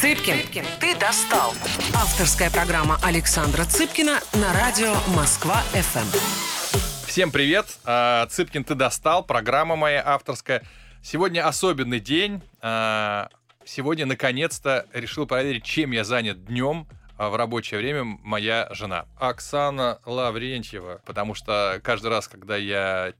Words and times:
Цыпкин, 0.00 0.64
ты 0.80 0.96
достал. 0.96 1.50
Авторская 1.94 2.50
программа 2.50 2.98
Александра 3.02 3.66
Цыпкина 3.66 4.20
на 4.32 4.54
радио 4.54 4.94
Москва-ФМ. 5.14 7.06
Всем 7.06 7.30
привет. 7.30 7.66
А, 7.84 8.24
Цыпкин, 8.24 8.64
ты 8.64 8.74
достал. 8.74 9.22
Программа 9.22 9.76
моя 9.76 10.02
авторская. 10.02 10.62
Сегодня 11.02 11.46
особенный 11.46 12.00
день. 12.00 12.40
А, 12.62 13.28
сегодня, 13.66 14.06
наконец-то, 14.06 14.86
решил 14.94 15.26
проверить, 15.26 15.64
чем 15.64 15.90
я 15.90 16.02
занят 16.02 16.46
днем 16.46 16.88
а, 17.18 17.28
в 17.28 17.36
рабочее 17.36 17.78
время 17.78 18.04
моя 18.22 18.68
жена. 18.70 19.04
Оксана 19.18 19.98
Лаврентьева. 20.06 21.02
Потому 21.04 21.34
что 21.34 21.78
каждый 21.84 22.06
раз, 22.06 22.26
когда 22.26 22.56
я 22.56 23.12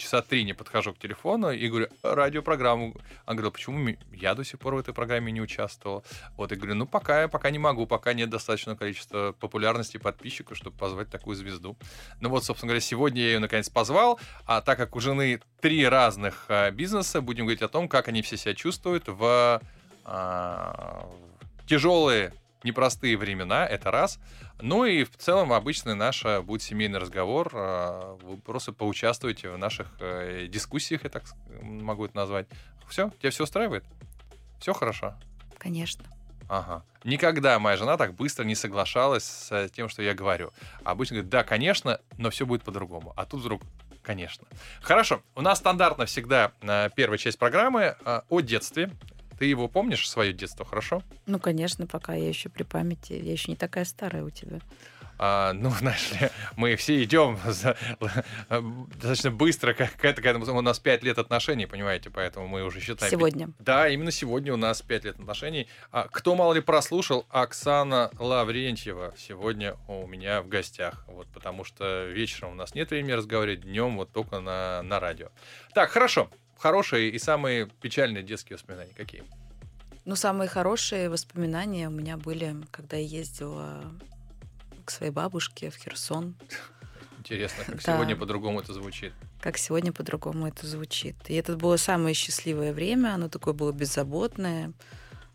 часа 0.00 0.22
три 0.22 0.44
не 0.44 0.52
подхожу 0.52 0.92
к 0.92 0.98
телефону 0.98 1.50
и 1.50 1.68
говорю, 1.68 1.88
радиопрограмму. 2.02 2.94
Она 3.26 3.36
говорила, 3.36 3.50
почему 3.50 3.96
я 4.12 4.34
до 4.34 4.44
сих 4.44 4.58
пор 4.58 4.74
в 4.74 4.78
этой 4.78 4.94
программе 4.94 5.30
не 5.32 5.40
участвовал? 5.40 6.04
Вот, 6.36 6.50
я 6.50 6.56
говорю, 6.56 6.74
ну, 6.74 6.86
пока, 6.86 7.28
пока 7.28 7.50
не 7.50 7.58
могу, 7.58 7.86
пока 7.86 8.12
нет 8.12 8.30
достаточного 8.30 8.76
количества 8.76 9.34
популярности 9.38 9.98
подписчиков, 9.98 10.56
чтобы 10.56 10.76
позвать 10.76 11.10
такую 11.10 11.36
звезду. 11.36 11.76
Ну 12.20 12.28
вот, 12.28 12.44
собственно 12.44 12.68
говоря, 12.68 12.80
сегодня 12.80 13.22
я 13.22 13.28
ее 13.32 13.38
наконец 13.38 13.68
позвал, 13.68 14.18
а 14.46 14.60
так 14.60 14.78
как 14.78 14.96
у 14.96 15.00
жены 15.00 15.40
три 15.60 15.86
разных 15.86 16.46
а, 16.48 16.70
бизнеса, 16.70 17.20
будем 17.20 17.44
говорить 17.44 17.62
о 17.62 17.68
том, 17.68 17.88
как 17.88 18.08
они 18.08 18.22
все 18.22 18.36
себя 18.36 18.54
чувствуют 18.54 19.04
в 19.06 19.60
а, 20.04 21.08
тяжелые 21.66 22.32
непростые 22.64 23.16
времена, 23.16 23.66
это 23.66 23.90
раз. 23.90 24.18
Ну 24.60 24.84
и 24.84 25.04
в 25.04 25.16
целом 25.16 25.52
обычный 25.52 25.94
наш 25.94 26.24
э, 26.24 26.40
будет 26.40 26.62
семейный 26.62 26.98
разговор. 26.98 27.50
Э, 27.52 28.16
вы 28.22 28.36
просто 28.36 28.72
поучаствуете 28.72 29.50
в 29.50 29.58
наших 29.58 29.88
э, 30.00 30.46
дискуссиях, 30.48 31.04
я 31.04 31.10
так 31.10 31.24
могу 31.62 32.04
это 32.04 32.16
назвать. 32.16 32.46
Все, 32.88 33.10
тебя 33.20 33.30
все 33.30 33.44
устраивает? 33.44 33.84
Все 34.58 34.72
хорошо? 34.72 35.14
Конечно. 35.58 36.04
Ага. 36.48 36.84
Никогда 37.04 37.58
моя 37.58 37.76
жена 37.76 37.96
так 37.96 38.14
быстро 38.14 38.44
не 38.44 38.54
соглашалась 38.56 39.24
с 39.24 39.68
тем, 39.70 39.88
что 39.88 40.02
я 40.02 40.14
говорю. 40.14 40.52
Обычно 40.84 41.14
говорит, 41.14 41.30
да, 41.30 41.44
конечно, 41.44 42.00
но 42.18 42.30
все 42.30 42.44
будет 42.44 42.64
по-другому. 42.64 43.12
А 43.16 43.24
тут 43.24 43.40
вдруг 43.40 43.62
конечно. 44.02 44.48
Хорошо, 44.80 45.22
у 45.36 45.42
нас 45.42 45.58
стандартно 45.58 46.06
всегда 46.06 46.52
первая 46.96 47.18
часть 47.18 47.38
программы 47.38 47.94
о 48.28 48.40
детстве. 48.40 48.90
Ты 49.40 49.46
его 49.46 49.68
помнишь, 49.68 50.06
свое 50.06 50.34
детство, 50.34 50.66
хорошо? 50.66 51.02
Ну, 51.24 51.38
конечно, 51.38 51.86
пока 51.86 52.12
я 52.12 52.28
еще 52.28 52.50
при 52.50 52.62
памяти. 52.62 53.14
Я 53.14 53.32
еще 53.32 53.50
не 53.50 53.56
такая 53.56 53.86
старая 53.86 54.22
у 54.22 54.28
тебя. 54.28 54.60
А, 55.16 55.54
ну, 55.54 55.70
знаешь 55.78 56.12
ли, 56.12 56.28
мы 56.56 56.76
все 56.76 57.02
идем 57.02 57.38
достаточно 58.96 59.30
быстро, 59.30 59.72
как 59.72 60.04
это, 60.04 60.20
когда 60.20 60.52
у 60.52 60.60
нас 60.60 60.78
5 60.78 61.02
лет 61.04 61.18
отношений, 61.18 61.64
понимаете, 61.64 62.10
поэтому 62.10 62.48
мы 62.48 62.62
уже 62.64 62.80
считаем. 62.80 63.10
Сегодня. 63.10 63.48
Да, 63.58 63.88
именно 63.88 64.10
сегодня 64.10 64.52
у 64.52 64.58
нас 64.58 64.82
5 64.82 65.04
лет 65.04 65.18
отношений. 65.18 65.68
А, 65.90 66.06
кто 66.10 66.34
мало 66.34 66.52
ли 66.52 66.60
прослушал, 66.60 67.24
Оксана 67.30 68.10
Лаврентьева 68.18 69.14
сегодня 69.16 69.78
у 69.88 70.06
меня 70.06 70.42
в 70.42 70.48
гостях. 70.48 71.06
Вот, 71.08 71.28
потому 71.28 71.64
что 71.64 72.04
вечером 72.04 72.52
у 72.52 72.56
нас 72.56 72.74
нет 72.74 72.90
времени 72.90 73.12
разговаривать, 73.12 73.62
днем 73.62 73.96
вот 73.96 74.12
только 74.12 74.40
на, 74.40 74.82
на 74.82 75.00
радио. 75.00 75.30
Так, 75.72 75.88
хорошо 75.88 76.28
хорошие 76.60 77.10
и 77.10 77.18
самые 77.18 77.66
печальные 77.66 78.22
детские 78.22 78.56
воспоминания 78.56 78.92
какие? 78.94 79.24
Ну, 80.04 80.14
самые 80.14 80.48
хорошие 80.48 81.08
воспоминания 81.08 81.88
у 81.88 81.90
меня 81.90 82.16
были, 82.16 82.56
когда 82.70 82.96
я 82.96 83.04
ездила 83.04 83.82
к 84.84 84.90
своей 84.90 85.12
бабушке 85.12 85.70
в 85.70 85.76
Херсон. 85.76 86.34
Интересно, 87.18 87.64
как 87.64 87.82
да. 87.84 87.94
сегодня 87.94 88.16
по-другому 88.16 88.60
это 88.60 88.72
звучит. 88.72 89.12
Как 89.40 89.56
сегодня 89.56 89.92
по-другому 89.92 90.46
это 90.46 90.66
звучит. 90.66 91.16
И 91.28 91.34
это 91.34 91.56
было 91.56 91.76
самое 91.76 92.14
счастливое 92.14 92.72
время, 92.72 93.14
оно 93.14 93.28
такое 93.28 93.54
было 93.54 93.72
беззаботное, 93.72 94.72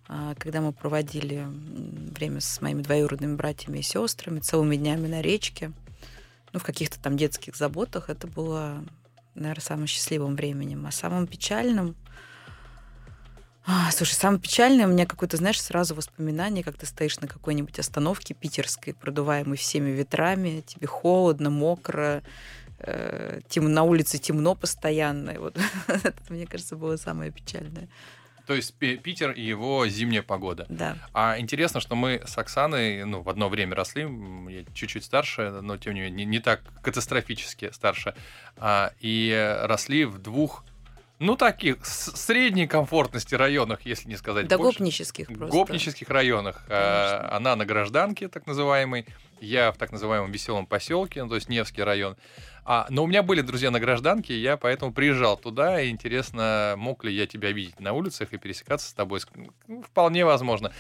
а, 0.08 0.36
когда 0.36 0.62
мы 0.62 0.74
проводили 0.74 1.48
время 1.48 2.40
с 2.40 2.62
моими 2.62 2.82
двоюродными 2.82 3.36
братьями 3.36 3.80
и 3.80 3.82
сестрами, 3.82 4.40
целыми 4.40 4.76
днями 4.76 5.08
на 5.08 5.22
речке, 5.22 5.72
ну, 6.54 6.60
в 6.60 6.64
каких-то 6.64 7.00
там 7.02 7.18
детских 7.18 7.56
заботах. 7.56 8.10
Это 8.10 8.28
было 8.28 8.84
наверное, 9.36 9.62
самым 9.62 9.88
счастливым 9.88 10.36
временем. 10.36 10.86
А 10.86 10.92
самым 10.92 11.28
печальным... 11.28 11.96
А, 13.68 13.90
слушай, 13.92 14.14
самое 14.14 14.40
печальное 14.40 14.86
у 14.86 14.90
меня 14.90 15.08
какое-то, 15.08 15.38
знаешь, 15.38 15.60
сразу 15.60 15.96
воспоминание, 15.96 16.64
как 16.64 16.78
ты 16.78 16.86
стоишь 16.86 17.20
на 17.20 17.28
какой-нибудь 17.28 17.80
остановке 17.80 18.36
питерской, 18.36 18.94
продуваемой 18.94 19.58
всеми 19.58 19.90
ветрами, 19.90 20.64
тебе 20.68 20.86
холодно, 20.86 21.50
мокро, 21.50 22.22
э, 22.78 23.40
тем, 23.50 23.74
на 23.74 23.82
улице 23.82 24.20
темно 24.20 24.54
постоянно. 24.54 25.34
Вот 25.40 25.58
это, 25.88 26.14
мне 26.30 26.46
кажется, 26.46 26.76
было 26.76 26.96
самое 26.98 27.32
печальное. 27.32 27.90
То 28.46 28.54
есть 28.54 28.76
Питер 28.76 29.32
и 29.32 29.42
его 29.42 29.88
зимняя 29.88 30.22
погода. 30.22 30.66
Да. 30.70 30.98
А 31.14 31.40
интересно, 31.40 31.80
что 31.80 31.96
мы 31.96 32.22
с 32.26 32.38
Оксаной 32.38 33.04
ну, 33.06 33.22
в 33.22 33.30
одно 33.30 33.50
время 33.50 33.76
росли, 33.76 34.04
я 34.50 34.64
чуть-чуть 34.74 35.04
старше, 35.04 35.50
но 35.62 35.78
тем 35.78 35.94
не 35.94 36.02
менее 36.02 36.26
не, 36.26 36.26
не 36.26 36.40
так 36.40 36.62
катастрофически 36.82 37.72
старше, 37.72 38.14
а, 38.58 38.92
и 39.00 39.58
росли 39.64 40.06
в 40.06 40.20
двух 40.20 40.64
ну, 41.20 41.38
таких 41.38 41.86
средней 41.86 42.68
комфортности 42.68 43.36
районах, 43.36 43.82
если 43.86 44.10
не 44.10 44.18
сказать 44.18 44.48
Да, 44.48 44.58
больше. 44.58 44.80
гопнических 44.80 45.28
просто. 45.28 45.58
Гопнических 45.58 46.10
районах. 46.10 46.64
А, 46.70 47.30
она 47.32 47.56
на 47.56 47.66
гражданке, 47.66 48.28
так 48.28 48.46
называемой, 48.48 49.06
я 49.46 49.72
в 49.72 49.78
так 49.78 49.92
называемом 49.92 50.32
веселом 50.32 50.66
поселке, 50.66 51.24
ну, 51.24 51.30
то 51.30 51.36
есть 51.36 51.50
Невский 51.50 51.84
район. 51.84 52.18
А, 52.64 52.88
но 52.90 53.04
у 53.04 53.08
меня 53.08 53.22
были 53.22 53.42
друзья 53.42 53.70
на 53.70 53.80
гражданке, 53.80 54.40
я 54.40 54.58
поэтому 54.58 54.92
приезжал 54.92 55.38
туда, 55.38 55.80
и 55.80 55.90
интересно, 55.90 56.74
мог 56.78 57.04
ли 57.04 57.14
я 57.14 57.28
тебя 57.28 57.52
видеть 57.52 57.80
на 57.80 57.94
улицах 57.94 58.34
и 58.34 58.38
пересекаться 58.38 58.90
с 58.90 58.94
тобой? 58.94 59.22
Ну, 59.68 59.84
вполне 59.84 60.26
возможно. 60.26 60.72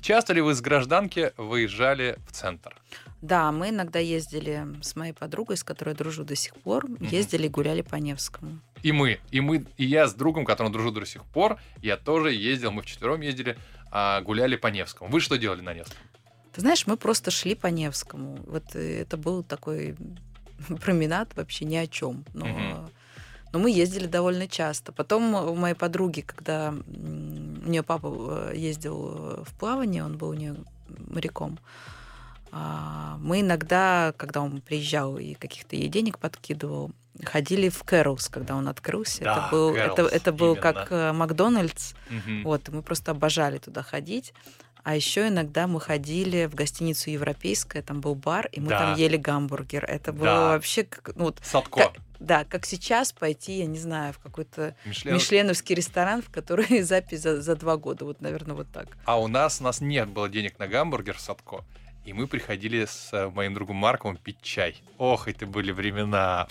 Часто 0.00 0.34
ли 0.34 0.42
вы 0.42 0.54
с 0.54 0.60
гражданки 0.60 1.32
выезжали 1.36 2.18
в 2.28 2.32
центр? 2.32 2.76
Да, 3.22 3.50
мы 3.52 3.70
иногда 3.70 3.98
ездили 3.98 4.66
с 4.82 4.96
моей 4.96 5.14
подругой, 5.14 5.56
с 5.56 5.64
которой 5.64 5.94
дружу 5.94 6.24
до 6.24 6.36
сих 6.36 6.54
пор, 6.56 6.84
ездили 7.00 7.46
и 7.46 7.48
гуляли 7.48 7.80
по 7.80 7.96
Невскому. 7.96 8.60
И 8.82 8.92
мы, 8.92 9.18
и 9.30 9.40
мы, 9.40 9.64
и 9.78 9.84
я 9.86 10.06
с 10.06 10.14
другом, 10.14 10.44
которым 10.44 10.72
дружу 10.72 10.90
до 10.90 11.06
сих 11.06 11.24
пор, 11.24 11.58
я 11.80 11.96
тоже 11.96 12.34
ездил, 12.34 12.70
мы 12.70 12.82
вчетвером 12.82 13.22
ездили, 13.22 13.56
а, 13.90 14.20
гуляли 14.20 14.56
по 14.56 14.66
Невскому. 14.66 15.10
Вы 15.10 15.20
что 15.20 15.38
делали 15.38 15.62
на 15.62 15.72
Невском? 15.72 15.96
Ты 16.54 16.60
знаешь, 16.60 16.86
мы 16.86 16.96
просто 16.96 17.30
шли 17.30 17.54
по 17.54 17.66
Невскому. 17.66 18.38
Вот 18.46 18.76
э, 18.76 19.00
это 19.02 19.16
был 19.16 19.42
такой 19.42 19.96
променад 20.80 21.34
вообще 21.36 21.64
ни 21.64 21.76
о 21.76 21.86
чем. 21.86 22.24
Но, 22.32 22.46
угу. 22.46 22.90
но 23.52 23.58
мы 23.58 23.70
ездили 23.70 24.06
довольно 24.06 24.46
часто. 24.46 24.92
Потом 24.92 25.34
у 25.34 25.54
моей 25.56 25.74
подруги, 25.74 26.20
когда 26.20 26.72
у 26.72 27.68
нее 27.68 27.82
папа 27.82 28.50
э, 28.52 28.52
ездил 28.56 29.44
в 29.44 29.58
плавание, 29.58 30.04
он 30.04 30.16
был 30.16 30.28
у 30.28 30.34
нее 30.34 30.54
моряком, 31.08 31.58
а, 32.56 33.16
мы 33.20 33.40
иногда, 33.40 34.14
когда 34.16 34.40
он 34.40 34.60
приезжал 34.60 35.18
и 35.18 35.34
каких-то 35.34 35.74
ей 35.74 35.88
денег 35.88 36.20
подкидывал, 36.20 36.92
ходили 37.24 37.68
в 37.68 37.82
Кэрлс, 37.82 38.28
когда 38.28 38.54
он 38.54 38.68
открылся. 38.68 39.24
Да, 39.24 39.32
это 39.32 39.48
был, 39.50 39.74
Кэрлс, 39.74 39.92
это, 39.92 40.02
это 40.02 40.32
был 40.32 40.52
именно. 40.52 40.62
как 40.62 40.92
э, 40.92 41.12
Макдональдс. 41.12 41.94
Угу. 42.10 42.42
Вот, 42.44 42.68
и 42.68 42.72
мы 42.72 42.82
просто 42.82 43.10
обожали 43.10 43.58
туда 43.58 43.82
ходить. 43.82 44.32
А 44.84 44.94
еще 44.94 45.28
иногда 45.28 45.66
мы 45.66 45.80
ходили 45.80 46.44
в 46.44 46.54
гостиницу 46.54 47.10
Европейская, 47.10 47.80
там 47.80 48.02
был 48.02 48.14
бар, 48.14 48.48
и 48.52 48.60
мы 48.60 48.68
да. 48.68 48.78
там 48.78 48.96
ели 48.96 49.16
гамбургер. 49.16 49.84
Это 49.86 50.12
было 50.12 50.26
да. 50.26 50.48
вообще 50.48 50.84
как, 50.84 51.16
ну, 51.16 51.24
вот, 51.24 51.40
Садко. 51.42 51.80
Как, 51.80 51.92
да, 52.20 52.44
как 52.44 52.66
сейчас 52.66 53.10
пойти, 53.10 53.60
я 53.60 53.66
не 53.66 53.78
знаю, 53.78 54.12
в 54.12 54.18
какой-то 54.18 54.76
Мишлен... 54.84 55.14
мишленовский 55.14 55.74
ресторан, 55.74 56.20
в 56.20 56.30
который 56.30 56.82
запись 56.82 57.22
за, 57.22 57.40
за 57.40 57.56
два 57.56 57.78
года. 57.78 58.04
Вот, 58.04 58.20
наверное, 58.20 58.54
вот 58.54 58.66
так. 58.72 58.88
А 59.06 59.18
у 59.18 59.26
нас, 59.26 59.60
у 59.62 59.64
нас 59.64 59.80
нет 59.80 60.10
было 60.10 60.28
денег 60.28 60.58
на 60.58 60.68
гамбургер 60.68 61.16
в 61.16 61.20
Садко. 61.20 61.64
И 62.04 62.12
мы 62.12 62.26
приходили 62.26 62.84
с 62.84 63.08
э, 63.14 63.30
моим 63.30 63.54
другом 63.54 63.76
Марком 63.76 64.18
пить 64.18 64.42
чай. 64.42 64.82
Ох, 64.98 65.28
это 65.28 65.46
были 65.46 65.72
времена. 65.72 66.46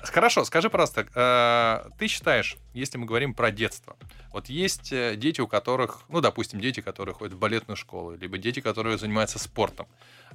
Хорошо, 0.00 0.44
скажи, 0.44 0.70
пожалуйста, 0.70 1.06
э, 1.14 1.90
ты 1.98 2.06
считаешь, 2.06 2.56
если 2.72 2.98
мы 2.98 3.06
говорим 3.06 3.34
про 3.34 3.50
детство, 3.50 3.96
вот 4.32 4.48
есть 4.48 4.92
э, 4.92 5.16
дети, 5.16 5.40
у 5.40 5.48
которых, 5.48 6.02
ну, 6.08 6.20
допустим, 6.20 6.60
дети, 6.60 6.80
которые 6.80 7.14
ходят 7.14 7.34
в 7.34 7.38
балетную 7.38 7.76
школу, 7.76 8.14
либо 8.14 8.38
дети, 8.38 8.60
которые 8.60 8.96
занимаются 8.96 9.40
спортом, 9.40 9.88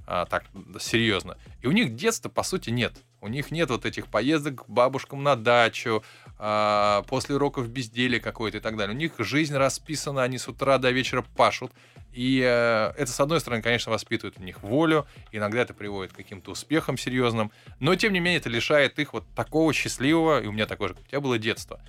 а, 0.05 0.25
так, 0.25 0.43
серьезно, 0.81 1.37
и 1.61 1.67
у 1.67 1.71
них 1.71 1.95
детства, 1.95 2.27
по 2.27 2.43
сути, 2.43 2.71
нет. 2.71 2.93
У 3.23 3.29
них 3.29 3.51
нет 3.51 3.69
вот 3.69 3.85
этих 3.85 4.07
поездок 4.07 4.65
к 4.65 4.69
бабушкам 4.69 5.23
на 5.23 5.37
дачу, 5.37 6.03
а, 6.37 7.03
после 7.03 7.35
уроков 7.35 7.69
безделия 7.69 8.19
какой-то 8.19 8.57
и 8.57 8.59
так 8.59 8.75
далее. 8.75 8.93
У 8.93 8.99
них 8.99 9.13
жизнь 9.17 9.55
расписана, 9.55 10.23
они 10.23 10.37
с 10.37 10.49
утра 10.49 10.77
до 10.77 10.91
вечера 10.91 11.23
пашут. 11.37 11.71
И 12.11 12.41
э, 12.45 12.93
это, 12.97 13.11
с 13.11 13.19
одной 13.21 13.39
стороны, 13.39 13.63
конечно, 13.63 13.91
воспитывает 13.91 14.37
у 14.37 14.43
них 14.43 14.61
волю, 14.61 15.07
иногда 15.31 15.61
это 15.61 15.73
приводит 15.73 16.11
к 16.11 16.17
каким-то 16.17 16.51
успехам 16.51 16.95
серьезным, 16.95 17.51
но, 17.79 17.95
тем 17.95 18.13
не 18.13 18.19
менее, 18.19 18.39
это 18.39 18.49
лишает 18.49 18.99
их 18.99 19.13
вот 19.13 19.25
такого 19.35 19.73
счастливого, 19.73 20.39
и 20.39 20.45
у 20.45 20.51
меня 20.51 20.67
такое 20.67 20.89
же, 20.89 20.93
как 20.93 21.03
у 21.05 21.07
тебя 21.07 21.21
было 21.21 21.39
детство. 21.39 21.81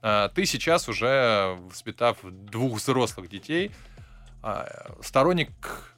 А, 0.00 0.28
ты 0.28 0.44
сейчас 0.44 0.88
уже, 0.88 1.56
воспитав 1.70 2.18
двух 2.22 2.78
взрослых 2.78 3.28
детей, 3.28 3.72
а, 4.42 4.92
сторонник 5.00 5.50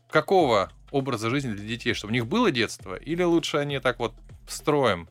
какого 0.09 0.71
образа 0.91 1.31
жизни 1.31 1.53
для 1.55 1.67
детей, 1.67 1.95
чтобы 1.95 2.13
у 2.13 2.15
них 2.15 2.27
было 2.27 2.51
детство, 2.51 2.95
или 2.95 3.23
лучше 3.23 3.59
они 3.59 3.79
так 3.81 3.99
вот 3.99 4.15
строим? 4.49 5.09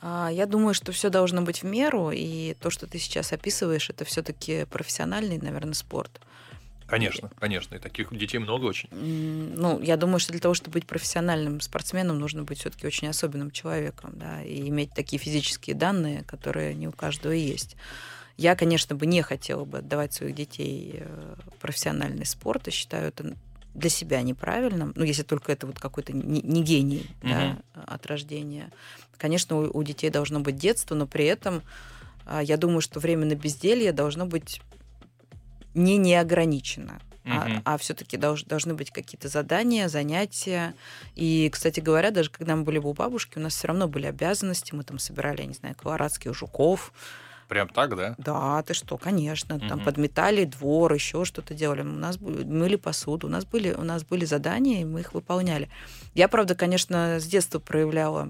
А, 0.00 0.28
я 0.32 0.46
думаю, 0.46 0.74
что 0.74 0.92
все 0.92 1.10
должно 1.10 1.42
быть 1.42 1.62
в 1.62 1.66
меру, 1.66 2.10
и 2.12 2.54
то, 2.60 2.70
что 2.70 2.86
ты 2.86 2.98
сейчас 2.98 3.32
описываешь, 3.32 3.90
это 3.90 4.04
все-таки 4.04 4.64
профессиональный, 4.66 5.38
наверное, 5.38 5.74
спорт. 5.74 6.20
Конечно, 6.86 7.30
конечно. 7.38 7.74
И 7.74 7.78
таких 7.78 8.16
детей 8.16 8.38
много 8.38 8.64
очень. 8.64 8.88
Ну, 8.90 9.78
я 9.82 9.98
думаю, 9.98 10.20
что 10.20 10.32
для 10.32 10.40
того, 10.40 10.54
чтобы 10.54 10.74
быть 10.74 10.86
профессиональным 10.86 11.60
спортсменом, 11.60 12.18
нужно 12.18 12.44
быть 12.44 12.60
все-таки 12.60 12.86
очень 12.86 13.08
особенным 13.08 13.50
человеком, 13.50 14.12
да, 14.14 14.42
и 14.42 14.68
иметь 14.68 14.94
такие 14.94 15.18
физические 15.18 15.76
данные, 15.76 16.24
которые 16.24 16.74
не 16.74 16.88
у 16.88 16.92
каждого 16.92 17.32
есть. 17.32 17.76
Я, 18.38 18.56
конечно, 18.56 18.96
бы 18.96 19.04
не 19.04 19.20
хотела 19.20 19.64
бы 19.66 19.78
отдавать 19.78 20.14
своих 20.14 20.34
детей 20.34 20.94
э, 20.94 21.34
профессиональный 21.60 22.24
спорт, 22.24 22.68
и 22.68 22.70
считаю 22.70 23.08
это 23.08 23.36
для 23.74 23.90
себя 23.90 24.22
неправильным, 24.22 24.92
ну, 24.96 25.04
если 25.04 25.22
только 25.22 25.52
это 25.52 25.66
вот 25.66 25.78
какой-то 25.78 26.12
не, 26.12 26.40
не 26.42 26.62
гений 26.62 27.06
угу. 27.22 27.28
да, 27.30 27.58
от 27.86 28.06
рождения. 28.06 28.70
Конечно, 29.16 29.56
у, 29.56 29.78
у 29.78 29.82
детей 29.82 30.10
должно 30.10 30.40
быть 30.40 30.56
детство, 30.56 30.94
но 30.94 31.06
при 31.06 31.26
этом 31.26 31.62
а, 32.26 32.42
я 32.42 32.56
думаю, 32.56 32.80
что 32.80 33.00
время 33.00 33.26
на 33.26 33.34
безделье 33.34 33.92
должно 33.92 34.26
быть 34.26 34.60
не 35.74 35.96
неограничено. 35.96 37.00
Uh-huh. 37.24 37.60
А, 37.64 37.74
а 37.74 37.78
все-таки 37.78 38.16
долж, 38.16 38.44
должны 38.44 38.74
быть 38.74 38.90
какие-то 38.90 39.28
задания, 39.28 39.88
занятия. 39.88 40.74
И, 41.14 41.50
кстати 41.52 41.80
говоря, 41.80 42.10
даже 42.10 42.30
когда 42.30 42.56
мы 42.56 42.62
были 42.62 42.78
у 42.78 42.92
бабушки, 42.94 43.38
у 43.38 43.40
нас 43.40 43.54
все 43.54 43.68
равно 43.68 43.86
были 43.86 44.06
обязанности. 44.06 44.74
Мы 44.74 44.82
там 44.82 44.98
собирали, 44.98 45.42
я 45.42 45.46
не 45.46 45.54
знаю, 45.54 45.74
колорадских 45.74 46.34
жуков. 46.34 46.92
Прям 47.48 47.68
так, 47.68 47.96
да? 47.96 48.14
Да, 48.18 48.62
ты 48.62 48.74
что, 48.74 48.98
конечно. 48.98 49.54
Uh-huh. 49.54 49.68
Там 49.68 49.80
подметали 49.82 50.44
двор, 50.44 50.92
еще 50.92 51.24
что-то 51.24 51.54
делали. 51.54 51.80
У 51.80 51.84
нас 51.84 52.20
мыли 52.20 52.76
посуду. 52.76 53.26
У 53.26 53.30
нас 53.30 53.44
были, 53.44 53.72
у 53.72 53.82
нас 53.82 54.04
были 54.04 54.24
задания, 54.24 54.82
и 54.82 54.84
мы 54.84 55.00
их 55.00 55.14
выполняли. 55.14 55.68
Я, 56.14 56.28
правда, 56.28 56.54
конечно, 56.54 57.18
с 57.18 57.24
детства 57.24 57.58
проявляла 57.58 58.28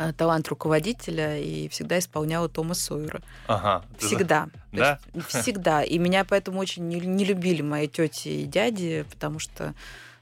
Э, 0.00 0.14
талант 0.14 0.48
руководителя 0.48 1.38
и 1.38 1.68
всегда 1.68 1.98
исполняла 1.98 2.48
Тома 2.48 2.72
Сойера. 2.72 3.20
Ага. 3.46 3.84
Всегда. 3.98 4.48
Да? 4.72 4.98
Всегда. 5.28 5.82
И 5.82 5.98
меня 5.98 6.24
поэтому 6.24 6.58
очень 6.58 6.88
не, 6.88 7.00
не 7.00 7.24
любили 7.26 7.60
мои 7.60 7.86
тети 7.86 8.28
и 8.28 8.44
дяди, 8.46 9.04
потому 9.10 9.38
что 9.38 9.74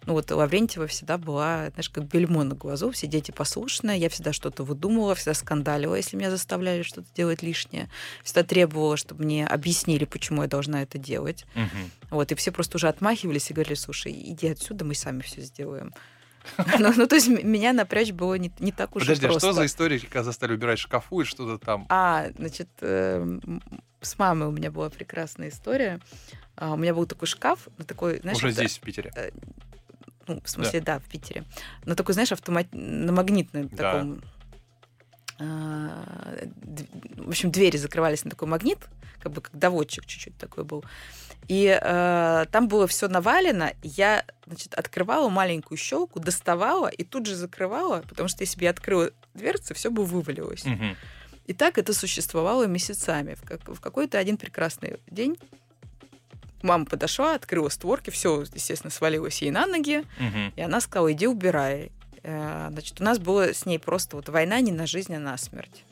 ну 0.09 0.15
вот 0.15 0.31
Лаврентьева 0.31 0.87
всегда 0.87 1.19
была, 1.19 1.69
знаешь, 1.75 1.91
как 1.91 2.05
бельмо 2.05 2.43
на 2.43 2.55
глазу, 2.55 2.91
все 2.93 3.07
дети 3.07 3.31
послушные, 3.31 4.01
я 4.01 4.09
всегда 4.09 4.33
что-то 4.33 4.65
выдумывала, 4.65 5.15
всегда 5.15 5.35
скандалила, 5.35 5.97
если 5.97 6.17
меня 6.17 6.31
заставляли 6.31 6.81
что-то 6.81 7.09
делать 7.15 7.43
лишнее, 7.43 7.91
всегда 8.25 8.43
требовала, 8.43 8.97
чтобы 8.97 9.25
мне 9.25 9.47
объяснили, 9.47 10.07
почему 10.07 10.41
я 10.41 10.49
должна 10.49 10.81
это 10.81 10.97
делать. 10.97 11.45
Угу. 11.55 12.17
Вот, 12.17 12.33
и 12.33 12.35
все 12.37 12.53
просто 12.53 12.79
уже 12.79 12.89
отмахивались 12.89 13.51
и 13.51 13.53
говорили, 13.53 13.75
слушай, 13.75 14.11
иди 14.11 14.49
отсюда, 14.49 14.87
мы 14.87 14.95
сами 14.95 15.21
все 15.21 15.43
сделаем. 15.43 15.93
Ну, 16.79 16.91
ну, 16.97 17.07
то 17.07 17.17
есть 17.17 17.29
меня 17.29 17.75
напрячь 17.75 18.13
было 18.13 18.39
не, 18.39 18.51
не 18.61 18.73
так 18.73 18.97
уж 18.97 19.03
Подожди, 19.03 19.27
просто. 19.27 19.49
а 19.49 19.53
что 19.53 19.61
за 19.61 19.67
история, 19.67 19.99
когда 19.99 20.23
заставили 20.23 20.57
убирать 20.57 20.79
шкафу 20.79 21.21
и 21.21 21.25
что-то 21.25 21.63
там? 21.63 21.85
А, 21.91 22.29
значит, 22.39 22.71
э, 22.81 23.39
с 24.01 24.19
мамой 24.19 24.49
у 24.49 24.53
меня 24.53 24.71
была 24.71 24.89
прекрасная 24.89 25.51
история. 25.51 26.01
А, 26.57 26.73
у 26.73 26.77
меня 26.77 26.95
был 26.95 27.05
такой 27.05 27.29
шкаф, 27.29 27.69
такой, 27.87 28.21
знаешь... 28.21 28.39
Уже 28.39 28.49
это, 28.49 28.61
здесь, 28.61 28.79
в 28.79 28.81
Питере? 28.81 29.13
Э, 29.15 29.31
ну, 30.29 30.41
в 30.43 30.49
смысле, 30.49 30.81
да, 30.81 30.95
да 30.95 31.01
в 31.01 31.05
Питере. 31.05 31.45
Но 31.85 31.95
такой, 31.95 32.15
знаешь, 32.15 32.33
автомат... 32.33 32.67
на 32.73 33.13
магнитном 33.13 33.69
да. 33.69 33.93
таком... 33.93 34.23
А, 35.41 36.05
в 37.17 37.29
общем, 37.29 37.51
двери 37.51 37.77
закрывались 37.77 38.25
на 38.25 38.31
такой 38.31 38.49
магнит, 38.49 38.79
как 39.23 39.33
бы 39.33 39.41
как 39.41 39.57
доводчик 39.57 40.05
чуть-чуть 40.05 40.37
такой 40.37 40.65
был. 40.65 40.85
И 41.47 41.79
э, 41.81 42.47
там 42.51 42.69
было 42.69 42.87
все 42.87 43.09
навалено. 43.09 43.73
Я, 43.83 44.25
значит, 44.47 44.75
открывала 44.75 45.29
маленькую 45.29 45.79
щелку, 45.79 46.19
доставала 46.21 46.89
и 46.89 47.05
тут 47.05 47.27
же 47.27 47.37
закрывала, 47.37 48.03
потому 48.09 48.29
что 48.29 48.43
если 48.43 48.59
бы 48.59 48.65
я 48.65 48.71
открыла 48.71 49.11
дверцу, 49.35 49.75
все 49.75 49.91
бы 49.91 50.05
вывалилось. 50.05 50.65
Угу. 50.67 50.97
И 51.47 51.55
так 51.55 51.79
это 51.79 51.95
существовало 51.95 52.67
месяцами. 52.67 53.35
В, 53.35 53.43
как, 53.43 53.67
в 53.67 53.81
какой-то 53.81 54.19
один 54.19 54.37
прекрасный 54.37 54.99
день 55.11 55.39
мама 56.63 56.85
подошла, 56.85 57.35
открыла 57.35 57.69
створки, 57.69 58.11
все, 58.11 58.43
естественно, 58.43 58.91
свалилось 58.91 59.43
ей 59.43 59.51
на 59.51 59.67
ноги, 59.67 60.05
угу. 60.19 60.53
и 60.57 60.61
она 60.61 60.81
сказала, 60.81 61.13
иди 61.13 61.27
убирай. 61.27 61.93
Э, 62.23 62.69
значит, 62.71 63.01
у 63.01 63.05
нас 63.05 63.19
была 63.19 63.53
с 63.53 63.67
ней 63.67 63.79
просто 63.79 64.17
вот 64.17 64.29
война 64.29 64.61
не 64.61 64.73
на 64.73 64.87
жизнь, 64.87 65.15
а 65.15 65.19
на 65.19 65.37
смерть. 65.37 65.85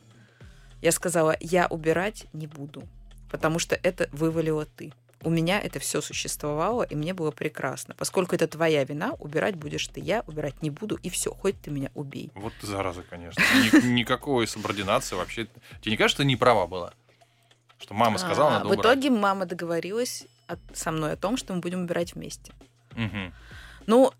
Я 0.82 0.92
сказала, 0.92 1.36
я 1.40 1.66
убирать 1.68 2.26
не 2.32 2.46
буду, 2.46 2.84
потому 3.30 3.58
что 3.58 3.78
это 3.82 4.08
вывалила 4.12 4.66
ты 4.66 4.92
у 5.26 5.30
меня 5.30 5.60
это 5.60 5.80
все 5.80 6.00
существовало, 6.00 6.84
и 6.84 6.94
мне 6.94 7.12
было 7.12 7.32
прекрасно. 7.32 7.94
Поскольку 7.98 8.36
это 8.36 8.46
твоя 8.46 8.84
вина, 8.84 9.14
убирать 9.18 9.56
будешь 9.56 9.86
ты, 9.88 10.00
я 10.00 10.22
убирать 10.26 10.62
не 10.62 10.70
буду, 10.70 10.96
и 11.02 11.10
все, 11.10 11.32
хоть 11.34 11.60
ты 11.60 11.70
меня 11.70 11.90
убей. 11.94 12.30
Вот 12.34 12.52
ты 12.60 12.66
зараза, 12.68 13.02
конечно. 13.02 13.42
Никакой 13.82 14.46
субординации 14.46 15.16
вообще. 15.16 15.48
Тебе 15.80 15.90
не 15.90 15.96
кажется, 15.96 16.18
что 16.18 16.24
не 16.24 16.36
права 16.36 16.68
была? 16.68 16.92
Что 17.78 17.94
мама 17.94 18.18
сказала, 18.18 18.50
надо 18.50 18.68
В 18.68 18.74
итоге 18.74 19.10
мама 19.10 19.46
договорилась 19.46 20.26
со 20.72 20.90
мной 20.90 21.12
о 21.12 21.16
том, 21.16 21.36
что 21.36 21.54
мы 21.54 21.60
будем 21.60 21.82
убирать 21.82 22.14
вместе. 22.14 22.52
Ну, 23.86 24.12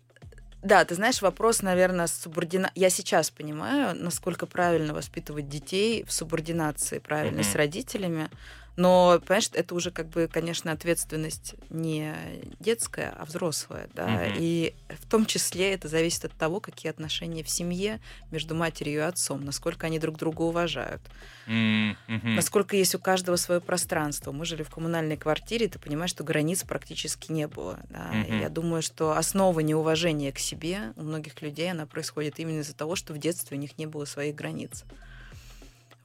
да, 0.61 0.83
ты 0.85 0.95
знаешь, 0.95 1.21
вопрос, 1.21 1.61
наверное, 1.61 2.07
субордина... 2.07 2.71
Я 2.75 2.89
сейчас 2.89 3.29
понимаю, 3.29 3.95
насколько 3.95 4.45
правильно 4.45 4.93
воспитывать 4.93 5.47
детей 5.47 6.03
в 6.03 6.11
субординации, 6.11 6.99
правильно, 6.99 7.41
mm-hmm. 7.41 7.51
с 7.51 7.55
родителями. 7.55 8.29
Но, 8.77 9.19
понимаешь, 9.25 9.49
это 9.53 9.73
уже 9.73 9.89
как 9.89 10.07
бы, 10.07 10.29
конечно, 10.31 10.71
ответственность 10.71 11.55
не 11.71 12.13
детская, 12.59 13.13
а 13.17 13.25
взрослая, 13.25 13.89
да. 13.95 14.05
Угу. 14.05 14.35
И 14.37 14.75
в 14.89 15.09
том 15.09 15.25
числе 15.25 15.73
это 15.73 15.87
зависит 15.87 16.25
от 16.25 16.33
того, 16.33 16.59
какие 16.59 16.91
отношения 16.91 17.43
в 17.43 17.49
семье 17.49 17.99
между 18.29 18.53
матерью 18.53 18.99
и 18.99 19.03
отцом, 19.03 19.43
насколько 19.43 19.87
они 19.87 19.97
друг 19.97 20.17
друга 20.17 20.43
уважают, 20.43 21.01
угу. 21.47 21.95
насколько 22.07 22.75
есть 22.75 22.93
у 22.93 22.99
каждого 22.99 23.35
свое 23.35 23.61
пространство. 23.61 24.31
Мы 24.31 24.45
жили 24.45 24.61
в 24.61 24.69
коммунальной 24.69 25.17
квартире, 25.17 25.67
ты 25.67 25.79
понимаешь, 25.79 26.11
что 26.11 26.23
границ 26.23 26.63
практически 26.63 27.31
не 27.31 27.47
было. 27.47 27.79
Да? 27.89 28.11
Угу. 28.11 28.33
И 28.35 28.39
я 28.39 28.49
думаю, 28.49 28.83
что 28.83 29.17
основа 29.17 29.59
неуважения 29.61 30.31
к 30.31 30.37
себе 30.37 30.93
у 30.97 31.01
многих 31.01 31.41
людей 31.41 31.71
она 31.71 31.87
происходит 31.87 32.37
именно 32.37 32.59
из-за 32.59 32.75
того, 32.75 32.95
что 32.95 33.13
в 33.13 33.17
детстве 33.17 33.57
у 33.57 33.59
них 33.59 33.79
не 33.79 33.87
было 33.87 34.05
своих 34.05 34.35
границ. 34.35 34.83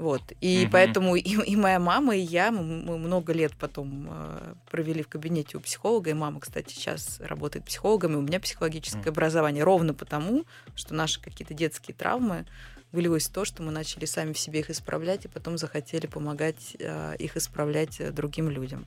Вот. 0.02 0.20
И 0.40 0.64
угу. 0.64 0.72
поэтому 0.72 1.14
и, 1.16 1.20
и 1.20 1.54
моя 1.54 1.78
мама, 1.78 2.16
и 2.16 2.20
я, 2.20 2.50
мы, 2.50 2.98
много 2.98 3.32
лет 3.32 3.52
потом 3.56 4.08
э, 4.10 4.54
провели 4.68 5.04
в 5.04 5.08
кабинете 5.08 5.56
у 5.56 5.60
психолога, 5.60 6.10
и 6.10 6.12
мама, 6.12 6.40
кстати, 6.40 6.74
сейчас 6.74 7.20
работает 7.20 7.64
психологом, 7.64 8.14
и 8.14 8.16
у 8.16 8.20
меня 8.20 8.40
психологическое 8.40 8.98
угу. 8.98 9.10
образование 9.10 9.62
ровно 9.62 9.94
потому, 9.94 10.44
что 10.74 10.92
наши 10.92 11.22
какие-то 11.22 11.54
детские 11.54 11.94
травмы 11.94 12.46
вылилось 12.90 13.28
в 13.28 13.32
то, 13.32 13.44
что 13.44 13.62
мы 13.62 13.70
начали 13.70 14.04
сами 14.04 14.32
в 14.32 14.38
себе 14.40 14.60
их 14.60 14.70
исправлять, 14.70 15.24
и 15.24 15.28
потом 15.28 15.56
захотели 15.56 16.08
помогать 16.08 16.76
э, 16.80 17.14
их 17.20 17.36
исправлять 17.36 18.00
э, 18.00 18.10
другим 18.10 18.50
людям. 18.50 18.86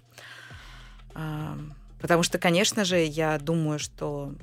Э, 1.15 1.55
потому 2.01 2.23
что, 2.23 2.39
конечно 2.39 2.83
же, 2.83 2.97
я 2.97 3.39
думаю, 3.39 3.79
что, 3.79 4.35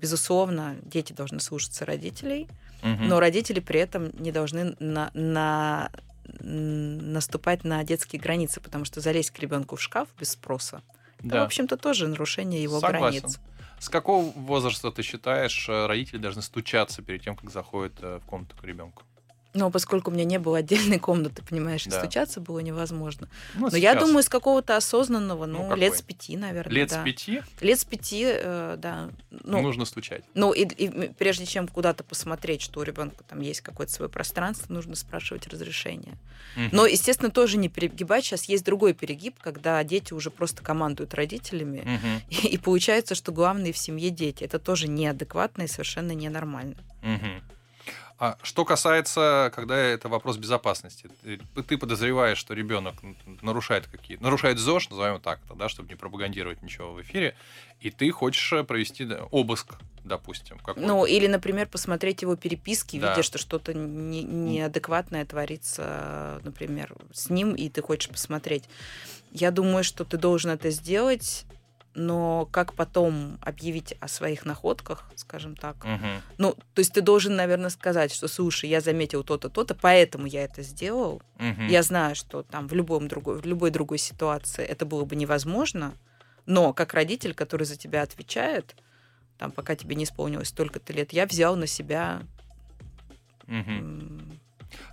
безусловно, 0.00 0.74
дети 0.82 1.12
должны 1.12 1.38
слушаться 1.38 1.86
родителей, 1.86 2.48
но 2.84 3.18
родители 3.20 3.60
при 3.60 3.80
этом 3.80 4.10
не 4.18 4.30
должны 4.30 4.76
на, 4.78 5.10
на, 5.14 5.90
наступать 6.40 7.64
на 7.64 7.82
детские 7.84 8.20
границы, 8.20 8.60
потому 8.60 8.84
что 8.84 9.00
залезть 9.00 9.30
к 9.30 9.38
ребенку 9.38 9.76
в 9.76 9.82
шкаф 9.82 10.08
без 10.18 10.30
спроса, 10.30 10.82
да. 11.20 11.28
это, 11.28 11.40
в 11.40 11.46
общем-то, 11.46 11.76
тоже 11.76 12.06
нарушение 12.08 12.62
его 12.62 12.80
Согласен. 12.80 13.20
границ. 13.20 13.40
С 13.78 13.88
какого 13.88 14.30
возраста 14.32 14.90
ты 14.90 15.02
считаешь, 15.02 15.68
э, 15.68 15.86
родители 15.86 16.18
должны 16.18 16.42
стучаться 16.42 17.02
перед 17.02 17.22
тем, 17.22 17.36
как 17.36 17.50
заходят 17.50 17.94
э, 18.00 18.20
в 18.22 18.26
комнату 18.26 18.56
к 18.56 18.64
ребенку? 18.64 19.02
Но 19.54 19.70
поскольку 19.70 20.10
у 20.10 20.14
меня 20.14 20.24
не 20.24 20.38
было 20.38 20.58
отдельной 20.58 20.98
комнаты, 20.98 21.42
понимаешь, 21.48 21.84
да. 21.84 22.00
стучаться 22.00 22.40
было 22.40 22.58
невозможно. 22.58 23.28
Ну, 23.54 23.68
Но 23.70 23.76
я 23.76 23.94
думаю, 23.94 24.24
с 24.24 24.28
какого-то 24.28 24.76
осознанного, 24.76 25.46
ну, 25.46 25.68
ну 25.68 25.76
лет 25.76 25.96
с 25.96 26.02
пяти, 26.02 26.36
наверное. 26.36 26.74
Лет 26.74 26.90
да. 26.90 27.00
с 27.00 27.04
пяти? 27.04 27.42
Лет 27.60 27.78
с 27.78 27.84
пяти, 27.84 28.24
э, 28.26 28.74
да. 28.78 29.10
Ну, 29.30 29.62
Нужно 29.62 29.84
стучать. 29.84 30.24
Ну, 30.34 30.52
и, 30.52 30.64
и 30.64 31.08
прежде 31.12 31.46
чем 31.46 31.68
куда-то 31.68 32.02
посмотреть, 32.02 32.62
что 32.62 32.80
у 32.80 32.82
ребенка 32.82 33.22
там 33.22 33.40
есть 33.40 33.60
какое-то 33.60 33.92
свое 33.92 34.10
пространство, 34.10 34.72
нужно 34.72 34.96
спрашивать 34.96 35.46
разрешение. 35.46 36.18
Угу. 36.56 36.68
Но, 36.72 36.86
естественно, 36.86 37.30
тоже 37.30 37.56
не 37.56 37.68
перегибать. 37.68 38.24
Сейчас 38.24 38.46
есть 38.46 38.64
другой 38.64 38.92
перегиб, 38.92 39.36
когда 39.40 39.82
дети 39.84 40.12
уже 40.12 40.30
просто 40.30 40.64
командуют 40.64 41.14
родителями, 41.14 41.80
угу. 41.80 42.22
и, 42.48 42.48
и 42.54 42.58
получается, 42.58 43.14
что 43.14 43.30
главные 43.30 43.72
в 43.72 43.78
семье 43.78 44.10
дети. 44.10 44.42
Это 44.42 44.58
тоже 44.58 44.88
неадекватно 44.88 45.62
и 45.62 45.68
совершенно 45.68 46.10
ненормально. 46.10 46.76
Угу. 47.02 47.53
А 48.24 48.38
что 48.42 48.64
касается, 48.64 49.52
когда 49.54 49.76
это 49.76 50.08
вопрос 50.08 50.38
безопасности, 50.38 51.10
ты, 51.22 51.38
ты 51.62 51.76
подозреваешь, 51.76 52.38
что 52.38 52.54
ребенок 52.54 52.94
нарушает 53.42 53.86
какие 53.86 54.16
нарушает 54.16 54.58
ЗОЖ, 54.58 54.88
назовем 54.88 55.20
так, 55.20 55.40
да, 55.54 55.68
чтобы 55.68 55.90
не 55.90 55.94
пропагандировать 55.94 56.62
ничего 56.62 56.94
в 56.94 57.02
эфире, 57.02 57.36
и 57.80 57.90
ты 57.90 58.10
хочешь 58.12 58.50
э, 58.54 58.64
провести 58.64 59.06
обыск, 59.30 59.74
допустим. 60.04 60.58
Ну, 60.76 61.04
или, 61.04 61.26
например, 61.26 61.66
посмотреть 61.66 62.22
его 62.22 62.34
переписки, 62.34 62.98
да. 62.98 63.10
видя, 63.10 63.22
что 63.22 63.36
что-то 63.36 63.74
не, 63.74 64.22
неадекватное 64.22 65.26
творится, 65.26 66.40
например, 66.44 66.94
с 67.12 67.28
ним, 67.28 67.54
и 67.54 67.68
ты 67.68 67.82
хочешь 67.82 68.08
посмотреть. 68.08 68.64
Я 69.32 69.50
думаю, 69.50 69.84
что 69.84 70.06
ты 70.06 70.16
должен 70.16 70.50
это 70.50 70.70
сделать 70.70 71.44
но 71.94 72.48
как 72.50 72.74
потом 72.74 73.38
объявить 73.40 73.94
о 74.00 74.08
своих 74.08 74.44
находках, 74.44 75.10
скажем 75.14 75.56
так. 75.56 75.76
Угу. 75.84 76.08
Ну, 76.38 76.56
то 76.74 76.80
есть 76.80 76.92
ты 76.92 77.00
должен, 77.00 77.36
наверное, 77.36 77.70
сказать, 77.70 78.12
что, 78.12 78.28
слушай, 78.28 78.68
я 78.68 78.80
заметил 78.80 79.22
то-то, 79.22 79.48
то-то, 79.48 79.74
поэтому 79.74 80.26
я 80.26 80.44
это 80.44 80.62
сделал. 80.62 81.22
Угу. 81.38 81.62
Я 81.68 81.82
знаю, 81.82 82.14
что 82.14 82.42
там 82.42 82.68
в, 82.68 82.74
любом 82.74 83.08
другой, 83.08 83.40
в 83.40 83.46
любой 83.46 83.70
другой 83.70 83.98
ситуации 83.98 84.64
это 84.64 84.84
было 84.86 85.04
бы 85.04 85.16
невозможно, 85.16 85.94
Но 86.46 86.72
как 86.72 86.94
родитель, 86.94 87.34
который 87.34 87.64
за 87.64 87.76
тебя 87.76 88.02
отвечает, 88.02 88.74
там, 89.38 89.50
пока 89.50 89.74
тебе 89.76 89.96
не 89.96 90.04
исполнилось 90.04 90.48
столько-то 90.48 90.92
лет, 90.92 91.12
я 91.12 91.26
взял 91.26 91.56
на 91.56 91.66
себя 91.66 92.22
Мгм. 93.46 94.38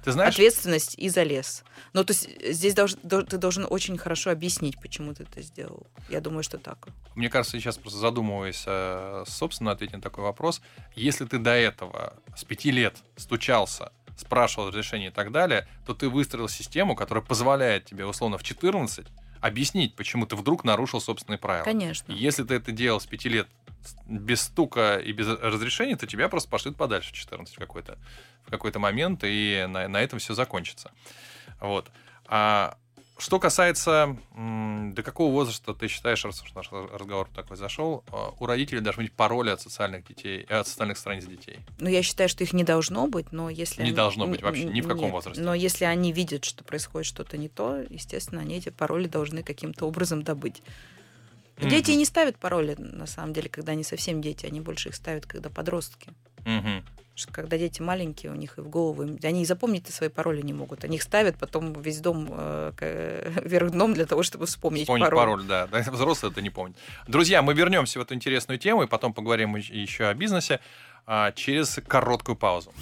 Ты 0.03 0.11
знаешь, 0.11 0.33
ответственность 0.33 0.95
и 0.97 1.09
залез. 1.09 1.63
Ну, 1.93 2.03
то 2.03 2.11
есть 2.13 2.27
э, 2.39 2.53
здесь 2.53 2.73
долж- 2.73 3.00
дол- 3.03 3.23
ты 3.23 3.38
должен 3.38 3.65
очень 3.69 3.97
хорошо 3.97 4.31
объяснить, 4.31 4.79
почему 4.79 5.13
ты 5.13 5.23
это 5.23 5.41
сделал. 5.41 5.88
Я 6.09 6.21
думаю, 6.21 6.43
что 6.43 6.57
так. 6.57 6.88
мне 7.15 7.29
кажется, 7.29 7.57
сейчас 7.59 7.77
просто 7.77 8.00
задумываясь, 8.00 8.63
э, 8.65 9.23
собственно, 9.27 9.71
ответить 9.71 9.95
на 9.95 10.01
такой 10.01 10.23
вопрос. 10.23 10.61
Если 10.95 11.25
ты 11.25 11.38
до 11.38 11.51
этого 11.51 12.13
с 12.35 12.43
пяти 12.43 12.71
лет 12.71 12.95
стучался, 13.15 13.91
спрашивал 14.17 14.67
разрешение 14.69 15.09
и 15.09 15.13
так 15.13 15.31
далее, 15.31 15.67
то 15.85 15.93
ты 15.93 16.09
выстроил 16.09 16.47
систему, 16.47 16.95
которая 16.95 17.23
позволяет 17.23 17.85
тебе, 17.85 18.05
условно, 18.05 18.38
в 18.38 18.43
14 18.43 19.07
объяснить, 19.41 19.95
почему 19.95 20.25
ты 20.25 20.36
вдруг 20.36 20.63
нарушил 20.63 21.01
собственные 21.01 21.38
правила. 21.39 21.65
Конечно. 21.65 22.13
Если 22.13 22.43
ты 22.43 22.53
это 22.55 22.71
делал 22.71 23.00
с 23.00 23.05
пяти 23.05 23.27
лет 23.29 23.48
с- 23.83 23.95
без 24.07 24.41
стука 24.41 24.98
и 24.98 25.12
без 25.12 25.27
разрешения, 25.27 25.95
то 25.98 26.07
тебя 26.07 26.29
просто 26.29 26.50
пошлют 26.50 26.77
подальше 26.77 27.10
в 27.12 27.13
14 27.13 27.55
в 27.55 27.60
какой-то, 27.60 27.98
в 28.45 28.51
какой-то 28.51 28.79
момент, 28.79 29.21
и 29.24 29.65
на, 29.67 29.88
на 29.88 29.98
этом 29.98 30.19
все 30.19 30.33
закончится. 30.33 30.91
Вот. 31.60 31.91
А 32.25 32.77
что 33.17 33.39
касается, 33.39 34.17
до 34.93 35.03
какого 35.03 35.31
возраста 35.31 35.74
ты 35.74 35.88
считаешь, 35.88 36.24
раз 36.25 36.41
уж 36.41 36.53
наш 36.53 36.71
разговор 36.71 37.27
такой 37.33 37.57
зашел, 37.57 38.03
а, 38.12 38.33
у 38.39 38.45
родителей 38.45 38.81
должны 38.81 39.03
быть 39.03 39.13
пароли 39.13 39.50
от 39.50 39.62
социальных 39.62 40.05
детей, 40.07 40.45
э, 40.50 40.60
от 40.60 40.67
социальных 40.67 40.98
страниц 40.98 41.25
детей? 41.25 41.60
Ну, 41.79 41.89
я 41.89 42.01
считаю, 42.03 42.29
что 42.29 42.43
их 42.43 42.53
не 42.53 42.63
должно 42.63 43.07
быть, 43.07 43.31
но 43.31 43.50
если... 43.50 43.81
Не 43.81 43.88
они- 43.89 43.95
должно 43.95 44.27
быть 44.27 44.41
вообще, 44.41 44.65
ни 44.65 44.81
в 44.81 44.88
каком 44.88 45.05
нет. 45.05 45.12
возрасте. 45.13 45.41
Но 45.41 45.53
если 45.53 45.86
они 45.86 46.12
видят, 46.12 46.45
что 46.45 46.63
происходит 46.63 47.07
что-то 47.07 47.38
не 47.38 47.50
то, 47.50 47.83
естественно, 47.89 48.41
они 48.41 48.57
эти 48.57 48.69
пароли 48.69 49.07
должны 49.07 49.43
каким-то 49.43 49.86
образом 49.86 50.24
добыть. 50.24 50.62
Дети 51.57 51.91
Мгм. 51.91 52.00
не 52.00 52.05
ставят 52.05 52.38
пароли, 52.38 52.75
на 52.77 53.05
самом 53.05 53.33
деле, 53.33 53.48
когда 53.50 53.74
они 53.74 53.83
совсем 53.83 54.21
дети, 54.21 54.45
они 54.45 54.62
больше 54.62 54.89
их 54.89 54.95
ставят, 54.95 55.25
когда 55.25 55.50
подростки. 55.50 56.10
Мгм. 56.45 56.83
Что 57.21 57.31
когда 57.31 57.57
дети 57.57 57.81
маленькие, 57.83 58.31
у 58.31 58.35
них 58.35 58.57
и 58.57 58.61
в 58.61 58.67
голову, 58.69 59.03
они 59.23 59.43
и 59.43 59.45
запомнить 59.45 59.87
свои 59.93 60.09
пароли 60.09 60.41
не 60.41 60.53
могут. 60.53 60.83
Они 60.83 60.95
их 60.97 61.03
ставят 61.03 61.37
потом 61.37 61.71
весь 61.73 61.99
дом 61.99 62.27
э, 62.31 63.41
вверх 63.45 63.69
дном 63.71 63.93
для 63.93 64.05
того, 64.07 64.23
чтобы 64.23 64.45
вспомнить, 64.47 64.83
Вспомнить 64.83 65.05
пароль. 65.05 65.19
пароль, 65.19 65.43
да. 65.43 65.67
Взрослые 65.91 66.31
это 66.31 66.41
не 66.41 66.49
помнят. 66.49 66.75
Друзья, 67.07 67.41
мы 67.43 67.53
вернемся 67.53 67.99
в 67.99 68.01
эту 68.01 68.15
интересную 68.15 68.57
тему 68.57 68.83
и 68.83 68.87
потом 68.87 69.13
поговорим 69.13 69.55
ещ- 69.55 69.71
еще 69.71 70.05
о 70.07 70.13
бизнесе 70.15 70.59
а, 71.05 71.31
через 71.33 71.79
короткую 71.87 72.35
паузу. 72.35 72.73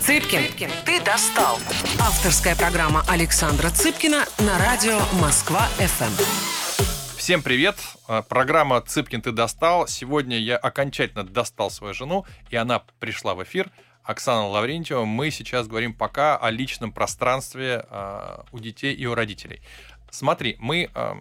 Цыпкин, 0.00 0.70
ты 0.84 1.00
достал. 1.02 1.58
Авторская 2.00 2.56
программа 2.56 3.02
Александра 3.08 3.70
Цыпкина 3.70 4.24
на 4.40 4.58
радио 4.58 4.98
Москва-ФМ. 5.20 6.65
Всем 7.26 7.42
привет! 7.42 7.74
А, 8.06 8.22
Программа 8.22 8.80
«Цыпкин, 8.80 9.20
ты 9.20 9.32
достал». 9.32 9.88
Сегодня 9.88 10.38
я 10.38 10.56
окончательно 10.56 11.24
достал 11.24 11.72
свою 11.72 11.92
жену, 11.92 12.24
и 12.50 12.56
она 12.56 12.84
пришла 13.00 13.34
в 13.34 13.42
эфир. 13.42 13.72
Оксана 14.04 14.46
Лаврентьева. 14.46 15.04
Мы 15.04 15.32
сейчас 15.32 15.66
говорим 15.66 15.92
пока 15.92 16.36
о 16.36 16.52
личном 16.52 16.92
пространстве 16.92 17.84
а, 17.90 18.46
у 18.52 18.60
детей 18.60 18.94
и 18.94 19.06
у 19.06 19.16
родителей. 19.16 19.60
Смотри, 20.08 20.54
мы 20.60 20.88
а, 20.94 21.16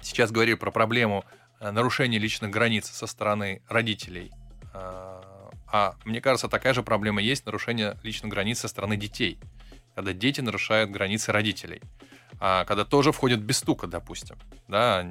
сейчас 0.00 0.30
говорили 0.32 0.54
про 0.54 0.70
проблему 0.70 1.26
нарушения 1.60 2.18
личных 2.18 2.50
границ 2.50 2.88
со 2.88 3.06
стороны 3.06 3.60
родителей. 3.68 4.32
А 4.72 5.96
мне 6.06 6.22
кажется, 6.22 6.48
такая 6.48 6.72
же 6.72 6.82
проблема 6.82 7.20
есть 7.20 7.44
нарушение 7.44 7.98
личных 8.02 8.32
границ 8.32 8.60
со 8.60 8.68
стороны 8.68 8.96
детей. 8.96 9.38
Когда 9.94 10.14
дети 10.14 10.40
нарушают 10.40 10.90
границы 10.90 11.30
родителей. 11.30 11.82
А, 12.38 12.64
когда 12.64 12.84
тоже 12.84 13.12
входят 13.12 13.40
без 13.40 13.58
стука, 13.58 13.86
допустим. 13.86 14.36
Да, 14.68 15.06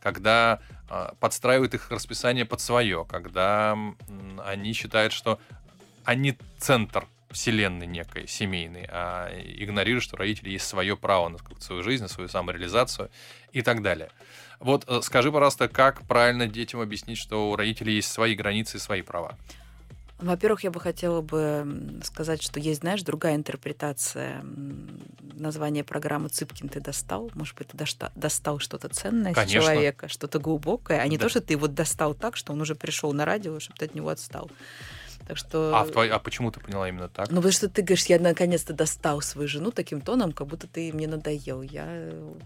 когда 0.00 0.60
а, 0.88 1.14
подстраивают 1.20 1.74
их 1.74 1.90
расписание 1.90 2.44
под 2.44 2.60
свое, 2.60 3.04
когда 3.08 3.76
они 4.44 4.72
считают, 4.72 5.12
что 5.12 5.38
они 6.04 6.38
центр 6.58 7.06
вселенной 7.30 7.86
некой, 7.86 8.26
семейной, 8.26 8.86
а 8.90 9.28
игнорируют, 9.30 10.04
что 10.04 10.16
у 10.16 10.18
родителей 10.18 10.52
есть 10.52 10.66
свое 10.66 10.96
право 10.96 11.28
на 11.28 11.38
свою 11.60 11.82
жизнь, 11.82 12.02
на 12.02 12.08
свою 12.08 12.28
самореализацию 12.28 13.10
и 13.52 13.62
так 13.62 13.82
далее. 13.82 14.10
Вот 14.60 14.84
э, 14.88 15.00
скажи, 15.02 15.30
пожалуйста, 15.30 15.68
как 15.68 16.06
правильно 16.06 16.46
детям 16.46 16.80
объяснить, 16.80 17.18
что 17.18 17.50
у 17.50 17.56
родителей 17.56 17.94
есть 17.96 18.10
свои 18.10 18.34
границы 18.34 18.78
и 18.78 18.80
свои 18.80 19.02
права? 19.02 19.36
Во-первых, 20.18 20.64
я 20.64 20.70
бы 20.70 20.80
хотела 20.80 21.20
бы 21.20 22.00
сказать, 22.02 22.42
что 22.42 22.58
есть, 22.58 22.80
знаешь, 22.80 23.02
другая 23.02 23.36
интерпретация 23.36 24.44
названия 25.34 25.84
программы 25.84 26.28
«Цыпкин 26.28 26.68
ты 26.68 26.80
достал». 26.80 27.30
Может 27.34 27.56
быть, 27.56 27.68
ты 27.68 27.76
дошта- 27.76 28.10
достал 28.16 28.58
что-то 28.58 28.88
ценное 28.88 29.32
Конечно. 29.32 29.60
с 29.60 29.64
человека, 29.64 30.08
что-то 30.08 30.40
глубокое, 30.40 30.98
а 31.00 31.06
не 31.06 31.16
Да. 31.16 31.24
то, 31.24 31.28
что 31.28 31.40
ты 31.40 31.52
его 31.52 31.68
достал 31.68 32.14
так, 32.14 32.36
что 32.36 32.52
он 32.52 32.60
уже 32.60 32.74
пришел 32.74 33.12
на 33.12 33.24
радио, 33.24 33.60
чтобы 33.60 33.78
ты 33.78 33.84
от 33.84 33.94
него 33.94 34.08
отстал. 34.08 34.50
Так 35.28 35.36
что... 35.36 35.72
А, 35.76 35.84
в 35.84 35.90
твой- 35.90 36.08
а 36.08 36.18
почему 36.18 36.50
ты 36.50 36.58
поняла 36.58 36.88
именно 36.88 37.08
так? 37.08 37.28
Ну, 37.28 37.36
потому 37.36 37.52
что 37.52 37.68
ты 37.68 37.82
говоришь, 37.82 38.06
я 38.06 38.18
наконец-то 38.18 38.72
достал 38.72 39.20
свою 39.20 39.46
жену 39.46 39.70
таким 39.70 40.00
тоном, 40.00 40.32
как 40.32 40.46
будто 40.46 40.66
ты 40.66 40.90
мне 40.92 41.06
надоел. 41.06 41.60
Я 41.60 41.86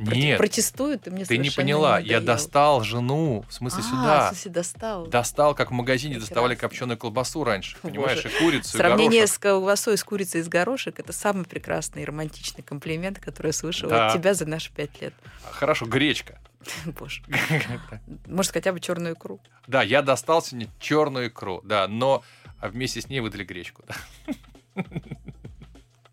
Нет. 0.01 0.37
протестую, 0.39 0.99
ты 0.99 1.12
мне 1.12 1.25
Ты 1.25 1.39
не 1.39 1.51
поняла, 1.51 2.01
я 2.01 2.17
надоел. 2.19 2.23
достал 2.27 2.83
жену, 2.83 3.45
в 3.49 3.55
смысле 3.55 3.83
А, 3.85 3.89
сюда. 3.89 4.25
в 4.27 4.29
смысле 4.35 4.51
достал. 4.51 5.07
Достал, 5.07 5.55
как 5.55 5.71
в 5.71 5.75
магазине 5.75 6.19
доставали 6.19 6.55
Прекрасно. 6.55 6.69
копченую 6.69 6.99
колбасу 6.99 7.45
раньше, 7.45 7.77
Боже. 7.83 7.95
понимаешь, 7.95 8.25
и 8.27 8.29
курицу, 8.43 8.77
и 8.77 8.79
Сравнение 8.81 9.21
горошек. 9.21 9.35
с 9.35 9.39
колбасой 9.39 9.97
с 9.97 10.05
курицей 10.05 10.41
из 10.41 10.49
горошек 10.49 10.99
это 10.99 11.12
самый 11.12 11.45
прекрасный 11.45 12.03
и 12.03 12.05
романтичный 12.05 12.65
комплимент, 12.65 13.21
который 13.21 13.49
я 13.49 13.53
слышала 13.53 13.91
Да. 13.91 14.07
от 14.09 14.15
тебя 14.15 14.35
за 14.35 14.45
наши 14.47 14.73
пять 14.73 15.01
лет. 15.01 15.15
Хорошо, 15.45 15.87
гречка. 15.87 16.41
Боже. 16.99 17.23
Может, 18.27 18.53
хотя 18.53 18.73
бы 18.73 18.81
черную 18.81 19.15
икру. 19.15 19.41
Да, 19.67 19.83
я 19.83 20.03
достал 20.03 20.43
сегодня 20.43 20.69
черную 20.81 21.29
икру, 21.29 21.61
да, 21.65 21.87
но 21.89 22.23
а 22.62 22.69
вместе 22.69 23.00
с 23.00 23.09
ней 23.09 23.21
выдали 23.21 23.45
гречку. 23.45 23.83
да. 23.87 24.85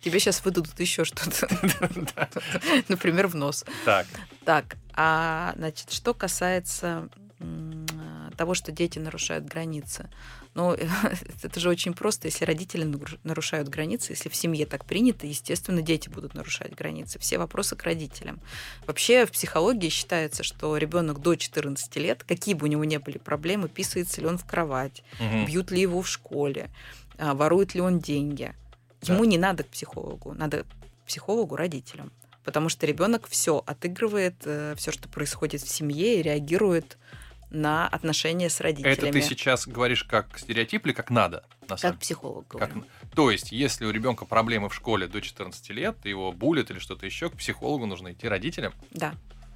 Тебе 0.02 0.20
сейчас 0.20 0.44
выдадут 0.44 0.80
еще 0.80 1.06
что-то. 1.06 1.48
Например, 2.88 3.28
в 3.28 3.36
нос. 3.36 3.66
Так, 3.86 4.08
Так, 4.46 4.78
а 4.94 5.54
значит, 5.58 5.92
что 5.92 6.14
касается 6.14 7.10
м, 7.40 7.86
того, 8.38 8.54
что 8.56 8.72
дети 8.72 8.98
нарушают 8.98 9.46
границы. 9.46 10.10
Ну, 10.56 10.74
это 11.44 11.60
же 11.60 11.70
очень 11.70 11.94
просто. 11.94 12.28
Если 12.28 12.46
родители 12.46 12.86
наруш- 12.86 13.20
нарушают 13.24 13.70
границы, 13.70 14.14
если 14.14 14.30
в 14.30 14.36
семье 14.36 14.66
так 14.66 14.86
принято, 14.86 15.28
естественно, 15.28 15.82
дети 15.82 16.10
будут 16.10 16.34
нарушать 16.34 16.74
границы. 16.76 17.20
Все 17.20 17.38
вопросы 17.38 17.76
к 17.76 17.84
родителям. 17.84 18.40
Вообще 18.86 19.26
в 19.26 19.32
психологии 19.32 19.90
считается, 19.90 20.44
что 20.44 20.76
ребенок 20.78 21.22
до 21.22 21.36
14 21.36 21.96
лет, 21.98 22.24
какие 22.24 22.56
бы 22.56 22.66
у 22.66 22.70
него 22.70 22.84
ни 22.84 22.98
были 22.98 23.18
проблемы, 23.18 23.70
писается 23.70 24.22
ли 24.22 24.28
он 24.28 24.38
в 24.38 24.46
кровать, 24.46 25.04
мгм. 25.20 25.46
бьют 25.46 25.72
ли 25.72 25.82
его 25.82 26.02
в 26.02 26.08
школе, 26.08 26.70
а, 27.18 27.36
ворует 27.36 27.76
ли 27.76 27.82
он 27.82 28.00
деньги. 28.00 28.54
Да. 29.02 29.14
Ему 29.14 29.26
не 29.26 29.38
надо 29.38 29.64
к 29.64 29.68
психологу, 29.68 30.34
надо 30.34 30.64
к 30.64 31.06
психологу 31.06 31.56
родителям. 31.56 32.12
Потому 32.44 32.70
что 32.70 32.88
ребенок 32.88 33.28
все 33.28 33.62
отыгрывает, 33.66 34.36
все, 34.78 34.92
что 34.92 35.08
происходит 35.08 35.62
в 35.62 35.70
семье, 35.70 36.20
и 36.20 36.24
реагирует 36.24 36.98
на 37.50 37.88
отношения 37.88 38.50
с 38.50 38.60
родителями. 38.62 38.94
это 38.94 39.12
ты 39.12 39.22
сейчас 39.22 39.68
говоришь 39.68 40.04
как 40.04 40.38
стереотип 40.38 40.86
или 40.86 40.94
как 40.94 41.10
надо? 41.10 41.44
На 41.68 41.78
самом 41.78 41.94
Как 41.94 42.02
психолог 42.02 42.48
Как- 42.48 42.70
говорю. 42.72 42.86
То 43.16 43.32
есть, 43.32 43.52
если 43.52 43.86
у 43.86 43.92
ребенка 43.92 44.26
проблемы 44.26 44.70
в 44.70 44.74
школе 44.76 45.08
до 45.08 45.22
14 45.22 45.70
лет, 45.72 45.98
его 46.06 46.32
булят 46.32 46.72
или 46.72 46.80
что-то 46.80 47.06
еще, 47.06 47.30
к 47.30 47.34
психологу 47.38 47.86
нужно 47.86 48.12
идти 48.14 48.28
родителям. 48.28 48.74
Да, 48.92 49.14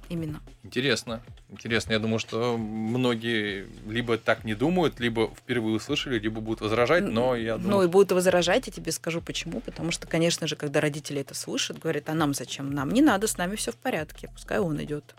именно. 0.08 0.40
Интересно. 0.62 1.22
Интересно. 1.50 1.92
Я 1.92 1.98
думаю, 1.98 2.18
что 2.20 2.56
многие 2.56 3.66
либо 3.88 4.16
так 4.18 4.44
не 4.44 4.54
думают, 4.54 5.00
либо 5.00 5.32
впервые 5.34 5.76
услышали, 5.76 6.18
либо 6.18 6.40
будут 6.40 6.60
возражать, 6.60 7.04
но 7.04 7.34
я 7.34 7.56
Ну 7.56 7.62
думаю... 7.64 7.88
и 7.88 7.90
будут 7.90 8.12
возражать, 8.12 8.66
я 8.66 8.72
тебе 8.72 8.92
скажу 8.92 9.20
почему. 9.20 9.60
Потому 9.60 9.90
что, 9.90 10.06
конечно 10.06 10.46
же, 10.46 10.56
когда 10.56 10.80
родители 10.80 11.20
это 11.20 11.34
слышат, 11.34 11.78
говорят, 11.78 12.08
а 12.08 12.14
нам 12.14 12.34
зачем? 12.34 12.72
Нам 12.72 12.90
не 12.90 13.02
надо, 13.02 13.26
с 13.26 13.36
нами 13.38 13.56
все 13.56 13.72
в 13.72 13.76
порядке, 13.76 14.28
пускай 14.32 14.58
он 14.58 14.80
идет. 14.82 15.14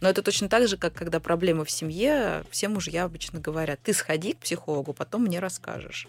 Но 0.00 0.08
это 0.08 0.22
точно 0.22 0.48
так 0.48 0.66
же, 0.66 0.76
как 0.76 0.94
когда 0.94 1.20
проблемы 1.20 1.64
в 1.64 1.70
семье, 1.70 2.44
все 2.50 2.68
мужья 2.68 3.04
обычно 3.04 3.40
говорят, 3.40 3.80
ты 3.82 3.92
сходи 3.92 4.32
к 4.32 4.38
психологу, 4.38 4.92
потом 4.92 5.22
мне 5.22 5.38
расскажешь. 5.38 6.08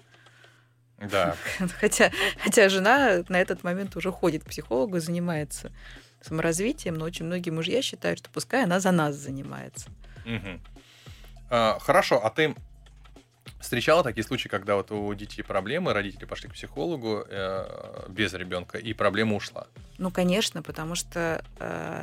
Да. 0.97 1.35
Хотя, 1.79 2.11
хотя 2.39 2.69
жена 2.69 3.23
на 3.27 3.41
этот 3.41 3.63
момент 3.63 3.95
уже 3.95 4.11
ходит 4.11 4.43
к 4.43 4.49
психологу 4.49 4.97
и 4.97 4.99
занимается 4.99 5.71
саморазвитием, 6.21 6.95
но 6.95 7.05
очень 7.05 7.25
многие 7.25 7.49
мужья 7.49 7.81
считают, 7.81 8.19
что 8.19 8.29
пускай 8.29 8.63
она 8.63 8.79
за 8.79 8.91
нас 8.91 9.15
занимается. 9.15 9.89
Мгм. 10.25 10.61
А, 11.49 11.77
Хорошо, 11.79 12.23
а 12.23 12.29
ты 12.29 12.55
встречала 13.63 14.03
такие 14.03 14.23
случаи, 14.23 14.49
когда 14.49 14.75
вот 14.75 14.91
у 14.91 15.13
детей 15.15 15.41
проблемы, 15.41 15.93
родители 15.93 16.25
пошли 16.25 16.49
к 16.49 16.53
психологу 16.53 17.25
э, 17.27 18.07
без 18.09 18.33
ребенка, 18.33 18.77
и 18.77 18.93
проблема 18.93 19.35
ушла? 19.35 19.67
Ну, 19.97 20.11
конечно, 20.11 20.61
потому 20.61 20.95
что 20.95 21.43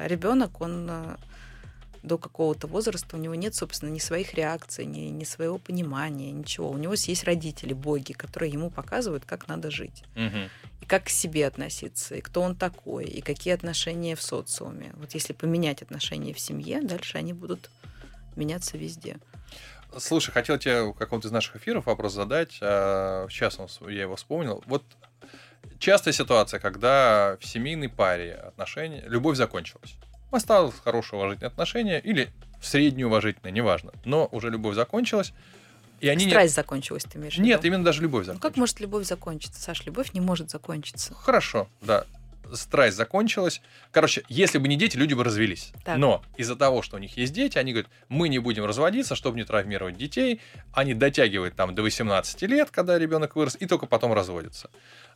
ребенок, 0.06 0.60
он 0.60 0.88
э, 0.90 1.16
до 2.02 2.18
какого-то 2.18 2.66
возраста 2.66 3.16
у 3.16 3.20
него 3.20 3.34
нет, 3.34 3.54
собственно, 3.54 3.90
ни 3.90 3.98
своих 3.98 4.34
реакций, 4.34 4.86
ни, 4.86 5.10
ни 5.10 5.24
своего 5.24 5.58
понимания, 5.58 6.30
ничего. 6.30 6.70
У 6.70 6.78
него 6.78 6.94
есть 6.94 7.24
родители, 7.24 7.74
боги, 7.74 8.12
которые 8.12 8.52
ему 8.52 8.70
показывают, 8.70 9.24
как 9.26 9.48
надо 9.48 9.70
жить. 9.70 10.02
Мгм. 10.14 10.48
И 10.80 10.86
как 10.86 11.04
к 11.04 11.08
себе 11.10 11.46
относиться, 11.46 12.14
и 12.14 12.20
кто 12.20 12.40
он 12.40 12.56
такой, 12.56 13.04
и 13.04 13.20
какие 13.20 13.52
отношения 13.52 14.16
в 14.16 14.22
социуме. 14.22 14.92
Вот 14.96 15.12
если 15.14 15.34
поменять 15.34 15.82
отношения 15.82 16.32
в 16.32 16.40
семье, 16.40 16.80
дальше 16.80 17.18
они 17.18 17.32
будут 17.34 17.70
меняться 18.36 18.78
везде. 18.78 19.18
Слушай, 19.98 20.30
хотел 20.32 20.58
тебе 20.58 20.82
в 20.84 20.92
каком-то 20.94 21.28
из 21.28 21.32
наших 21.32 21.56
эфиров 21.56 21.86
вопрос 21.86 22.12
задать. 22.14 22.58
а, 22.60 23.26
Сейчас 23.30 23.58
я 23.88 24.02
его 24.02 24.16
вспомнил. 24.16 24.62
Вот 24.66 24.84
частая 25.78 26.12
ситуация, 26.14 26.60
когда 26.60 27.36
в 27.40 27.44
семейной 27.46 27.88
паре 27.88 28.34
отношения, 28.34 29.02
любовь 29.06 29.36
закончилась. 29.36 29.94
Осталось 30.30 30.74
хорошее 30.84 31.20
уважительное 31.20 31.50
отношение 31.50 32.00
или 32.00 32.30
среднее 32.62 33.06
уважительное, 33.06 33.50
неважно. 33.50 33.92
Но 34.04 34.28
уже 34.30 34.50
любовь 34.50 34.74
закончилась. 34.76 35.32
И 36.00 36.08
они 36.08 36.24
не- 36.24 36.30
Страсть 36.30 36.54
закончилась, 36.54 37.04
ты 37.04 37.18
имеешь 37.18 37.36
в 37.36 37.40
Нет, 37.40 37.58
виду? 37.58 37.66
именно 37.74 37.84
даже 37.84 38.00
любовь 38.00 38.20
Ну 38.22 38.26
закончилась. 38.34 38.42
как 38.52 38.56
может 38.58 38.80
любовь 38.80 39.06
закончиться, 39.06 39.60
Саш? 39.60 39.84
Любовь 39.84 40.12
не 40.14 40.20
может 40.20 40.50
закончиться. 40.50 41.12
Хорошо, 41.14 41.68
да. 41.82 42.06
Страсть 42.52 42.96
закончилась. 42.96 43.60
Короче, 43.92 44.22
если 44.28 44.58
бы 44.58 44.68
не 44.68 44.76
дети, 44.76 44.96
люди 44.96 45.14
бы 45.14 45.24
развелись. 45.24 45.72
Так. 45.84 45.98
Но 45.98 46.22
из-за 46.36 46.56
того, 46.56 46.82
что 46.82 46.96
у 46.96 46.98
них 46.98 47.16
есть 47.16 47.32
дети, 47.32 47.58
они 47.58 47.72
говорят, 47.72 47.90
мы 48.08 48.28
не 48.28 48.38
будем 48.38 48.64
разводиться, 48.64 49.14
чтобы 49.14 49.36
не 49.36 49.44
травмировать 49.44 49.96
детей. 49.96 50.40
Они 50.72 50.94
дотягивают 50.94 51.56
там 51.56 51.74
до 51.74 51.82
18 51.82 52.42
лет, 52.42 52.70
когда 52.70 52.98
ребенок 52.98 53.36
вырос, 53.36 53.56
и 53.58 53.66
только 53.66 53.86
потом 53.86 54.12
разводятся. 54.12 54.70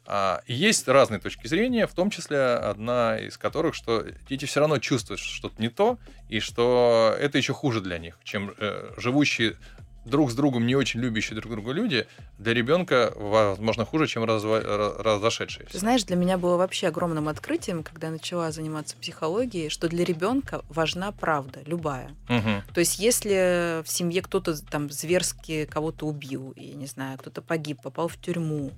А, 0.06 0.42
есть 0.46 0.86
разные 0.86 1.20
точки 1.20 1.46
зрения, 1.46 1.86
в 1.86 1.94
том 1.94 2.10
числе 2.10 2.38
одна 2.38 3.18
из 3.18 3.38
которых, 3.38 3.74
что 3.74 4.04
дети 4.28 4.44
все 4.44 4.60
равно 4.60 4.78
чувствуют, 4.78 5.20
что 5.20 5.34
что-то 5.34 5.62
не 5.62 5.68
то, 5.68 5.98
и 6.28 6.40
что 6.40 7.16
это 7.18 7.38
еще 7.38 7.54
хуже 7.54 7.80
для 7.80 7.98
них, 7.98 8.18
чем 8.22 8.54
э, 8.58 8.92
живущие 8.96 9.56
друг 10.04 10.30
с 10.30 10.34
другом 10.34 10.66
не 10.66 10.74
очень 10.74 11.00
любящие 11.00 11.36
друг 11.36 11.52
друга 11.52 11.72
люди, 11.72 12.06
для 12.38 12.54
ребенка, 12.54 13.12
возможно, 13.16 13.84
хуже, 13.84 14.06
чем 14.06 14.24
разва- 14.24 14.62
ра- 14.64 15.02
разошедшиеся. 15.02 15.78
Знаешь, 15.78 16.04
для 16.04 16.16
меня 16.16 16.38
было 16.38 16.56
вообще 16.56 16.88
огромным 16.88 17.28
открытием, 17.28 17.82
когда 17.82 18.08
я 18.08 18.12
начала 18.12 18.52
заниматься 18.52 18.96
психологией, 18.96 19.68
что 19.68 19.88
для 19.88 20.04
ребенка 20.04 20.62
важна 20.68 21.12
правда, 21.12 21.60
любая. 21.66 22.10
Мгм. 22.28 22.62
То 22.72 22.80
есть, 22.80 22.98
если 22.98 23.82
в 23.82 23.88
семье 23.88 24.22
кто-то 24.22 24.54
там 24.66 24.90
зверски 24.90 25.66
кого-то 25.66 26.06
убил, 26.06 26.52
и 26.56 26.74
не 26.74 26.86
знаю, 26.86 27.18
кто-то 27.18 27.42
погиб, 27.42 27.80
попал 27.82 28.08
в 28.08 28.16
тюрьму, 28.16 28.72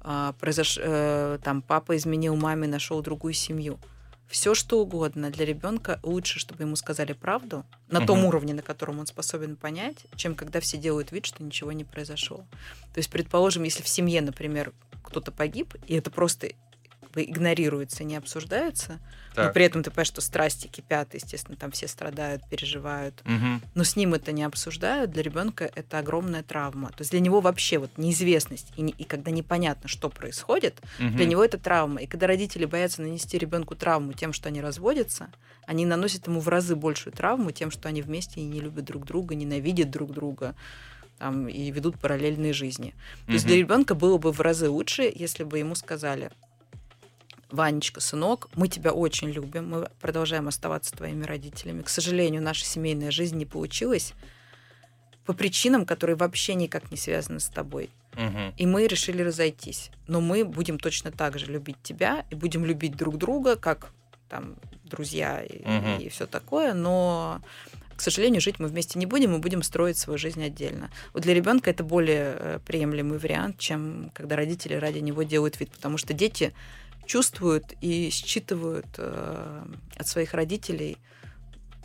а, 0.00 0.32
произош... 0.40 0.78
э, 0.80 1.38
там 1.42 1.60
папа 1.60 1.96
изменил 1.96 2.36
маме, 2.36 2.66
нашел 2.68 3.02
другую 3.02 3.34
семью. 3.34 3.78
Все 4.28 4.54
что 4.54 4.80
угодно 4.80 5.30
для 5.30 5.46
ребенка 5.46 5.98
лучше, 6.02 6.38
чтобы 6.38 6.64
ему 6.64 6.76
сказали 6.76 7.14
правду 7.14 7.64
на 7.88 8.06
том 8.06 8.24
уровне, 8.26 8.52
на 8.52 8.62
котором 8.62 8.98
он 8.98 9.06
способен 9.06 9.56
понять, 9.56 10.04
чем 10.16 10.34
когда 10.34 10.60
все 10.60 10.76
делают 10.76 11.12
вид, 11.12 11.24
что 11.24 11.42
ничего 11.42 11.72
не 11.72 11.84
произошло. 11.84 12.44
То 12.92 12.98
есть, 12.98 13.10
предположим, 13.10 13.62
если 13.62 13.82
в 13.82 13.88
семье, 13.88 14.20
например, 14.20 14.72
кто-то 15.02 15.32
погиб, 15.32 15.74
и 15.86 15.94
это 15.94 16.10
просто 16.10 16.50
как 17.08 17.14
бы 17.14 17.22
игнорируется, 17.22 18.04
не 18.04 18.16
обсуждается, 18.16 18.98
но 19.36 19.44
Так. 19.44 19.54
при 19.54 19.64
этом 19.64 19.82
ты 19.82 19.90
понимаешь, 19.90 20.08
что 20.08 20.20
страсти 20.20 20.66
кипят, 20.66 21.14
естественно, 21.14 21.56
там 21.56 21.70
все 21.70 21.88
страдают, 21.88 22.42
переживают, 22.50 23.22
Мгм. 23.24 23.62
но 23.74 23.84
с 23.84 23.96
ним 23.96 24.14
это 24.14 24.32
не 24.32 24.42
обсуждают, 24.42 25.10
для 25.10 25.22
ребенка 25.22 25.70
это 25.74 25.98
огромная 25.98 26.42
травма. 26.42 26.88
То 26.88 27.00
есть 27.00 27.10
для 27.12 27.20
него 27.20 27.40
вообще 27.40 27.78
вот 27.78 27.90
неизвестность, 27.96 28.66
и, 28.76 28.82
не- 28.82 28.92
и 28.98 29.04
когда 29.04 29.30
непонятно, 29.30 29.88
что 29.88 30.10
происходит, 30.10 30.74
Мгм. 30.98 31.16
для 31.16 31.26
него 31.26 31.44
это 31.44 31.58
травма. 31.58 32.00
И 32.02 32.06
когда 32.06 32.26
родители 32.26 32.64
боятся 32.64 33.02
нанести 33.02 33.38
ребенку 33.38 33.74
травму 33.74 34.12
тем, 34.12 34.32
что 34.32 34.48
они 34.48 34.60
разводятся, 34.60 35.28
они 35.66 35.86
наносят 35.86 36.26
ему 36.26 36.40
в 36.40 36.48
разы 36.48 36.76
большую 36.76 37.12
травму 37.12 37.50
тем, 37.52 37.70
что 37.70 37.88
они 37.88 38.02
вместе 38.02 38.40
и 38.40 38.44
не 38.44 38.60
любят 38.60 38.84
друг 38.84 39.04
друга, 39.06 39.34
ненавидят 39.34 39.90
друг 39.90 40.12
друга 40.12 40.54
там, 41.18 41.48
и 41.48 41.70
ведут 41.70 41.98
параллельные 41.98 42.52
жизни. 42.52 42.94
То 43.26 43.32
есть 43.32 43.44
Мгм. 43.44 43.48
для 43.48 43.56
ребенка 43.56 43.94
было 43.94 44.18
бы 44.18 44.32
в 44.32 44.40
разы 44.40 44.68
лучше, 44.70 45.10
если 45.14 45.44
бы 45.44 45.58
ему 45.58 45.74
сказали, 45.74 46.30
Ванечка, 47.50 48.00
сынок, 48.00 48.48
мы 48.54 48.68
тебя 48.68 48.92
очень 48.92 49.30
любим, 49.30 49.70
мы 49.70 49.88
продолжаем 50.00 50.48
оставаться 50.48 50.92
твоими 50.94 51.24
родителями. 51.24 51.82
К 51.82 51.88
сожалению, 51.88 52.42
наша 52.42 52.64
семейная 52.64 53.10
жизнь 53.10 53.36
не 53.36 53.46
получилась 53.46 54.12
по 55.24 55.32
причинам, 55.32 55.86
которые 55.86 56.16
вообще 56.16 56.54
никак 56.54 56.90
не 56.90 56.96
связаны 56.96 57.40
с 57.40 57.48
тобой. 57.48 57.90
Мгм. 58.14 58.52
И 58.56 58.66
мы 58.66 58.86
решили 58.86 59.22
разойтись. 59.22 59.90
Но 60.06 60.20
мы 60.20 60.44
будем 60.44 60.78
точно 60.78 61.10
так 61.10 61.38
же 61.38 61.46
любить 61.46 61.76
тебя 61.82 62.24
и 62.30 62.34
будем 62.34 62.64
любить 62.64 62.96
друг 62.96 63.16
друга, 63.16 63.56
как 63.56 63.92
там 64.28 64.56
друзья 64.84 65.42
и, 65.42 65.62
Мгм. 65.64 66.10
все 66.10 66.26
такое, 66.26 66.74
но 66.74 67.40
к 67.96 68.00
сожалению, 68.00 68.40
жить 68.40 68.60
мы 68.60 68.68
вместе 68.68 68.96
не 68.96 69.06
будем, 69.06 69.32
мы 69.32 69.38
будем 69.38 69.62
строить 69.64 69.98
свою 69.98 70.18
жизнь 70.18 70.44
отдельно. 70.44 70.88
Вот 71.12 71.24
для 71.24 71.34
ребенка 71.34 71.70
это 71.70 71.82
более 71.82 72.36
э, 72.38 72.58
приемлемый 72.64 73.18
вариант, 73.18 73.58
чем 73.58 74.12
когда 74.14 74.36
родители 74.36 74.74
ради 74.74 74.98
него 75.00 75.24
делают 75.24 75.58
вид, 75.58 75.72
потому 75.72 75.98
что 75.98 76.14
дети 76.14 76.52
чувствуют 77.08 77.72
и 77.80 78.10
считывают 78.10 78.86
э, 78.98 79.64
от 79.96 80.06
своих 80.06 80.34
родителей 80.34 80.98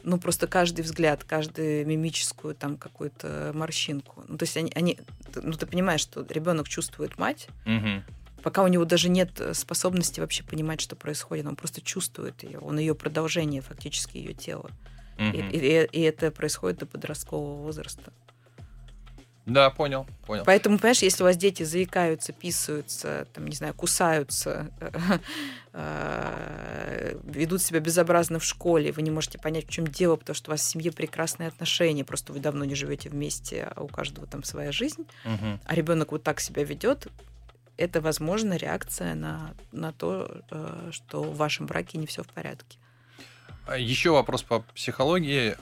ну, 0.06 0.20
просто 0.20 0.48
каждый 0.48 0.82
взгляд, 0.82 1.24
каждую 1.24 1.88
мимическую 1.88 2.56
там 2.56 2.76
какую-то 2.76 3.52
морщинку. 3.56 4.26
Ну, 4.28 4.38
то 4.38 4.44
есть 4.44 4.58
они, 4.58 4.70
они 4.76 5.00
ну, 5.42 5.54
ты 5.54 5.66
понимаешь, 5.66 6.02
что 6.02 6.26
ребенок 6.30 6.68
чувствует 6.68 7.18
мать, 7.18 7.48
Мгм. 7.66 8.04
пока 8.44 8.64
у 8.64 8.68
него 8.68 8.84
даже 8.84 9.08
нет 9.08 9.40
э, 9.40 9.54
способности 9.54 10.20
вообще 10.20 10.44
понимать, 10.44 10.82
что 10.82 10.98
происходит, 10.98 11.46
он 11.46 11.56
просто 11.56 11.80
чувствует 11.80 12.44
ее, 12.44 12.60
он 12.60 12.78
ее 12.80 12.96
продолжение 12.96 13.62
фактически 13.62 14.18
ее 14.18 14.34
тела. 14.34 14.70
И, 15.18 15.24
Мгм. 15.24 15.50
и- 15.52 15.88
и 15.94 16.02
это 16.02 16.32
происходит 16.32 16.80
до 16.80 16.86
подросткового 16.86 17.62
возраста. 17.64 18.12
Да, 19.46 19.70
понял, 19.70 20.08
понял. 20.26 20.44
Поэтому, 20.46 20.78
понимаешь, 20.78 21.02
если 21.02 21.22
у 21.22 21.26
вас 21.26 21.36
дети 21.36 21.64
заикаются, 21.64 22.32
писаются, 22.32 23.28
там, 23.34 23.46
не 23.48 23.56
знаю, 23.56 23.74
кусаются, 23.74 24.72
э, 25.74 27.20
ведут 27.26 27.62
себя 27.62 27.82
безобразно 27.82 28.40
в 28.40 28.46
школе, 28.46 28.94
вы 28.94 29.02
не 29.02 29.12
можете 29.12 29.38
понять, 29.38 29.68
в 29.68 29.70
чем 29.70 29.86
дело, 29.86 30.16
потому 30.16 30.36
что 30.36 30.50
у 30.50 30.54
вас 30.54 30.62
в 30.62 30.64
семье 30.64 30.94
прекрасные 30.94 31.48
отношения, 31.50 32.06
просто 32.06 32.32
вы 32.32 32.40
давно 32.40 32.64
не 32.64 32.76
живете 32.76 33.10
вместе, 33.10 33.70
а 33.76 33.84
у 33.84 33.88
каждого 33.88 34.28
там 34.28 34.44
своя 34.44 34.72
жизнь, 34.72 35.06
а 35.26 35.76
ребенок 35.76 36.14
вот 36.14 36.24
так 36.24 36.40
себя 36.40 36.64
ведет, 36.64 37.08
это, 37.76 38.02
возможно, 38.02 38.56
реакция 38.56 39.16
на, 39.16 39.54
на 39.72 39.92
то, 39.92 40.44
э, 40.52 40.90
что 40.92 41.24
в 41.24 41.36
вашем 41.36 41.66
браке 41.66 41.98
не 41.98 42.06
все 42.06 42.24
в 42.24 42.28
порядке. 42.28 42.78
А 43.66 43.78
Еще 43.78 44.12
вопрос 44.12 44.44
по 44.44 44.60
психологии. 44.60 45.56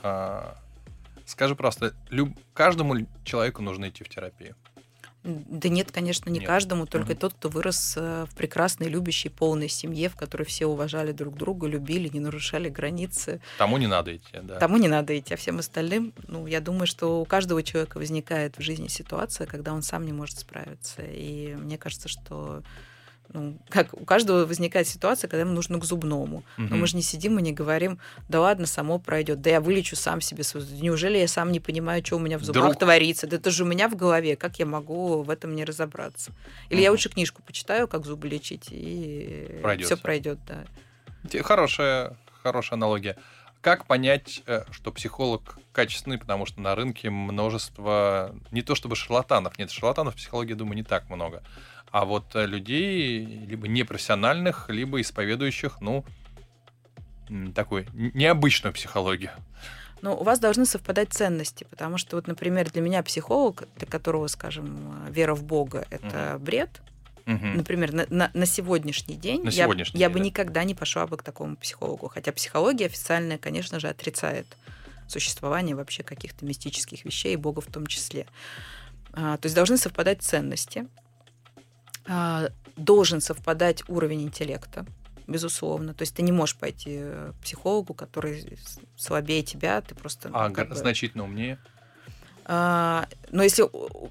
Скажи 1.32 1.56
просто, 1.56 1.94
люб- 2.10 2.38
каждому 2.54 3.08
человеку 3.24 3.62
нужно 3.62 3.88
идти 3.88 4.04
в 4.04 4.10
терапию? 4.10 4.54
Да 5.24 5.70
нет, 5.70 5.89
конечно, 5.91 6.30
не 6.30 6.39
Нет. 6.39 6.48
каждому, 6.48 6.86
только 6.88 7.12
Мгм. 7.12 7.20
тот, 7.20 7.34
кто 7.36 7.48
вырос 7.48 7.94
э, 7.96 8.26
в 8.30 8.36
прекрасной, 8.36 8.89
любящей, 8.89 9.30
полной 9.30 9.70
семье, 9.70 10.10
в 10.10 10.15
которой 10.17 10.44
все 10.44 10.65
уважали 10.65 11.13
друг 11.13 11.38
друга, 11.38 11.67
любили, 11.67 12.10
не 12.10 12.20
нарушали 12.20 12.67
границы. 12.67 13.39
Тому 13.58 13.78
не 13.78 13.88
надо 13.88 14.13
идти, 14.17 14.39
да. 14.44 14.58
Тому 14.60 14.76
не 14.78 14.89
надо 14.89 15.17
идти, 15.17 15.34
а 15.34 15.38
всем 15.38 15.60
остальным, 15.60 16.13
ну, 16.28 16.48
я 16.48 16.60
думаю, 16.60 16.86
что 16.88 17.22
у 17.22 17.26
каждого 17.26 17.63
человека 17.63 17.98
возникает 17.98 18.58
в 18.58 18.62
жизни 18.62 18.89
ситуация, 18.89 19.48
когда 19.48 19.72
он 19.74 19.84
сам 19.84 20.06
не 20.06 20.12
может 20.12 20.38
справиться. 20.39 21.02
И 21.04 21.56
мне 21.56 21.78
кажется, 21.78 22.10
что 22.10 22.62
ну, 23.34 23.58
как 23.70 23.94
у 23.94 24.06
каждого 24.06 24.46
возникает 24.46 24.88
ситуация, 24.88 25.28
когда 25.28 25.41
ему 25.41 25.54
нужно 25.54 25.80
к 25.80 25.86
зубному. 25.86 26.44
Но 26.58 26.63
Мгм. 26.65 26.80
мы 26.80 26.88
же 26.88 26.96
не 26.96 27.02
сидим 27.02 27.39
и 27.39 27.41
не 27.41 27.52
говорим, 27.52 28.00
да 28.30 28.41
ладно, 28.41 28.65
само 28.65 29.00
пройдет, 29.00 29.41
да 29.41 29.50
я 29.50 29.62
вылечу 29.62 29.96
сам 29.96 30.22
себе. 30.22 30.44
Неужели 30.82 31.17
я 31.17 31.28
сам 31.28 31.52
не 31.52 31.60
понимаю, 31.60 32.06
что 32.06 32.17
у 32.17 32.20
меня 32.20 32.38
в 32.38 32.44
зубах 32.44 32.63
Друг. 32.63 32.80
творится? 32.80 33.28
Да 33.28 33.38
это 33.38 33.52
же 33.52 33.63
у 33.63 33.67
меня 33.67 33.88
в 33.89 33.96
голове, 33.96 34.36
как 34.36 34.60
я 34.60 34.65
могу 34.65 35.22
в 35.24 35.30
этом 35.30 35.56
не 35.56 35.65
разобраться? 35.65 36.32
Или 36.70 36.82
я 36.82 36.89
Мгм. 36.89 36.94
лучше 36.96 37.10
книжку 37.10 37.41
почитаю, 37.41 37.88
как 37.88 38.06
зубы 38.06 38.28
лечить, 38.28 38.67
и 38.72 39.78
все 39.84 39.98
пройдет, 39.98 40.39
да. 40.48 40.65
Хорошая, 41.44 42.17
хорошая 42.44 42.78
аналогия. 42.78 43.15
Как 43.62 43.86
понять, 43.86 44.41
э, 44.47 44.63
что 44.71 44.91
психолог 44.91 45.60
качественный, 45.71 46.17
потому 46.17 46.47
что 46.47 46.60
на 46.62 46.74
рынке 46.74 47.12
множество, 47.12 48.36
не 48.50 48.63
то 48.63 48.74
чтобы 48.74 48.95
шарлатанов, 48.95 49.60
нет, 49.60 49.69
шарлатанов 49.69 50.15
в 50.15 50.17
психологии, 50.17 50.56
думаю, 50.56 50.76
не 50.76 50.84
так 50.84 51.10
много, 51.10 51.43
а 51.91 52.06
вот 52.06 52.36
э, 52.36 52.47
людей 52.47 53.24
либо 53.24 53.67
непрофессиональных, 53.67 54.69
либо 54.69 55.00
исповедующих, 55.00 55.80
ну, 55.80 56.04
такую 57.54 57.86
необычную 57.93 58.74
психологию. 58.74 59.32
Но 60.02 60.17
у 60.17 60.24
вас 60.24 60.39
должны 60.39 60.65
совпадать 60.65 61.13
ценности, 61.13 61.65
потому 61.69 62.00
что 62.00 62.15
вот, 62.15 62.26
например, 62.26 62.71
для 62.71 62.82
меня 62.82 63.04
психолог, 63.04 63.67
для 63.76 63.86
которого, 63.86 64.26
скажем, 64.28 65.06
вера 65.10 65.36
в 65.36 65.43
Бога 65.43 65.86
это 65.91 66.38
бред, 66.39 66.82
Мгм. 67.25 67.57
например, 67.57 67.93
на, 67.93 68.05
на- 68.10 68.31
на 68.34 68.45
сегодняшний 68.45 69.15
день, 69.15 69.43
На 69.43 69.49
я, 69.49 69.63
сегодняшний 69.65 69.99
я 69.99 70.07
день, 70.07 70.13
бы 70.13 70.19
да. 70.19 70.25
никогда 70.25 70.63
не 70.63 70.75
пошла 70.75 71.07
бы 71.07 71.17
к 71.17 71.23
такому 71.23 71.55
психологу. 71.55 72.07
Хотя 72.07 72.31
психология 72.31 72.86
официальная, 72.88 73.38
конечно 73.38 73.79
же, 73.79 73.88
отрицает 73.89 74.45
существование 75.07 75.75
вообще 75.75 76.03
каких-то 76.03 76.45
мистических 76.45 77.03
вещей, 77.05 77.34
и 77.34 77.38
Бога 77.38 77.62
в 77.62 77.67
том 77.67 77.86
числе. 77.88 78.25
А, 79.13 79.38
то 79.38 79.45
есть 79.45 79.55
должны 79.55 79.77
совпадать 79.77 80.21
ценности, 80.21 80.88
А, 82.07 82.49
должен 82.77 83.21
совпадать 83.21 83.84
уровень 83.88 84.23
интеллекта. 84.23 84.86
безусловно. 85.27 85.93
То 85.93 86.01
есть 86.01 86.15
ты 86.15 86.23
не 86.23 86.31
можешь 86.31 86.55
пойти 86.57 86.99
к 86.99 87.34
психологу, 87.43 87.93
который 87.93 88.57
слабее 88.97 89.43
тебя, 89.43 89.79
ты 89.81 89.95
просто... 89.95 90.29
Ну, 90.29 90.36
а 90.38 90.49
бы... 90.49 90.75
значительно 90.75 91.23
умнее? 91.23 91.57
А, 92.45 93.07
но 93.29 93.43
если 93.43 93.65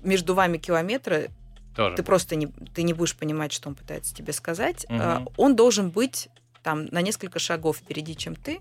между 0.06 0.34
вами 0.34 0.56
километры, 0.56 1.30
Тоже. 1.74 1.96
ты 1.96 2.02
просто 2.02 2.36
не, 2.36 2.46
ты 2.46 2.82
не 2.82 2.92
будешь 2.92 3.16
понимать, 3.16 3.52
что 3.52 3.68
он 3.68 3.74
пытается 3.74 4.14
тебе 4.14 4.32
сказать. 4.32 4.86
Угу. 4.88 5.32
Он 5.36 5.56
должен 5.56 5.90
быть 5.90 6.28
там 6.62 6.86
на 6.86 7.00
несколько 7.00 7.38
шагов 7.38 7.78
впереди, 7.78 8.16
чем 8.16 8.34
ты, 8.34 8.60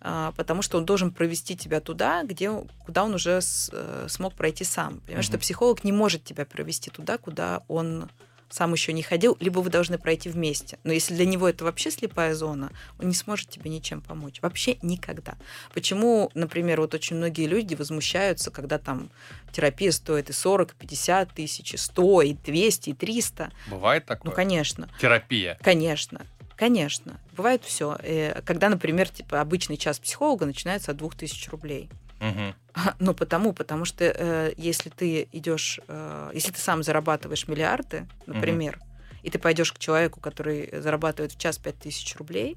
а, 0.00 0.32
потому 0.36 0.62
что 0.62 0.78
он 0.78 0.84
должен 0.84 1.10
провести 1.10 1.56
тебя 1.56 1.80
туда, 1.80 2.22
где, 2.24 2.52
куда 2.84 3.04
он 3.04 3.14
уже 3.14 3.40
с, 3.40 3.70
э, 3.72 4.06
смог 4.08 4.34
пройти 4.34 4.64
сам. 4.64 5.00
Понимаешь, 5.00 5.26
угу. 5.26 5.32
что 5.32 5.38
психолог 5.38 5.84
не 5.84 5.92
может 5.92 6.24
тебя 6.24 6.44
провести 6.44 6.90
туда, 6.90 7.18
куда 7.18 7.62
он 7.68 8.10
сам 8.48 8.72
еще 8.72 8.92
не 8.92 9.02
ходил, 9.02 9.36
либо 9.40 9.60
вы 9.60 9.70
должны 9.70 9.98
пройти 9.98 10.28
вместе. 10.28 10.78
Но 10.84 10.92
если 10.92 11.14
для 11.14 11.26
него 11.26 11.48
это 11.48 11.64
вообще 11.64 11.90
слепая 11.90 12.34
зона, 12.34 12.70
он 12.98 13.08
не 13.08 13.14
сможет 13.14 13.48
тебе 13.48 13.70
ничем 13.70 14.00
помочь. 14.00 14.40
Вообще 14.42 14.78
никогда. 14.82 15.34
Почему, 15.72 16.30
например, 16.34 16.80
вот 16.80 16.94
очень 16.94 17.16
многие 17.16 17.46
люди 17.46 17.74
возмущаются, 17.74 18.50
когда 18.50 18.78
там 18.78 19.10
терапия 19.52 19.92
стоит 19.92 20.30
и 20.30 20.32
40, 20.32 20.72
и 20.72 20.74
50 20.76 21.32
тысяч, 21.32 21.74
и 21.74 21.76
100, 21.76 22.22
и 22.22 22.34
200, 22.34 22.90
и 22.90 22.92
300. 22.94 23.52
Бывает 23.68 24.06
такое? 24.06 24.30
Ну, 24.30 24.36
конечно. 24.36 24.88
Терапия? 25.00 25.58
Конечно. 25.62 26.20
Конечно, 26.56 27.18
бывает 27.32 27.64
все. 27.64 27.96
Э, 28.00 28.40
когда, 28.42 28.68
например, 28.68 29.08
типа 29.08 29.40
обычный 29.40 29.76
час 29.76 29.98
психолога 29.98 30.46
начинается 30.46 30.92
от 30.92 30.98
2000 30.98 31.50
рублей. 31.50 31.90
Угу. 32.28 32.54
Ну, 32.98 33.14
потому, 33.14 33.52
потому 33.52 33.84
что 33.84 34.04
э, 34.04 34.52
если 34.56 34.90
ты 34.90 35.28
идешь, 35.30 35.78
э, 35.86 36.30
если 36.34 36.50
ты 36.50 36.58
сам 36.58 36.82
зарабатываешь 36.82 37.46
миллиарды, 37.46 38.08
например, 38.26 38.78
угу. 38.78 38.86
и 39.22 39.30
ты 39.30 39.38
пойдешь 39.38 39.72
к 39.72 39.78
человеку, 39.78 40.20
который 40.20 40.70
зарабатывает 40.80 41.32
в 41.32 41.38
час 41.38 41.58
5000 41.58 42.16
рублей, 42.16 42.56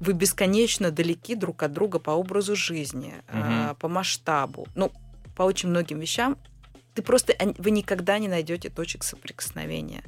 вы 0.00 0.12
бесконечно 0.14 0.90
далеки 0.90 1.34
друг 1.34 1.62
от 1.62 1.72
друга 1.72 1.98
по 1.98 2.12
образу 2.12 2.56
жизни, 2.56 3.14
угу. 3.28 3.42
э, 3.42 3.74
по 3.78 3.88
масштабу, 3.88 4.66
ну, 4.74 4.92
по 5.36 5.42
очень 5.42 5.68
многим 5.68 6.00
вещам. 6.00 6.38
Ты 6.94 7.02
просто, 7.02 7.34
вы 7.58 7.70
никогда 7.70 8.18
не 8.18 8.28
найдете 8.28 8.70
точек 8.70 9.04
соприкосновения. 9.04 10.02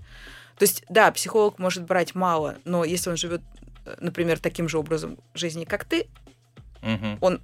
То 0.57 0.65
есть, 0.65 0.85
да, 0.89 1.11
психолог 1.13 1.59
может 1.59 1.85
брать 1.85 2.15
мало, 2.15 2.57
но 2.65 2.85
если 2.85 3.11
он 3.11 3.17
живет, 3.17 3.43
э, 3.85 3.97
например, 4.01 4.39
таким 4.39 4.69
же 4.69 4.79
образом 4.79 5.19
жизни, 5.35 5.65
как 5.65 5.85
ты, 5.85 6.07
угу. 6.83 7.19
он 7.21 7.41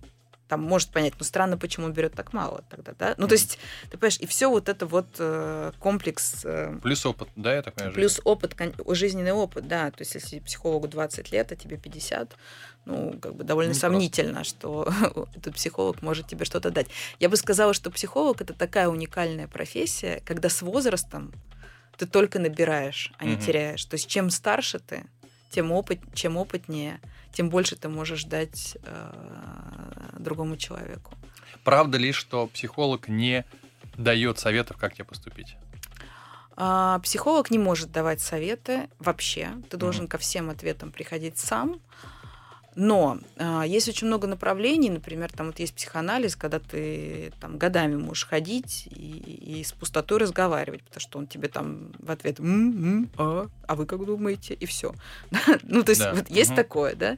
там 0.48 0.62
может 0.62 0.90
понять, 0.90 1.14
ну 1.18 1.24
странно, 1.24 1.58
почему 1.58 1.86
он 1.86 1.92
берет 1.92 2.14
так 2.14 2.32
мало 2.32 2.64
тогда, 2.70 2.92
да? 2.98 3.14
Ну, 3.16 3.24
mm-hmm. 3.24 3.28
то 3.28 3.34
есть, 3.34 3.58
ты 3.90 3.98
понимаешь, 3.98 4.18
и 4.20 4.26
все 4.26 4.48
вот 4.48 4.68
это 4.68 4.86
вот 4.86 5.06
э, 5.18 5.72
комплекс... 5.80 6.44
Э, 6.44 6.78
плюс 6.82 7.04
опыт, 7.04 7.28
да, 7.36 7.54
я 7.54 7.62
так 7.62 7.74
понимаю? 7.74 7.94
Плюс 7.94 8.20
опыт, 8.24 8.56
жизненный 8.88 9.32
опыт, 9.32 9.66
да. 9.66 9.90
То 9.90 10.02
есть, 10.02 10.14
если 10.14 10.38
психологу 10.38 10.86
20 10.86 11.32
лет, 11.32 11.50
а 11.50 11.56
тебе 11.56 11.76
50, 11.76 12.36
ну, 12.84 13.18
как 13.20 13.34
бы 13.34 13.44
довольно 13.44 13.72
ну, 13.72 13.78
сомнительно, 13.78 14.34
просто. 14.34 14.56
что 14.56 14.88
этот 15.34 15.54
психолог 15.54 16.02
может 16.02 16.28
тебе 16.28 16.44
что-то 16.44 16.70
дать. 16.70 16.86
Я 17.18 17.28
бы 17.28 17.36
сказала, 17.36 17.74
что 17.74 17.90
психолог— 17.90 18.40
это 18.42 18.54
такая 18.54 18.88
уникальная 18.88 19.48
профессия, 19.48 20.22
когда 20.24 20.48
с 20.48 20.62
возрастом 20.62 21.32
ты 21.96 22.06
только 22.06 22.38
набираешь, 22.38 23.12
а 23.18 23.24
mm-hmm. 23.24 23.28
не 23.28 23.36
теряешь. 23.36 23.84
То 23.84 23.94
есть, 23.94 24.08
чем 24.08 24.30
старше 24.30 24.78
ты, 24.78 25.06
тем 25.50 25.72
опыт, 25.72 25.98
чем 26.14 26.36
опытнее, 26.36 27.00
тем 27.36 27.50
больше 27.50 27.76
ты 27.76 27.90
можешь 27.90 28.24
дать 28.24 28.78
э, 28.82 30.12
другому 30.18 30.56
человеку. 30.56 31.12
Правда 31.64 31.98
ли, 31.98 32.12
что 32.12 32.46
психолог 32.46 33.08
не 33.08 33.44
дает 33.98 34.38
советов, 34.38 34.78
как 34.78 34.94
тебе 34.94 35.04
поступить? 35.04 35.58
А, 36.56 36.98
психолог 37.00 37.50
не 37.50 37.58
может 37.58 37.92
давать 37.92 38.22
советы 38.22 38.88
вообще. 38.98 39.50
Ты 39.68 39.76
должен 39.76 40.06
mm-hmm. 40.06 40.08
ко 40.08 40.18
всем 40.18 40.48
ответам 40.48 40.90
приходить 40.90 41.36
сам. 41.36 41.78
Но 42.76 43.18
э, 43.36 43.62
есть 43.66 43.88
очень 43.88 44.06
много 44.06 44.26
направлений, 44.26 44.90
например, 44.90 45.32
там 45.32 45.46
вот 45.46 45.58
есть 45.58 45.74
психоанализ, 45.74 46.36
когда 46.36 46.58
ты 46.58 47.32
там 47.40 47.56
годами 47.56 47.96
можешь 47.96 48.26
ходить 48.26 48.86
и, 48.90 49.60
и 49.60 49.64
с 49.64 49.72
пустотой 49.72 50.18
разговаривать, 50.18 50.82
потому 50.82 51.00
что 51.00 51.18
он 51.18 51.26
тебе 51.26 51.48
там 51.48 51.92
в 51.98 52.10
ответ 52.10 52.38
м-м, 52.38 53.08
а, 53.16 53.48
а 53.66 53.74
вы 53.76 53.86
как 53.86 54.04
думаете 54.04 54.52
и 54.52 54.66
все. 54.66 54.94
ну 55.62 55.82
то 55.82 55.90
есть 55.90 56.02
да. 56.02 56.12
вот 56.12 56.28
есть 56.28 56.50
угу. 56.50 56.56
такое, 56.56 56.94
да. 56.94 57.16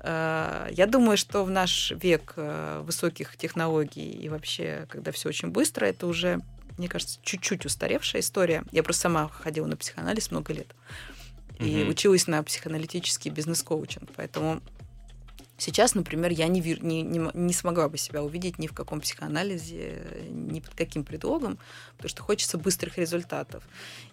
Э, 0.00 0.68
я 0.70 0.86
думаю, 0.86 1.16
что 1.16 1.42
в 1.44 1.50
наш 1.50 1.92
век 1.92 2.34
э, 2.36 2.82
высоких 2.84 3.38
технологий 3.38 4.10
и 4.10 4.28
вообще, 4.28 4.86
когда 4.90 5.10
все 5.10 5.30
очень 5.30 5.48
быстро, 5.48 5.86
это 5.86 6.06
уже, 6.06 6.40
мне 6.76 6.88
кажется, 6.88 7.18
чуть-чуть 7.22 7.64
устаревшая 7.64 8.20
история. 8.20 8.62
Я 8.72 8.82
просто 8.82 9.04
сама 9.04 9.30
ходила 9.30 9.66
на 9.66 9.78
психоанализ 9.78 10.30
много 10.30 10.52
лет 10.52 10.68
и 11.58 11.82
угу. 11.82 11.92
училась 11.92 12.26
на 12.26 12.42
психоаналитический 12.42 13.30
бизнес-коучинг, 13.30 14.10
поэтому 14.16 14.60
Сейчас, 15.64 15.94
например, 15.94 16.32
я 16.32 16.48
не, 16.48 16.60
не, 16.60 17.02
не, 17.02 17.30
не 17.34 17.52
смогла 17.52 17.88
бы 17.88 17.96
себя 17.96 18.24
увидеть 18.24 18.58
ни 18.58 18.66
в 18.66 18.72
каком 18.72 19.00
психоанализе, 19.00 20.26
ни 20.28 20.58
под 20.58 20.74
каким 20.74 21.04
предлогом, 21.04 21.56
потому 21.92 22.08
что 22.08 22.24
хочется 22.24 22.58
быстрых 22.58 22.98
результатов. 22.98 23.62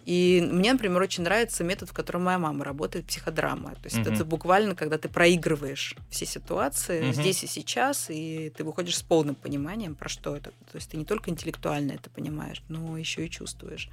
И 0.06 0.48
мне, 0.48 0.74
например, 0.74 1.02
очень 1.02 1.24
нравится 1.24 1.64
метод, 1.64 1.90
в 1.90 1.94
котором 1.94 2.26
моя 2.26 2.38
мама 2.38 2.64
работает, 2.64 3.08
психодрама. 3.08 3.72
То 3.72 3.86
есть 3.86 3.98
mm-hmm. 3.98 4.14
это 4.14 4.26
буквально, 4.26 4.76
когда 4.76 5.00
ты 5.00 5.10
проигрываешь 5.10 5.96
все 6.12 6.28
ситуации 6.28 7.02
mm-hmm. 7.02 7.14
здесь 7.14 7.44
и 7.44 7.48
сейчас, 7.48 8.12
и 8.12 8.54
ты 8.56 8.64
выходишь 8.64 8.98
с 8.98 9.02
полным 9.02 9.34
пониманием, 9.34 9.96
про 9.96 10.08
что 10.08 10.36
это. 10.36 10.52
То 10.72 10.76
есть 10.76 10.92
ты 10.92 10.98
не 10.98 11.06
только 11.06 11.32
интеллектуально 11.32 11.94
это 11.94 12.12
понимаешь, 12.12 12.62
но 12.70 12.96
еще 12.96 13.26
и 13.26 13.30
чувствуешь. 13.30 13.90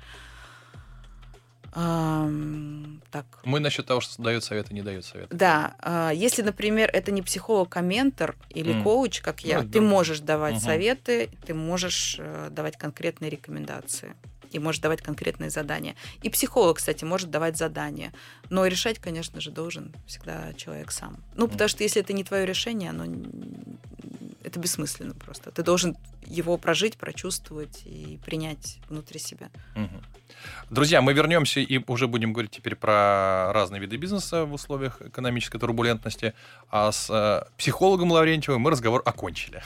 Так. 1.77 3.27
Мы 3.45 3.61
насчет 3.61 3.85
того, 3.85 4.01
что 4.01 4.23
дает 4.23 4.43
советы, 4.43 4.73
не 4.73 4.81
дает 4.81 5.05
советы. 5.05 5.29
Да. 5.37 5.75
Э, 5.83 6.11
если, 6.15 6.41
например, 6.41 6.89
это 6.91 7.13
не 7.13 7.21
психолог, 7.21 7.77
а 7.77 7.83
ментор 7.83 8.35
или 8.49 8.75
mm. 8.75 8.83
коуч, 8.83 9.21
как 9.21 9.45
я, 9.45 9.63
ну, 9.63 9.69
ты 9.69 9.81
да. 9.81 9.87
можешь 9.87 10.21
давать 10.21 10.57
угу. 10.57 10.63
советы, 10.63 11.29
ты 11.45 11.53
можешь 11.53 12.17
э, 12.19 12.49
давать 12.51 12.79
конкретные 12.79 13.31
рекомендации 13.31 14.15
и 14.53 14.59
можешь 14.59 14.81
давать 14.81 15.03
конкретные 15.03 15.51
задания. 15.51 15.97
И 16.23 16.31
психолог, 16.31 16.79
кстати, 16.79 17.05
может 17.05 17.31
давать 17.31 17.59
задания. 17.59 18.13
Но 18.49 18.67
решать, 18.67 18.99
конечно 18.99 19.41
же, 19.41 19.51
должен 19.51 19.93
всегда 20.07 20.55
человек 20.55 20.93
сам. 20.93 21.19
Ну, 21.35 21.47
потому 21.47 21.69
что 21.69 21.83
если 21.83 22.01
это 22.01 22.15
не 22.15 22.25
твое 22.25 22.47
решение, 22.47 22.91
оно 22.91 23.05
это 24.43 24.61
бессмысленно 24.61 25.15
просто. 25.15 25.51
Ты 25.51 25.63
должен 25.63 25.97
его 26.27 26.57
прожить, 26.59 26.97
прочувствовать 26.97 27.83
и 27.85 28.19
принять 28.25 28.79
внутри 28.89 29.19
себя. 29.19 29.49
Угу. 29.75 30.03
Друзья, 30.71 31.01
мы 31.01 31.13
вернемся 31.13 31.61
и 31.61 31.81
уже 31.87 32.09
будем 32.09 32.33
говорить 32.33 32.53
теперь 32.53 32.75
про 32.75 33.53
разные 33.53 33.81
виды 33.81 33.97
бизнеса 33.97 34.45
в 34.45 34.53
условиях 34.53 35.01
экономической 35.01 35.59
турбулентности. 35.59 36.35
А 36.71 36.93
с 36.93 37.09
э, 37.11 37.49
психологом 37.57 38.11
Лаврентьевым 38.11 38.61
мы 38.61 38.71
разговор 38.71 39.03
окончили. 39.05 39.63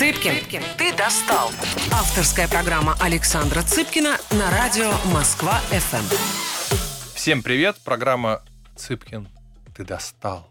Цыпкин, 0.00 0.34
Цыпкин, 0.34 0.62
ты 0.78 0.96
достал. 0.96 1.50
Авторская 1.92 2.48
программа 2.48 2.96
Александра 3.00 3.62
Цыпкина 3.62 4.16
на 4.30 4.50
радио 4.50 4.90
Москва-ФМ. 5.12 6.74
Всем 7.14 7.42
привет, 7.42 7.76
программа 7.84 8.42
Цыпкин, 8.76 9.28
ты 9.76 9.84
достал 9.84 10.50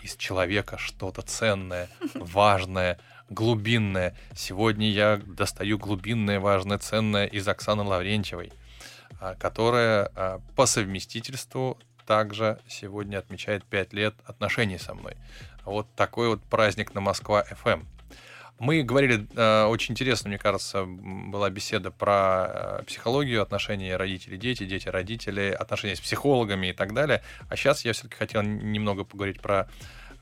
из 0.00 0.16
человека 0.16 0.76
что-то 0.78 1.22
ценное, 1.22 1.88
важное, 2.14 2.98
глубинное. 3.28 4.14
Сегодня 4.34 4.90
я 4.90 5.20
достаю 5.24 5.78
глубинное, 5.78 6.40
важное, 6.40 6.78
ценное 6.78 7.26
из 7.26 7.46
Оксаны 7.48 7.82
Лаврентьевой, 7.82 8.52
а, 9.20 9.34
которая 9.34 10.10
а, 10.14 10.40
по 10.56 10.66
совместительству 10.66 11.78
также 12.06 12.58
сегодня 12.68 13.18
отмечает 13.18 13.64
5 13.64 13.92
лет 13.92 14.14
отношений 14.26 14.78
со 14.78 14.94
мной. 14.94 15.16
Вот 15.64 15.86
такой 15.96 16.28
вот 16.28 16.42
праздник 16.42 16.94
на 16.94 17.00
Москва-ФМ. 17.00 17.82
Мы 18.60 18.82
говорили, 18.82 19.26
э, 19.34 19.64
очень 19.64 19.92
интересно, 19.92 20.28
мне 20.28 20.38
кажется, 20.38 20.84
была 20.84 21.50
беседа 21.50 21.90
про 21.90 22.82
психологию, 22.86 23.42
отношения 23.42 23.96
родители-дети, 23.96 24.64
дети-родители, 24.64 25.50
отношения 25.50 25.96
с 25.96 26.00
психологами 26.00 26.68
и 26.68 26.72
так 26.72 26.94
далее. 26.94 27.22
А 27.48 27.56
сейчас 27.56 27.84
я 27.84 27.92
все-таки 27.92 28.14
хотел 28.14 28.42
немного 28.42 29.02
поговорить 29.04 29.40
про 29.40 29.68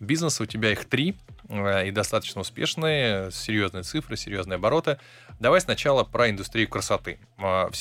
бизнес. 0.01 0.41
У 0.41 0.47
тебя 0.47 0.73
их 0.73 0.87
три, 0.87 1.15
и 1.53 1.91
достаточно 1.91 2.41
успешные, 2.41 3.31
серьезные 3.31 3.83
цифры, 3.83 4.17
серьезные 4.17 4.57
обороты. 4.57 4.99
Давай 5.39 5.61
сначала 5.61 6.03
про 6.03 6.31
индустрию 6.31 6.69
красоты. 6.69 7.19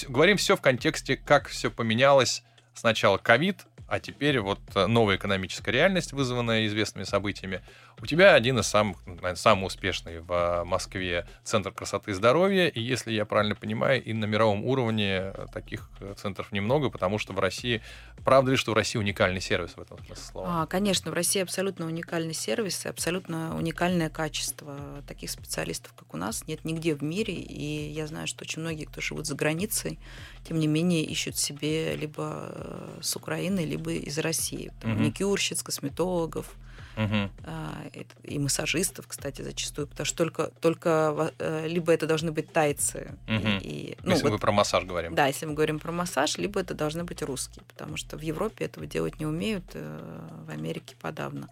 Говорим 0.09 0.37
все 0.37 0.57
в 0.57 0.61
контексте, 0.61 1.15
как 1.15 1.47
все 1.47 1.71
поменялось. 1.71 2.43
Сначала 2.73 3.17
ковид, 3.17 3.65
а 3.91 3.99
теперь 3.99 4.39
вот 4.39 4.59
новая 4.73 5.17
экономическая 5.17 5.71
реальность, 5.71 6.13
вызванная 6.13 6.65
известными 6.65 7.03
событиями. 7.03 7.61
У 8.01 8.05
тебя 8.07 8.33
один 8.33 8.57
из 8.57 8.67
самых, 8.67 9.05
наверное, 9.05 9.35
самый 9.35 9.67
успешный 9.67 10.21
в 10.21 10.31
э, 10.31 10.63
Москве 10.63 11.27
центр 11.43 11.71
красоты 11.71 12.11
и 12.11 12.13
здоровья, 12.13 12.67
и 12.67 12.81
если 12.81 13.11
я 13.11 13.25
правильно 13.25 13.53
понимаю, 13.53 14.03
и 14.03 14.13
на 14.13 14.25
мировом 14.25 14.65
уровне 14.65 15.31
э, 15.33 15.45
таких 15.53 15.89
э, 15.99 16.15
центров 16.17 16.51
немного, 16.51 16.89
потому 16.89 17.19
что 17.19 17.33
в 17.33 17.39
России, 17.39 17.81
правда 18.23 18.51
ли, 18.51 18.57
что 18.57 18.71
в 18.71 18.75
России 18.75 18.97
уникальный 18.97 19.41
сервис 19.41 19.73
в 19.75 19.81
этом 19.81 19.97
смысле 19.99 20.15
слова? 20.15 20.63
А, 20.63 20.65
конечно, 20.65 21.11
в 21.11 21.13
России 21.13 21.41
абсолютно 21.41 21.85
уникальный 21.85 22.33
сервис 22.33 22.85
абсолютно 22.85 23.55
уникальное 23.55 24.09
качество. 24.09 25.03
Таких 25.07 25.29
специалистов, 25.29 25.93
как 25.93 26.13
у 26.13 26.17
нас, 26.17 26.47
нет 26.47 26.65
нигде 26.65 26.95
в 26.95 27.03
мире, 27.03 27.35
и 27.35 27.91
я 27.91 28.07
знаю, 28.07 28.25
что 28.25 28.43
очень 28.43 28.61
многие, 28.61 28.85
кто 28.85 29.01
живут 29.01 29.27
за 29.27 29.35
границей, 29.35 29.99
тем 30.47 30.59
не 30.59 30.67
менее 30.67 31.03
ищут 31.03 31.37
себе 31.37 31.95
либо 31.95 32.89
с 33.01 33.15
Украины, 33.15 33.59
либо 33.59 33.80
либо 33.81 33.91
из 33.93 34.17
России. 34.19 34.71
Там, 34.81 34.91
Мгм. 34.91 35.01
Маникюрщиц, 35.01 35.63
косметологов 35.63 36.55
это- 36.95 38.05
и 38.23 38.37
массажистов, 38.37 39.07
кстати, 39.07 39.41
зачастую, 39.41 39.87
потому 39.87 40.05
что 40.05 40.17
только, 40.17 40.51
только 40.59 41.31
э, 41.39 41.67
либо 41.67 41.91
это 41.93 42.05
должны 42.05 42.31
быть 42.31 42.51
тайцы, 42.51 43.15
и- 43.27 43.31
Мгм. 43.31 43.57
и, 43.61 43.97
ну, 44.03 44.11
Если 44.11 44.23
вот 44.23 44.33
мы 44.33 44.39
про 44.39 44.51
массаж 44.51 44.83
говорим. 44.83 45.15
да, 45.15 45.27
если 45.27 45.45
мы 45.47 45.53
говорим 45.53 45.79
про 45.79 45.91
массаж, 45.91 46.37
либо 46.37 46.59
это 46.59 46.73
должны 46.73 47.03
быть 47.03 47.21
русские, 47.23 47.63
потому 47.67 47.97
что 47.97 48.17
в 48.17 48.21
Европе 48.21 48.65
этого 48.65 48.85
делать 48.85 49.19
не 49.19 49.25
умеют, 49.25 49.63
э, 49.73 50.19
в 50.45 50.49
Америке 50.51 50.95
подавно. 51.01 51.47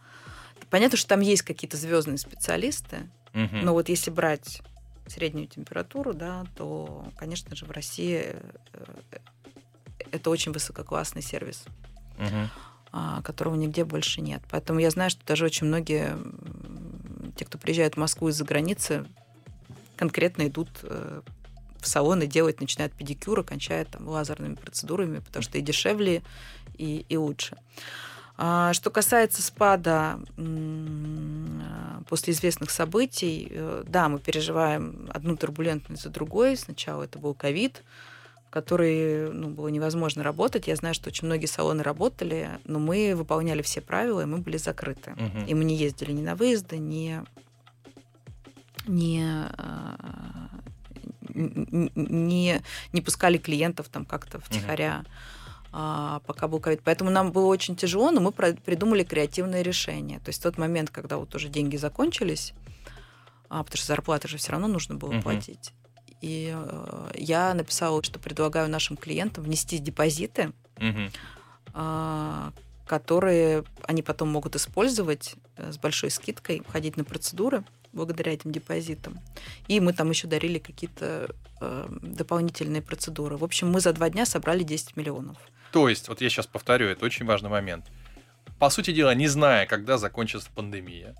Понятно, 0.69 0.97
что 0.97 1.07
там 1.09 1.21
есть 1.21 1.41
какие-то 1.43 1.77
звездные 1.77 2.17
специалисты, 2.17 3.09
Мгм. 3.33 3.61
но 3.65 3.73
вот 3.73 3.89
если 3.89 4.11
брать 4.11 4.61
среднюю 5.07 5.47
температуру, 5.47 6.13
да, 6.13 6.45
то, 6.55 7.05
конечно 7.17 7.55
же, 7.55 7.65
в 7.65 7.71
России 7.71 8.35
э, 8.73 8.85
это 10.11 10.29
очень 10.29 10.51
высококлассный 10.51 11.21
сервис, 11.21 11.63
А, 12.91 13.21
которого 13.21 13.55
нигде 13.55 13.85
больше 13.85 14.19
нет. 14.21 14.41
Поэтому 14.49 14.79
я 14.79 14.89
знаю, 14.89 15.11
что 15.11 15.23
даже 15.25 15.45
очень 15.45 15.67
многие, 15.67 16.17
те, 17.35 17.45
кто 17.45 17.59
приезжают 17.59 17.95
в 17.95 17.97
Москву 17.97 18.29
из-за 18.29 18.43
границы, 18.45 19.05
конкретно 19.95 20.47
идут 20.47 20.69
э, 20.83 21.21
в 21.79 21.87
салоны 21.87 22.25
делать, 22.25 22.61
начинают 22.61 22.93
педикюры, 22.93 23.43
кончая 23.43 23.85
там 23.85 24.07
лазерными 24.07 24.55
процедурами, 24.55 25.19
потому 25.19 25.43
что 25.43 25.59
и 25.59 25.61
дешевле, 25.61 26.23
и, 26.77 27.05
и 27.07 27.17
лучше. 27.17 27.57
А, 28.37 28.73
Что 28.73 28.89
касается 28.89 29.43
спада 29.43 30.19
после 32.07 32.33
известных 32.33 32.71
событий, 32.71 33.49
э, 33.51 33.83
да, 33.85 34.09
мы 34.09 34.17
переживаем 34.17 35.09
одну 35.13 35.37
турбулентность 35.37 36.01
за 36.01 36.09
другой. 36.09 36.57
Сначала 36.57 37.03
это 37.03 37.19
был 37.19 37.35
ковид, 37.35 37.83
в 38.49 38.51
который 38.51 39.31
ну, 39.31 39.49
было 39.49 39.67
невозможно 39.67 40.23
работать. 40.23 40.67
Я 40.67 40.75
знаю, 40.75 40.95
что 40.95 41.09
очень 41.09 41.27
многие 41.27 41.45
салоны 41.45 41.83
работали, 41.83 42.49
но 42.65 42.79
мы 42.79 43.13
выполняли 43.15 43.61
все 43.61 43.79
правила, 43.79 44.21
и 44.21 44.25
мы 44.25 44.39
были 44.39 44.57
закрыты. 44.57 45.11
Мгм. 45.11 45.45
И 45.45 45.53
мы 45.53 45.63
не 45.65 45.75
ездили 45.75 46.11
ни 46.13 46.21
на 46.23 46.35
выезды, 46.35 46.79
ни, 46.79 47.21
не, 48.87 49.23
а, 49.23 50.49
н- 51.35 51.67
н- 51.71 51.91
не, 51.95 52.61
не 52.91 53.01
пускали 53.01 53.37
клиентов 53.37 53.87
там 53.89 54.03
как-то 54.03 54.39
втихаря, 54.39 55.03
а, 55.71 56.21
пока 56.25 56.47
был 56.47 56.59
ковид. 56.59 56.81
Поэтому 56.83 57.11
нам 57.11 57.31
было 57.31 57.45
очень 57.45 57.75
тяжело, 57.75 58.09
но 58.09 58.19
мы 58.19 58.31
придумали 58.31 59.03
креативное 59.03 59.61
решение. 59.61 60.17
То 60.21 60.29
есть 60.29 60.41
тот 60.41 60.57
момент, 60.57 60.89
когда 60.89 61.17
вот 61.17 61.35
уже 61.35 61.49
деньги 61.49 61.77
закончились, 61.77 62.53
а, 63.47 63.63
потому 63.63 63.77
что 63.77 63.85
зарплаты 63.85 64.27
же 64.27 64.37
все 64.37 64.53
равно 64.53 64.67
нужно 64.67 64.95
было 64.95 65.11
Мгм. 65.11 65.21
платить. 65.21 65.71
И 66.21 66.53
э, 66.53 67.11
я 67.15 67.53
написала, 67.53 68.03
что 68.03 68.19
предлагаю 68.19 68.69
нашим 68.69 68.97
клиентам 68.97 69.43
внести 69.43 69.77
депозиты, 69.77 70.51
а, 71.73 72.51
которые 72.85 73.63
они 73.83 74.01
потом 74.01 74.29
могут 74.29 74.55
использовать 74.55 75.35
э, 75.55 75.71
с 75.71 75.77
большой 75.77 76.09
скидкой, 76.09 76.63
ходить 76.67 76.97
на 76.97 77.03
процедуры 77.03 77.63
благодаря 77.93 78.33
этим 78.33 78.51
депозитам. 78.51 79.19
И 79.67 79.79
мы 79.79 79.93
там 79.93 80.09
еще 80.09 80.27
дарили 80.27 80.59
какие-то 80.59 81.33
э, 81.61 81.87
дополнительные 82.01 82.81
процедуры. 82.81 83.37
В 83.37 83.43
общем, 83.43 83.69
мы 83.69 83.79
за 83.79 83.93
два 83.93 84.09
дня 84.09 84.25
собрали 84.25 84.63
10 84.63 84.95
миллионов. 84.97 85.37
То 85.71 85.87
есть, 85.87 86.07
вот 86.07 86.21
я 86.21 86.29
сейчас 86.29 86.47
повторю, 86.47 86.87
это 86.87 87.05
очень 87.05 87.25
важный 87.25 87.49
момент. 87.49 87.85
По 88.57 88.69
сути 88.69 88.91
дела, 88.91 89.13
не 89.13 89.27
зная, 89.27 89.65
когда 89.65 89.97
закончится 89.97 90.49
пандемия, 90.53 91.15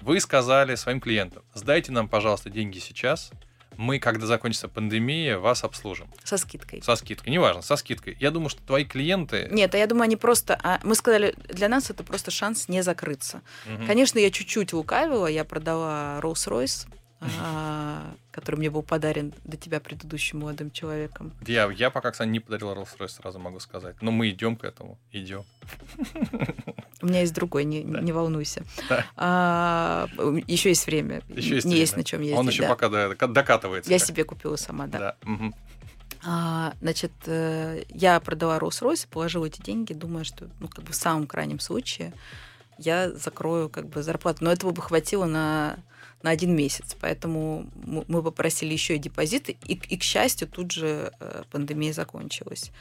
вы 0.00 0.20
сказали 0.20 0.74
своим 0.74 1.00
клиентам, 1.00 1.42
сдайте 1.54 1.90
нам, 1.90 2.08
пожалуйста, 2.08 2.50
деньги 2.50 2.78
сейчас, 2.78 3.30
мы, 3.76 3.98
когда 3.98 4.26
закончится 4.26 4.68
пандемия, 4.68 5.38
вас 5.38 5.64
обслужим. 5.64 6.08
Со 6.24 6.36
скидкой. 6.36 6.82
Со 6.82 6.96
скидкой, 6.96 7.32
неважно, 7.32 7.62
со 7.62 7.76
скидкой. 7.76 8.16
Я 8.20 8.30
думаю, 8.30 8.48
что 8.48 8.62
твои 8.62 8.84
клиенты... 8.84 9.48
Нет, 9.50 9.74
а 9.74 9.78
я 9.78 9.86
думаю, 9.86 10.04
они 10.04 10.16
просто... 10.16 10.58
а, 10.62 10.80
мы 10.82 10.94
сказали, 10.94 11.34
для 11.48 11.68
нас 11.68 11.90
это 11.90 12.04
просто 12.04 12.30
шанс 12.30 12.68
не 12.68 12.82
закрыться. 12.82 13.42
Мгм. 13.66 13.86
Конечно, 13.86 14.18
я 14.18 14.30
чуть-чуть 14.30 14.72
лукавила. 14.72 15.26
Я 15.26 15.44
продала 15.44 16.18
Rolls-Royce, 16.20 16.86
который 18.30 18.56
мне 18.56 18.70
был 18.70 18.82
подарен 18.82 19.32
до 19.44 19.56
тебя 19.56 19.80
предыдущим 19.80 20.40
молодым 20.40 20.70
человеком. 20.70 21.32
Я, 21.46 21.70
я 21.70 21.90
пока, 21.90 22.10
кстати, 22.10 22.28
не 22.28 22.40
подарил 22.40 22.72
Rolls-Royce, 22.72 23.08
сразу 23.08 23.38
могу 23.38 23.60
сказать. 23.60 23.96
Но 24.02 24.10
мы 24.10 24.30
идем 24.30 24.56
к 24.56 24.64
этому, 24.64 24.98
идем. 25.12 25.44
У 27.02 27.06
меня 27.06 27.20
есть 27.20 27.34
другой, 27.34 27.64
не, 27.64 27.82
Да. 27.82 28.00
не 28.00 28.12
волнуйся. 28.12 28.64
Да. 28.88 29.04
А, 29.16 30.08
еще 30.46 30.70
есть 30.70 30.86
время. 30.86 31.22
Еще 31.28 31.56
есть 31.56 31.66
не 31.66 31.70
время. 31.72 31.80
есть 31.80 31.96
на 31.96 32.04
чем 32.04 32.20
ездить. 32.22 32.38
Он 32.38 32.48
еще 32.48 32.62
да. 32.62 32.68
пока 32.68 32.88
до- 32.88 33.14
докатывается. 33.28 33.90
Я 33.90 33.98
как- 33.98 34.06
себе 34.08 34.24
купила 34.24 34.56
сама, 34.56 34.86
да. 34.86 34.98
Да. 34.98 35.16
мгм. 35.22 35.54
А, 36.26 36.72
значит, 36.80 37.12
э, 37.26 37.84
я 37.90 38.18
продала 38.20 38.58
Rolls-Royce, 38.58 39.06
положила 39.10 39.44
эти 39.44 39.60
деньги, 39.60 39.92
думая, 39.92 40.24
что, 40.24 40.48
ну, 40.60 40.68
как 40.68 40.82
бы 40.84 40.92
в 40.92 40.96
самом 40.96 41.26
крайнем 41.26 41.60
случае 41.60 42.14
я 42.78 43.10
закрою 43.10 43.68
как 43.68 43.88
бы 43.88 44.02
зарплату. 44.02 44.42
Но 44.42 44.50
этого 44.50 44.70
бы 44.70 44.80
хватило 44.80 45.26
на, 45.26 45.76
на 46.24 46.30
один 46.30 46.56
месяц. 46.56 46.96
Поэтому 47.00 47.66
мы 47.84 48.22
попросили 48.22 48.72
еще 48.72 48.96
и 48.96 48.98
депозиты. 48.98 49.56
И, 49.66 49.74
и, 49.74 49.96
к 49.98 50.02
счастью, 50.02 50.48
тут 50.48 50.72
же 50.72 51.12
э, 51.20 51.42
пандемия 51.50 51.92
закончилась. 51.92 52.72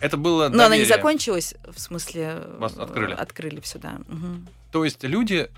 Это 0.00 0.16
было 0.16 0.48
Но 0.48 0.64
она 0.64 0.76
не 0.76 0.84
закончилась, 0.84 1.54
в 1.64 1.78
смысле... 1.78 2.42
Вас 2.58 2.76
э, 2.76 2.82
открыли. 2.82 3.12
Открыли 3.12 3.60
все, 3.60 3.78
да. 3.78 4.00
Мгм. 4.08 4.48
То 4.72 4.84
есть 4.84 5.04
люди 5.04 5.48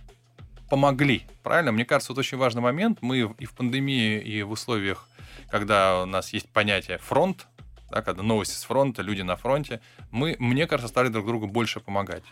помогли, 0.68 1.22
правильно? 1.42 1.72
Мне 1.72 1.86
кажется, 1.86 2.12
вот 2.12 2.18
очень 2.18 2.36
важный 2.36 2.62
момент. 2.62 2.98
Мы 3.00 3.34
и 3.38 3.46
в 3.46 3.52
пандемии, 3.54 4.20
и 4.20 4.42
в 4.42 4.50
условиях, 4.50 5.08
когда 5.50 6.02
у 6.02 6.06
нас 6.06 6.34
есть 6.34 6.48
понятие 6.50 6.98
фронт, 6.98 7.46
да, 7.90 8.02
когда 8.02 8.22
новости 8.22 8.54
с 8.54 8.64
фронта, 8.64 9.00
люди 9.00 9.22
на 9.22 9.36
фронте, 9.36 9.80
мы, 10.10 10.36
мне 10.38 10.66
кажется, 10.66 10.88
стали 10.88 11.08
друг 11.08 11.26
другу 11.26 11.46
больше 11.46 11.80
помогать. 11.80 12.22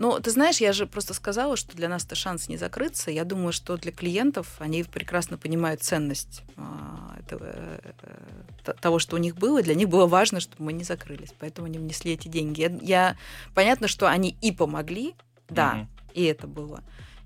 Ну, 0.00 0.18
ты 0.18 0.30
знаешь, 0.30 0.62
я 0.62 0.72
же 0.72 0.86
просто 0.86 1.12
сказала, 1.12 1.56
что 1.56 1.76
для 1.76 1.86
нас 1.86 2.06
это 2.06 2.14
шанс 2.14 2.48
не 2.48 2.56
закрыться. 2.56 3.10
Я 3.10 3.24
думаю, 3.24 3.52
что 3.52 3.76
для 3.76 3.92
клиентов 3.92 4.46
они 4.58 4.82
прекрасно 4.82 5.36
понимают 5.36 5.82
ценность 5.82 6.42
а, 6.56 7.18
этого, 7.20 7.44
э, 7.44 8.72
того, 8.80 8.98
что 8.98 9.16
у 9.16 9.18
них 9.18 9.36
было. 9.36 9.62
Для 9.62 9.74
них 9.74 9.90
было 9.90 10.06
важно, 10.06 10.40
чтобы 10.40 10.64
мы 10.64 10.72
не 10.72 10.84
закрылись. 10.84 11.34
Поэтому 11.38 11.66
они 11.66 11.76
внесли 11.78 12.14
эти 12.14 12.28
деньги. 12.28 12.62
Я, 12.62 12.70
я- 12.80 13.16
понятно, 13.54 13.88
что 13.88 14.08
они 14.08 14.34
и 14.40 14.52
помогли, 14.52 15.14
да, 15.50 15.74
Мгм. 15.74 15.88
и 16.14 16.24
это 16.24 16.46
было. 16.46 16.82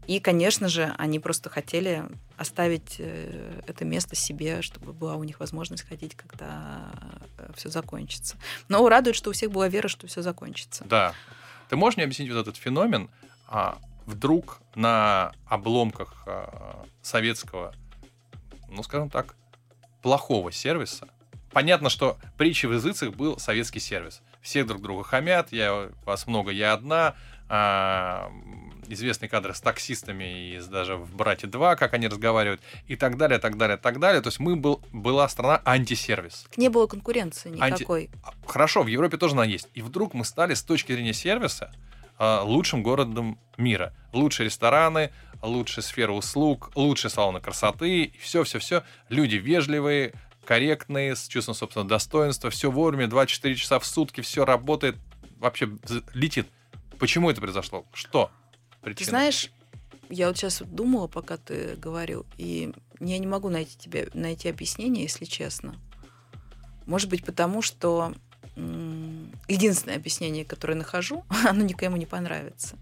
И, 0.08 0.18
конечно 0.18 0.68
же, 0.68 0.92
они 0.98 1.20
просто 1.20 1.50
хотели 1.50 2.02
оставить 2.36 2.96
э, 2.98 3.60
это 3.68 3.84
место 3.84 4.16
себе, 4.16 4.62
чтобы 4.62 4.92
была 4.92 5.14
у 5.14 5.22
них 5.22 5.38
возможность 5.38 5.86
ходить, 5.88 6.16
когда 6.16 6.90
все 7.54 7.68
закончится. 7.70 8.36
Но 8.68 8.86
радует, 8.88 9.14
что 9.14 9.30
у 9.30 9.32
всех 9.32 9.52
была 9.52 9.68
вера, 9.68 9.86
что 9.86 10.08
все 10.08 10.22
закончится. 10.22 10.84
Да. 10.90 11.14
Ты 11.74 11.78
можешь 11.78 11.96
мне 11.96 12.04
объяснить 12.04 12.30
вот 12.30 12.38
этот 12.38 12.56
феномен? 12.56 13.10
А, 13.48 13.78
вдруг 14.06 14.60
на 14.76 15.32
обломках 15.48 16.22
а, 16.24 16.86
советского, 17.02 17.74
ну, 18.68 18.84
скажем 18.84 19.10
так, 19.10 19.34
плохого 20.00 20.52
сервиса, 20.52 21.08
понятно, 21.50 21.88
что 21.88 22.16
притчей 22.38 22.68
в 22.68 22.74
языцах 22.74 23.14
был 23.14 23.40
советский 23.40 23.80
сервис. 23.80 24.22
Все 24.40 24.62
друг 24.62 24.82
друга 24.82 25.02
хамят, 25.02 25.50
я, 25.50 25.90
вас 26.04 26.28
много, 26.28 26.52
я 26.52 26.74
одна. 26.74 27.16
А, 27.48 28.30
известные 28.88 29.28
кадры 29.28 29.54
с 29.54 29.60
таксистами 29.60 30.54
и 30.54 30.60
с- 30.60 30.66
даже 30.66 30.96
в 30.96 31.14
«Брате 31.14 31.46
2», 31.46 31.76
как 31.76 31.94
они 31.94 32.08
разговаривают, 32.08 32.60
и 32.86 32.96
так 32.96 33.16
далее, 33.16 33.38
так 33.38 33.56
далее, 33.56 33.76
так 33.76 33.98
далее. 33.98 34.20
То 34.22 34.28
есть 34.28 34.38
мы 34.40 34.56
был, 34.56 34.80
была 34.92 35.28
страна 35.28 35.60
антисервис. 35.64 36.46
Не 36.56 36.68
было 36.68 36.86
конкуренции 36.86 37.50
Анти- 37.60 37.80
никакой. 37.80 38.10
Хорошо, 38.46 38.82
в 38.82 38.86
Европе 38.86 39.16
тоже 39.16 39.34
она 39.34 39.44
есть. 39.44 39.68
И 39.74 39.82
вдруг 39.82 40.14
мы 40.14 40.24
стали 40.24 40.54
с 40.54 40.62
точки 40.62 40.92
зрения 40.92 41.14
сервиса 41.14 41.72
а, 42.18 42.42
лучшим 42.42 42.82
городом 42.82 43.38
мира. 43.56 43.92
Лучшие 44.12 44.46
рестораны, 44.46 45.10
лучшая 45.42 45.82
сфера 45.84 46.12
услуг, 46.12 46.70
лучшие 46.74 47.10
салоны 47.10 47.40
красоты, 47.40 48.12
все-все-все. 48.20 48.84
Люди 49.08 49.36
вежливые, 49.36 50.14
корректные, 50.44 51.16
с 51.16 51.26
чувством 51.26 51.54
собственного 51.54 51.88
достоинства, 51.88 52.50
все 52.50 52.70
вовремя, 52.70 53.06
24 53.08 53.54
часа 53.56 53.78
в 53.78 53.86
сутки, 53.86 54.20
все 54.20 54.44
работает, 54.44 54.96
вообще 55.38 55.68
летит. 56.12 56.46
Почему 56.98 57.30
это 57.30 57.40
произошло? 57.40 57.84
Что? 57.92 58.30
Ты 58.84 58.94
Причина? 58.94 59.10
знаешь, 59.10 59.50
я 60.10 60.28
вот 60.28 60.36
сейчас 60.36 60.62
думала, 60.64 61.06
пока 61.06 61.36
ты 61.36 61.76
говорил, 61.76 62.26
и 62.36 62.72
я 63.00 63.18
не 63.18 63.26
могу 63.26 63.48
найти 63.48 63.76
тебе 63.78 64.08
найти 64.14 64.48
объяснение, 64.48 65.02
если 65.04 65.24
честно. 65.24 65.74
Может 66.86 67.08
быть, 67.08 67.24
потому 67.24 67.62
что 67.62 68.14
единственное 69.48 69.96
объяснение, 69.96 70.44
которое 70.44 70.74
нахожу, 70.74 71.24
оно 71.48 71.64
никому 71.64 71.96
не 71.96 72.06
понравится. 72.06 72.76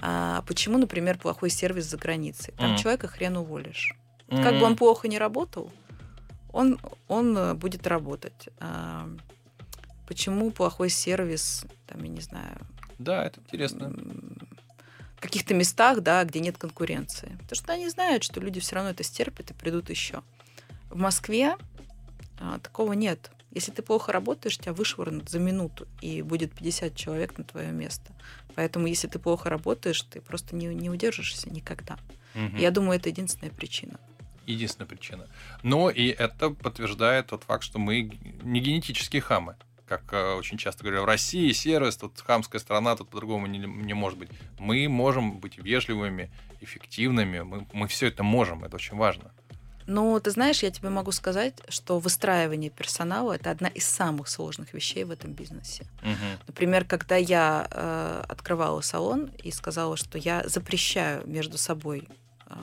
А 0.00 0.42
почему, 0.46 0.78
например, 0.78 1.18
плохой 1.18 1.50
сервис 1.50 1.84
за 1.86 1.96
границей? 1.96 2.54
Там 2.56 2.70
Мгм. 2.70 2.76
человека 2.76 3.06
хрен 3.08 3.36
уволишь. 3.36 3.94
Как 4.42 4.58
бы 4.58 4.64
он 4.64 4.76
плохо 4.76 5.08
не 5.08 5.18
работал, 5.18 5.70
он, 6.52 6.78
он 7.08 7.36
э, 7.36 7.54
будет 7.54 7.86
работать. 7.86 8.48
А 8.58 9.08
почему 10.06 10.50
плохой 10.50 10.88
сервис, 10.88 11.64
там, 11.86 12.02
я 12.02 12.08
не 12.08 12.20
знаю, 12.20 12.58
Да, 12.98 13.24
это 13.24 13.40
интересно. 13.40 13.92
Каких-то 15.20 15.54
местах, 15.54 16.00
да, 16.00 16.24
где 16.24 16.40
нет 16.40 16.58
конкуренции. 16.58 17.36
Потому 17.42 17.56
что 17.56 17.72
они 17.72 17.88
знают, 17.88 18.24
что 18.24 18.40
люди 18.40 18.60
все 18.60 18.76
равно 18.76 18.90
это 18.90 19.04
стерпят 19.04 19.50
и 19.50 19.54
придут 19.54 19.90
еще. 19.90 20.22
В 20.88 20.96
Москве 20.96 21.56
а, 22.38 22.58
такого 22.58 22.94
нет. 22.94 23.30
Если 23.52 23.72
ты 23.72 23.82
плохо 23.82 24.12
работаешь, 24.12 24.58
тебя 24.58 24.72
вышвырнут 24.72 25.28
за 25.28 25.38
минуту, 25.38 25.86
и 26.00 26.22
будет 26.22 26.52
50 26.52 26.94
человек 26.94 27.36
на 27.36 27.44
твое 27.44 27.72
место. 27.72 28.12
Поэтому, 28.54 28.86
если 28.86 29.08
ты 29.08 29.18
плохо 29.18 29.50
работаешь, 29.50 30.00
ты 30.02 30.20
просто 30.20 30.54
не, 30.56 30.66
не 30.66 30.88
удержишься 30.88 31.50
никогда. 31.50 31.98
Мгм. 32.34 32.56
Я 32.56 32.70
думаю, 32.70 32.98
это 32.98 33.08
единственная 33.08 33.52
причина. 33.52 33.98
Единственная 34.46 34.88
причина. 34.88 35.26
Но 35.62 35.90
и 35.90 36.08
это 36.08 36.50
подтверждает 36.50 37.26
тот 37.28 37.44
факт, 37.44 37.64
что 37.64 37.78
мы 37.78 38.18
не 38.42 38.60
генетические 38.60 39.20
хамы. 39.20 39.56
Как 39.90 40.02
э, 40.12 40.34
очень 40.34 40.56
часто 40.56 40.84
говорю, 40.84 41.02
в 41.02 41.04
России 41.04 41.50
сервис, 41.50 41.96
тут 41.96 42.20
хамская 42.20 42.60
страна, 42.60 42.94
тут 42.94 43.08
по-другому 43.08 43.48
не, 43.48 43.58
не 43.58 43.92
может 43.92 44.20
быть. 44.20 44.28
Мы 44.56 44.88
можем 44.88 45.40
быть 45.40 45.58
вежливыми, 45.58 46.30
эффективными, 46.60 47.40
мы, 47.40 47.66
мы 47.72 47.88
все 47.88 48.06
это 48.06 48.22
можем, 48.22 48.62
это 48.62 48.76
очень 48.76 48.96
важно. 48.96 49.32
Но 49.88 50.20
ты 50.20 50.30
знаешь, 50.30 50.62
я 50.62 50.70
тебе 50.70 50.90
могу 50.90 51.10
сказать, 51.10 51.54
что 51.68 51.98
выстраивание 51.98 52.70
персонала 52.70 53.32
это 53.32 53.50
одна 53.50 53.66
из 53.66 53.84
самых 53.84 54.28
сложных 54.28 54.74
вещей 54.74 55.02
в 55.02 55.10
этом 55.10 55.32
бизнесе. 55.32 55.84
Мгм. 56.02 56.38
Например, 56.46 56.84
когда 56.84 57.16
я 57.16 57.66
э, 57.68 58.24
открывала 58.28 58.82
салон 58.82 59.32
и 59.42 59.50
сказала, 59.50 59.96
что 59.96 60.18
я 60.18 60.44
запрещаю 60.46 61.26
между 61.26 61.58
собой 61.58 62.06
э, 62.46 62.54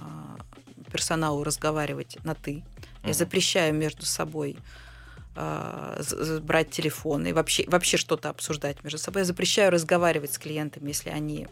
персоналу 0.93 1.43
разговаривать 1.43 2.17
на 2.23 2.35
ты, 2.35 2.63
я 3.03 3.09
Мгм. 3.09 3.13
запрещаю 3.13 3.73
между 3.73 4.05
собой 4.05 4.57
брать 6.41 6.71
телефоны 6.71 7.29
и 7.29 7.33
вообще, 7.33 7.63
вообще 7.67 7.97
что-то 7.97 8.29
обсуждать 8.29 8.83
между 8.83 8.97
собой. 8.97 9.21
Я 9.21 9.25
запрещаю 9.25 9.71
разговаривать 9.71 10.33
с 10.33 10.37
клиентами, 10.37 10.89
если 10.89 11.09
они 11.09 11.47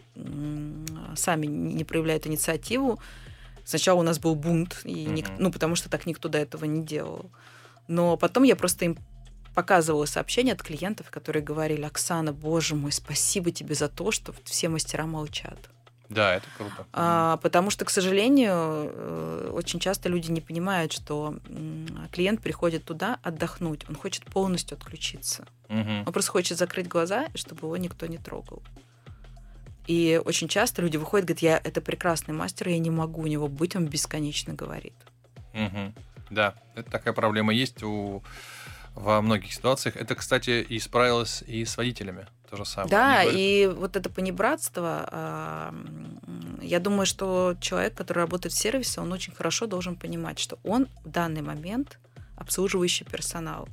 сами 1.16 1.46
не 1.46 1.84
проявляют 1.84 2.26
инициативу. 2.26 2.98
Сначала 3.64 4.00
у 4.00 4.02
нас 4.02 4.18
был 4.18 4.34
бунт, 4.34 4.80
и 4.84 5.04
ник- 5.06 5.28
Мгм. 5.28 5.36
ну, 5.38 5.52
потому 5.52 5.74
что 5.76 5.88
так 5.88 6.06
никто 6.06 6.28
до 6.28 6.38
этого 6.38 6.64
не 6.64 6.84
делал. 6.84 7.30
Но 7.88 8.16
потом 8.16 8.42
я 8.44 8.56
просто 8.56 8.84
им 8.84 8.98
показывала 9.54 10.04
сообщения 10.04 10.52
от 10.52 10.62
клиентов, 10.62 11.10
которые 11.10 11.42
говорили, 11.42 11.82
Оксана, 11.82 12.32
боже 12.32 12.74
мой, 12.74 12.92
спасибо 12.92 13.50
тебе 13.50 13.74
за 13.74 13.88
то, 13.88 14.10
что 14.10 14.34
все 14.44 14.68
мастера 14.68 15.06
молчат. 15.06 15.58
Да, 16.08 16.36
это 16.36 16.46
круто. 16.56 16.86
А, 16.92 17.36
потому 17.38 17.70
что, 17.70 17.84
к 17.84 17.90
сожалению, 17.90 18.52
э, 18.54 19.50
очень 19.52 19.80
часто 19.80 20.08
люди 20.08 20.30
не 20.30 20.40
понимают, 20.40 20.92
что 20.92 21.36
клиент 22.12 22.42
приходит 22.42 22.84
туда 22.84 23.18
отдохнуть, 23.22 23.88
он 23.88 23.96
хочет 23.96 24.24
полностью 24.24 24.76
отключиться. 24.76 25.46
Мгм. 25.68 26.04
Он 26.06 26.12
просто 26.12 26.30
хочет 26.30 26.58
закрыть 26.58 26.88
глаза, 26.88 27.26
чтобы 27.34 27.66
его 27.66 27.76
никто 27.76 28.06
не 28.06 28.18
трогал. 28.18 28.62
И 29.86 30.20
очень 30.24 30.48
часто 30.48 30.82
люди 30.82 30.96
выходят 30.96 31.30
и 31.30 31.34
говорят, 31.34 31.42
я 31.42 31.68
это 31.68 31.80
прекрасный 31.80 32.34
мастер, 32.34 32.68
я 32.68 32.78
не 32.78 32.90
могу 32.90 33.22
у 33.22 33.26
него 33.26 33.48
быть, 33.48 33.76
он 33.76 33.86
бесконечно 33.86 34.52
говорит. 34.54 34.94
Мгм. 35.52 35.94
Да, 36.30 36.54
это 36.74 36.90
такая 36.90 37.14
проблема 37.14 37.54
есть 37.54 37.82
у 37.82 38.22
во 38.96 39.20
многих 39.20 39.52
ситуациях. 39.52 39.96
Это, 39.96 40.14
кстати, 40.14 40.66
и 40.68 40.80
справилось 40.80 41.44
и 41.46 41.64
с 41.64 41.76
водителями. 41.76 42.26
То 42.50 42.56
же 42.56 42.64
самое. 42.64 42.90
Да, 42.90 43.22
и 43.24 43.66
вот 43.66 43.96
это 43.96 44.08
понебратство, 44.08 45.08
а, 45.10 45.74
я 46.62 46.80
думаю, 46.80 47.06
что 47.06 47.56
человек, 47.60 47.94
который 47.94 48.20
работает 48.20 48.54
в 48.54 48.58
сервисе, 48.58 49.00
он 49.00 49.12
очень 49.12 49.34
хорошо 49.34 49.66
должен 49.66 49.96
понимать, 49.96 50.38
что 50.38 50.58
он 50.64 50.88
в 51.04 51.10
данный 51.10 51.42
момент 51.42 51.98
обслуживающий 52.36 53.04
персонал. 53.04 53.68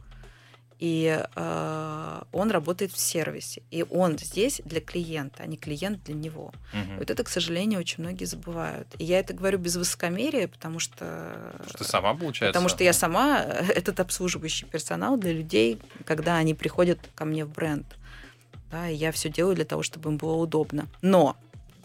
И 0.84 1.17
э, 1.36 2.22
он 2.34 2.52
работает 2.52 2.91
в 2.91 3.00
сервисе. 3.00 3.62
И 3.72 3.86
он 3.89 4.19
здесь 4.19 4.62
для 4.65 4.82
клиента, 4.82 5.43
а 5.43 5.46
не 5.46 5.56
клиент 5.56 6.04
для 6.04 6.13
него. 6.13 6.52
Мгм. 6.74 6.98
Вот 6.98 7.10
это, 7.10 7.24
к 7.24 7.30
сожалению, 7.30 7.80
очень 7.80 8.04
многие 8.04 8.26
забывают. 8.26 8.89
И 8.98 9.06
я 9.06 9.19
это 9.19 9.34
говорю 9.34 9.60
без 9.60 9.78
высокомерия, 9.78 10.50
потому 10.50 10.80
что... 10.80 11.56
Что 11.69 11.78
ты 11.78 11.84
сама, 11.86 12.13
получается? 12.13 12.52
Потому 12.52 12.67
что 12.67 12.84
я 12.84 12.91
сама 12.91 13.39
этот 13.39 14.02
обслуживающий 14.02 14.65
персонал 14.65 15.15
для 15.15 15.32
людей, 15.32 15.80
когда 16.04 16.36
они 16.36 16.54
приходят 16.54 17.00
ко 17.15 17.24
мне 17.24 17.46
в 17.46 17.54
бренд. 17.54 17.86
Да, 18.69 18.89
и 18.89 18.96
я 18.96 19.13
все 19.13 19.30
делаю 19.30 19.56
для 19.56 19.63
того, 19.63 19.84
чтобы 19.84 20.10
им 20.10 20.17
было 20.17 20.36
удобно. 20.36 20.89
Но 21.02 21.38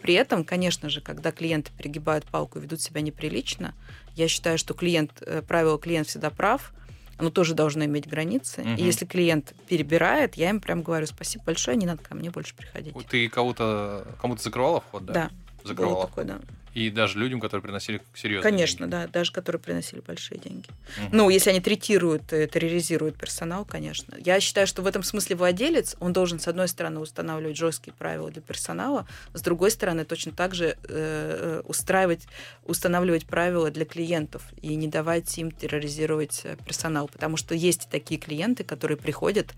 при 0.03 0.15
этом, 0.15 0.43
конечно 0.43 0.91
же, 0.91 1.01
когда 1.01 1.31
клиенты 1.31 1.71
перегибают 1.79 2.25
палку 2.25 2.59
и 2.59 2.63
ведут 2.63 2.81
себя 2.81 3.01
неприлично, 3.01 3.77
я 4.17 4.27
считаю, 4.27 4.59
что 4.59 4.75
клиент, 4.75 5.23
э, 5.25 5.41
правило 5.47 5.79
клиент 5.79 6.09
всегда 6.09 6.31
прав, 6.31 6.73
оно 7.19 7.31
тоже 7.31 7.55
должно 7.55 7.85
иметь 7.85 8.09
границы. 8.09 8.63
Мгм. 8.63 8.77
И 8.77 8.83
если 8.83 9.05
клиент 9.05 9.55
перебирает, 9.69 10.37
я 10.37 10.51
им 10.51 10.61
прям 10.61 10.83
говорю, 10.83 11.07
спасибо 11.07 11.45
большое, 11.45 11.77
не 11.77 11.87
надо 11.87 12.03
ко 12.03 12.15
мне 12.15 12.31
больше 12.31 12.55
приходить. 12.55 12.95
Ты 13.09 13.29
кого-то 13.29 14.07
кому-то 14.21 14.43
закрывала 14.43 14.81
вход, 14.81 15.05
да? 15.05 15.13
Да, 15.13 15.31
Закрывала. 15.69 15.95
было 15.95 16.07
такое, 16.07 16.25
да. 16.25 16.39
И 16.75 16.91
даже 16.91 17.19
людям, 17.19 17.41
которые 17.41 17.63
приносили 17.63 18.01
серьезные 18.15 18.51
Конечно, 18.51 18.87
деньги. 18.87 18.91
да, 18.91 19.07
даже 19.09 19.33
которые 19.33 19.61
приносили 19.61 20.01
большие 20.01 20.39
деньги. 20.39 20.69
Мгм. 20.99 21.09
Ну, 21.13 21.31
если 21.31 21.51
они 21.51 21.61
третируют, 21.61 22.33
э, 22.33 22.47
терроризируют 22.47 23.17
персонал, 23.17 23.65
конечно. 23.65 24.15
Я 24.19 24.39
считаю, 24.39 24.67
что 24.67 24.83
в 24.83 24.87
этом 24.87 25.03
смысле 25.03 25.35
владелец, 25.37 25.97
он 25.99 26.13
должен, 26.13 26.39
с 26.39 26.47
одной 26.47 26.69
стороны, 26.69 27.01
устанавливать 27.01 27.57
жесткие 27.57 27.95
правила 27.95 28.31
для 28.31 28.43
персонала, 28.43 29.09
с 29.35 29.43
другой 29.43 29.71
стороны, 29.71 30.05
точно 30.05 30.33
так 30.33 30.55
же 30.55 30.67
э, 30.67 30.77
э, 30.89 31.63
устраивать, 31.65 32.27
устанавливать 32.65 33.27
правила 33.27 33.71
для 33.71 33.85
клиентов 33.85 34.43
и 34.63 34.75
не 34.77 34.87
давать 34.89 35.37
им 35.39 35.51
терроризировать 35.51 36.43
э, 36.45 36.57
персонал. 36.65 37.09
Потому 37.09 37.37
что 37.37 37.55
есть 37.55 37.89
такие 37.91 38.21
клиенты, 38.21 38.63
которые 38.63 38.99
приходят 38.99 39.55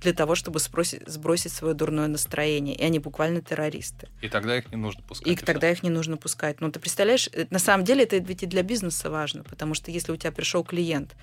для 0.00 0.12
того, 0.12 0.34
чтобы 0.34 0.58
сбросить, 0.58 1.02
сбросить 1.08 1.52
свое 1.52 1.74
дурное 1.74 2.08
настроение. 2.08 2.74
И 2.74 2.82
они 2.84 2.98
буквально 2.98 3.40
террористы. 3.40 4.08
И 4.20 4.28
тогда 4.28 4.56
их 4.58 4.70
не 4.70 4.76
нужно 4.76 5.02
пускать. 5.02 5.28
И 5.28 5.36
всё. 5.36 5.46
тогда 5.46 5.70
их 5.70 5.82
не 5.82 5.90
нужно 5.90 6.16
пускать. 6.16 6.60
Ну, 6.60 6.70
ты 6.70 6.78
представляешь, 6.80 7.28
э, 7.32 7.46
на 7.50 7.58
самом 7.58 7.84
деле 7.84 8.04
это 8.04 8.18
ведь 8.18 8.42
и 8.42 8.46
для 8.46 8.62
бизнеса 8.62 9.10
важно, 9.10 9.44
потому 9.44 9.74
что 9.74 9.90
если 9.90 10.12
у 10.12 10.16
тебя 10.16 10.32
пришел 10.32 10.62
клиент, 10.64 11.14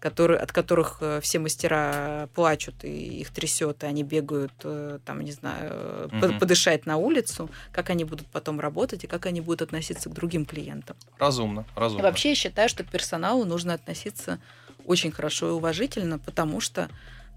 который, 0.00 0.38
от 0.38 0.52
которых 0.52 0.98
э, 1.00 1.20
все 1.22 1.38
мастера 1.38 2.28
плачут 2.34 2.84
и 2.84 3.20
их 3.20 3.30
трясет, 3.30 3.82
и 3.82 3.86
они 3.86 4.04
бегают, 4.04 4.52
э, 4.62 4.98
там, 5.04 5.20
не 5.22 5.32
знаю, 5.32 6.08
Мгм. 6.12 6.38
подышать 6.38 6.86
на 6.86 6.98
улицу, 6.98 7.50
как 7.72 7.90
они 7.90 8.04
будут 8.04 8.26
потом 8.28 8.60
работать 8.60 9.04
и 9.04 9.06
как 9.06 9.26
они 9.26 9.40
будут 9.40 9.62
относиться 9.62 10.08
к 10.08 10.12
другим 10.12 10.44
клиентам. 10.44 10.96
Разумно, 11.18 11.66
И 11.76 11.80
разумно. 11.80 12.04
вообще 12.04 12.30
я 12.30 12.34
считаю, 12.36 12.68
что 12.68 12.84
к 12.84 12.88
персоналу 12.88 13.44
нужно 13.44 13.74
относиться 13.74 14.38
очень 14.84 15.10
хорошо 15.10 15.48
и 15.48 15.52
уважительно, 15.52 16.18
потому 16.18 16.60
что 16.60 16.88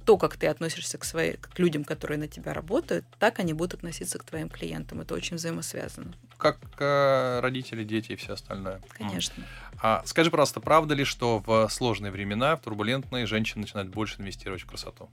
то, 0.05 0.17
как 0.17 0.37
ты 0.37 0.47
относишься 0.47 0.97
к, 0.97 1.03
своей, 1.03 1.37
к 1.37 1.57
людям, 1.59 1.83
которые 1.83 2.17
на 2.17 2.27
тебя 2.27 2.53
работают, 2.53 3.05
так 3.19 3.39
они 3.39 3.53
будут 3.53 3.75
относиться 3.75 4.17
к 4.19 4.23
твоим 4.23 4.49
клиентам. 4.49 5.01
Это 5.01 5.13
очень 5.13 5.37
взаимосвязано, 5.37 6.13
Как 6.37 6.59
э, 6.79 7.39
родители, 7.39 7.83
дети 7.83 8.13
и 8.13 8.15
все 8.15 8.33
остальное. 8.33 8.81
Конечно. 8.89 9.43
А 9.81 10.03
скажи, 10.05 10.31
пожалуйста, 10.31 10.59
правда 10.59 10.93
ли, 10.93 11.03
что 11.03 11.39
в 11.45 11.67
сложные 11.69 12.11
времена, 12.11 12.55
в 12.55 12.61
турбулентные, 12.61 13.25
женщины 13.25 13.61
начинают 13.61 13.89
больше 13.89 14.21
инвестировать 14.21 14.61
в 14.61 14.67
красоту? 14.67 15.09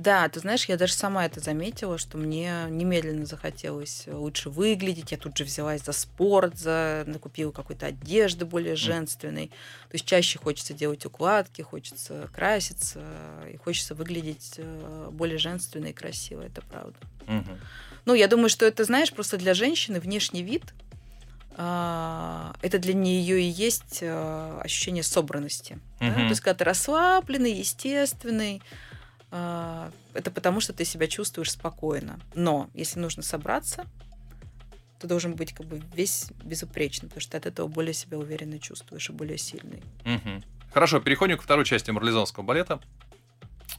Да, 0.00 0.26
ты 0.30 0.40
знаешь, 0.40 0.64
я 0.64 0.78
даже 0.78 0.94
сама 0.94 1.26
это 1.26 1.40
заметила, 1.40 1.98
что 1.98 2.16
мне 2.16 2.64
немедленно 2.70 3.26
захотелось 3.26 4.04
лучше 4.06 4.48
выглядеть. 4.48 5.12
Я 5.12 5.18
тут 5.18 5.36
же 5.36 5.44
взялась 5.44 5.84
за 5.84 5.92
спорт, 5.92 6.58
за 6.58 7.04
накупила 7.06 7.52
какой-то 7.52 7.84
одежды 7.84 8.46
более 8.46 8.76
женственной. 8.76 9.48
То 9.48 9.94
есть 9.94 10.06
чаще 10.06 10.38
хочется 10.38 10.72
делать 10.72 11.04
укладки, 11.04 11.60
хочется 11.60 12.30
краситься, 12.34 13.00
и 13.52 13.58
хочется 13.58 13.94
выглядеть 13.94 14.54
э, 14.56 15.10
более 15.12 15.36
женственно 15.36 15.88
и 15.88 15.92
красиво, 15.92 16.40
это 16.40 16.62
правда. 16.62 16.96
Мгм. 17.26 17.58
Ну, 18.06 18.14
я 18.14 18.26
думаю, 18.26 18.48
что 18.48 18.64
это, 18.64 18.84
знаешь, 18.84 19.12
просто 19.12 19.36
для 19.36 19.52
женщины 19.52 20.00
внешний 20.00 20.42
вид 20.42 20.62
а, 21.58 22.54
это 22.62 22.78
для 22.78 22.94
нее 22.94 23.42
и 23.42 23.50
есть 23.50 23.98
а, 24.02 24.62
ощущение 24.64 25.02
собранности. 25.02 25.78
да. 26.00 26.06
Мгм. 26.06 26.14
То 26.14 26.30
есть, 26.30 26.40
когда 26.40 26.54
ты 26.54 26.64
расслабленный, 26.64 27.52
естественный, 27.52 28.62
это 29.30 30.30
потому, 30.34 30.60
что 30.60 30.72
ты 30.72 30.84
себя 30.84 31.06
чувствуешь 31.06 31.52
спокойно. 31.52 32.18
Но 32.34 32.68
если 32.74 32.98
нужно 32.98 33.22
собраться, 33.22 33.86
ты 34.98 35.06
должен 35.06 35.34
быть 35.34 35.54
как 35.54 35.66
бы 35.66 35.80
весь 35.94 36.26
безупречный, 36.44 37.08
потому 37.08 37.20
что 37.20 37.32
ты 37.32 37.36
от 37.38 37.46
этого 37.46 37.68
более 37.68 37.94
себя 37.94 38.18
уверенно 38.18 38.58
чувствуешь 38.58 39.08
и 39.08 39.12
более 39.12 39.38
сильный. 39.38 39.82
Мгм. 40.04 40.42
Хорошо, 40.72 41.00
переходим 41.00 41.36
ко 41.36 41.42
второй 41.42 41.64
части 41.64 41.90
марлезонского 41.90 42.44
балета. 42.44 42.80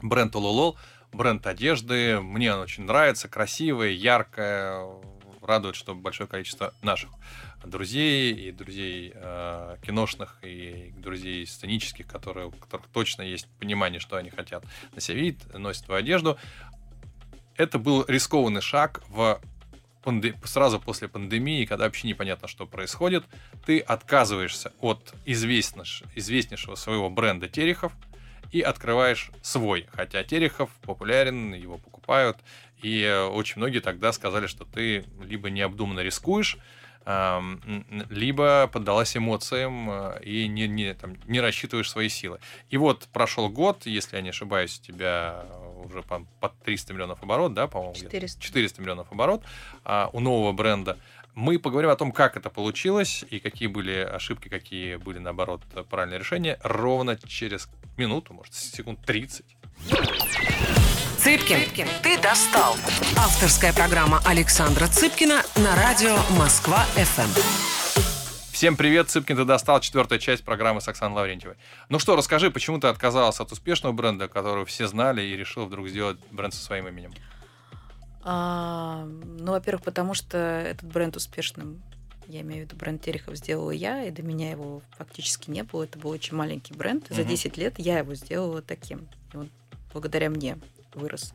Бренд 0.02 0.36
Ололол, 0.36 0.78
бренд 1.12 1.46
одежды. 1.46 2.20
Мне 2.22 2.54
он 2.54 2.62
очень 2.62 2.86
нравится, 2.86 3.28
красивая, 3.28 3.90
яркая. 3.90 4.88
Радует, 5.42 5.76
что 5.76 5.96
большое 5.96 6.30
количество 6.30 6.74
наших 6.84 7.10
друзей 7.66 8.32
и 8.34 8.52
друзей 8.52 9.12
э, 9.16 9.78
киношных 9.86 10.38
и 10.44 10.94
друзей 10.96 11.48
сценических, 11.48 12.06
которые, 12.06 12.48
у 12.48 12.52
которых 12.52 12.88
точно 12.88 13.24
есть 13.24 13.48
понимание, 13.60 14.00
что 14.00 14.18
они 14.18 14.30
хотят 14.30 14.64
на 14.94 15.02
себя 15.02 15.18
видеть, 15.18 15.54
носят 15.54 15.86
твою 15.86 16.00
одежду. 16.00 16.38
Это 17.56 17.80
был 17.80 18.06
рискованный 18.08 18.62
шаг 18.62 19.02
в 19.08 19.42
панде- 20.04 20.36
сразу 20.46 20.80
после 20.80 21.08
пандемии, 21.08 21.66
когда 21.66 21.86
вообще 21.86 22.08
непонятно, 22.08 22.48
что 22.48 22.68
происходит, 22.68 23.24
ты 23.66 23.80
отказываешься 23.80 24.74
от 24.80 25.14
известнейш- 25.26 26.08
известнейшего 26.16 26.76
своего 26.76 27.10
бренда 27.10 27.48
Терехов 27.48 27.94
и 28.52 28.62
открываешь 28.62 29.32
свой. 29.42 29.88
Хотя 29.92 30.24
Терехов 30.24 30.70
популярен, 30.82 31.54
его 31.54 31.78
покупают, 31.78 32.38
и 32.82 33.02
э, 33.04 33.24
очень 33.26 33.58
многие 33.58 33.80
тогда 33.80 34.12
сказали, 34.12 34.48
что 34.48 34.66
ты 34.66 35.06
либо 35.22 35.50
необдуманно 35.50 36.02
рискуешь, 36.02 36.58
либо 37.04 38.70
поддалась 38.72 39.18
эмоциям 39.18 39.90
э, 39.90 40.24
и 40.24 40.48
не, 40.48 40.68
не, 40.68 40.94
там, 40.94 41.16
не 41.26 41.42
рассчитываешь 41.42 41.90
свои 41.90 42.10
силы. 42.10 42.40
И 42.70 42.78
вот 42.78 43.08
прошел 43.12 43.50
год, 43.50 43.88
если 43.88 44.18
я 44.18 44.22
не 44.22 44.30
ошибаюсь, 44.30 44.80
у 44.80 44.84
тебя 44.84 45.46
уже 45.84 46.04
по, 46.04 46.26
под 46.40 46.58
300 46.60 46.94
миллионов 46.94 47.24
оборот, 47.24 47.56
да, 47.56 47.68
по-моему? 47.68 47.96
400. 47.96 48.40
400 48.40 48.82
миллионов 48.82 49.12
оборот 49.12 49.44
а, 49.84 50.12
у 50.14 50.20
нового 50.20 50.52
бренда. 50.52 51.00
Мы 51.34 51.58
поговорим 51.58 51.90
о 51.90 51.96
том, 51.96 52.12
как 52.12 52.38
это 52.38 52.50
получилось 52.50 53.26
и 53.30 53.40
какие 53.40 53.68
были 53.68 53.94
ошибки, 53.94 54.48
какие 54.48 54.98
были, 54.98 55.18
наоборот, 55.18 55.62
правильные 55.90 56.20
решения 56.20 56.60
ровно 56.62 57.18
через 57.18 57.68
минуту, 57.98 58.34
может, 58.34 58.54
секунд 58.54 59.00
30. 59.06 59.46
Цыпкин, 61.24 61.60
Цыпкин, 61.60 61.88
ты 62.02 62.20
достал. 62.20 62.74
Авторская 63.16 63.74
программа 63.74 64.20
Александра 64.26 64.88
Цыпкина 64.88 65.44
на 65.58 65.76
радио 65.76 66.16
Москва-ФМ. 66.36 67.30
Всем 68.52 68.76
привет, 68.76 69.12
Цыпкин, 69.12 69.38
ты 69.38 69.46
достал. 69.46 69.80
Четвертая 69.82 70.18
часть 70.18 70.44
программы 70.44 70.82
с 70.82 70.88
Оксаной 70.88 71.16
Лаврентьевой. 71.16 71.58
Ну 71.90 72.00
что, 72.00 72.16
расскажи, 72.16 72.50
почему 72.50 72.80
ты 72.80 72.88
отказался 72.88 73.44
от 73.44 73.52
успешного 73.52 73.94
бренда, 73.94 74.28
которого 74.30 74.66
все 74.66 74.88
знали, 74.88 75.22
и 75.22 75.38
решил 75.38 75.68
вдруг 75.68 75.90
сделать 75.90 76.18
бренд 76.32 76.56
со 76.56 76.64
своим 76.64 76.88
именем? 76.88 77.14
А, 78.24 79.06
ну, 79.06 79.52
во-первых, 79.52 79.84
потому 79.84 80.16
что 80.16 80.40
этот 80.40 80.92
бренд 80.92 81.16
успешным 81.16 81.84
я 82.26 82.42
имею 82.42 82.66
в 82.66 82.66
виду 82.66 82.78
бренд 82.78 83.00
Терехов 83.00 83.36
сделала 83.36 83.70
я, 83.70 84.06
и 84.06 84.10
до 84.10 84.24
меня 84.24 84.50
его 84.50 84.82
фактически 84.98 85.52
не 85.52 85.62
было. 85.62 85.84
Это 85.84 86.00
был 86.00 86.10
очень 86.10 86.36
маленький 86.36 86.74
бренд. 86.74 87.06
За 87.12 87.24
10 87.24 87.58
лет 87.58 87.76
я 87.78 88.00
его 88.00 88.16
сделала 88.16 88.64
таким. 88.64 89.08
И 89.34 89.38
он 89.38 89.52
благодаря 89.94 90.32
мне 90.32 90.58
вырос. 90.96 91.34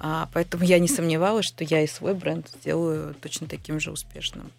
А, 0.00 0.28
поэтому 0.32 0.64
я 0.64 0.78
не 0.78 0.88
сомневалась, 0.88 1.46
что 1.46 1.64
я 1.64 1.82
и 1.82 1.86
свой 1.86 2.14
бренд 2.14 2.48
сделаю 2.48 3.14
точно 3.14 3.46
таким 3.46 3.80
же 3.80 3.90
успешным. 3.92 4.50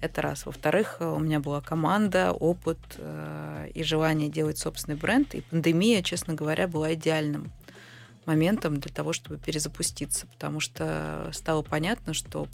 Это 0.00 0.20
раз. 0.20 0.44
Во-вторых, 0.44 0.98
у 1.00 1.18
меня 1.18 1.40
была 1.40 1.62
команда, 1.62 2.32
опыт 2.32 2.78
э, 2.98 3.70
и 3.72 3.82
желание 3.82 4.28
делать 4.28 4.58
собственный 4.58 4.98
бренд. 4.98 5.34
И 5.34 5.40
пандемия, 5.40 6.02
честно 6.02 6.34
говоря, 6.34 6.68
была 6.68 6.92
идеальным 6.92 7.50
моментом 8.26 8.80
для 8.80 8.92
того, 8.92 9.12
чтобы 9.12 9.38
перезапуститься, 9.38 10.26
потому 10.26 10.60
что 10.60 11.30
стало 11.32 11.62
понятно, 11.62 12.12
что... 12.12 12.46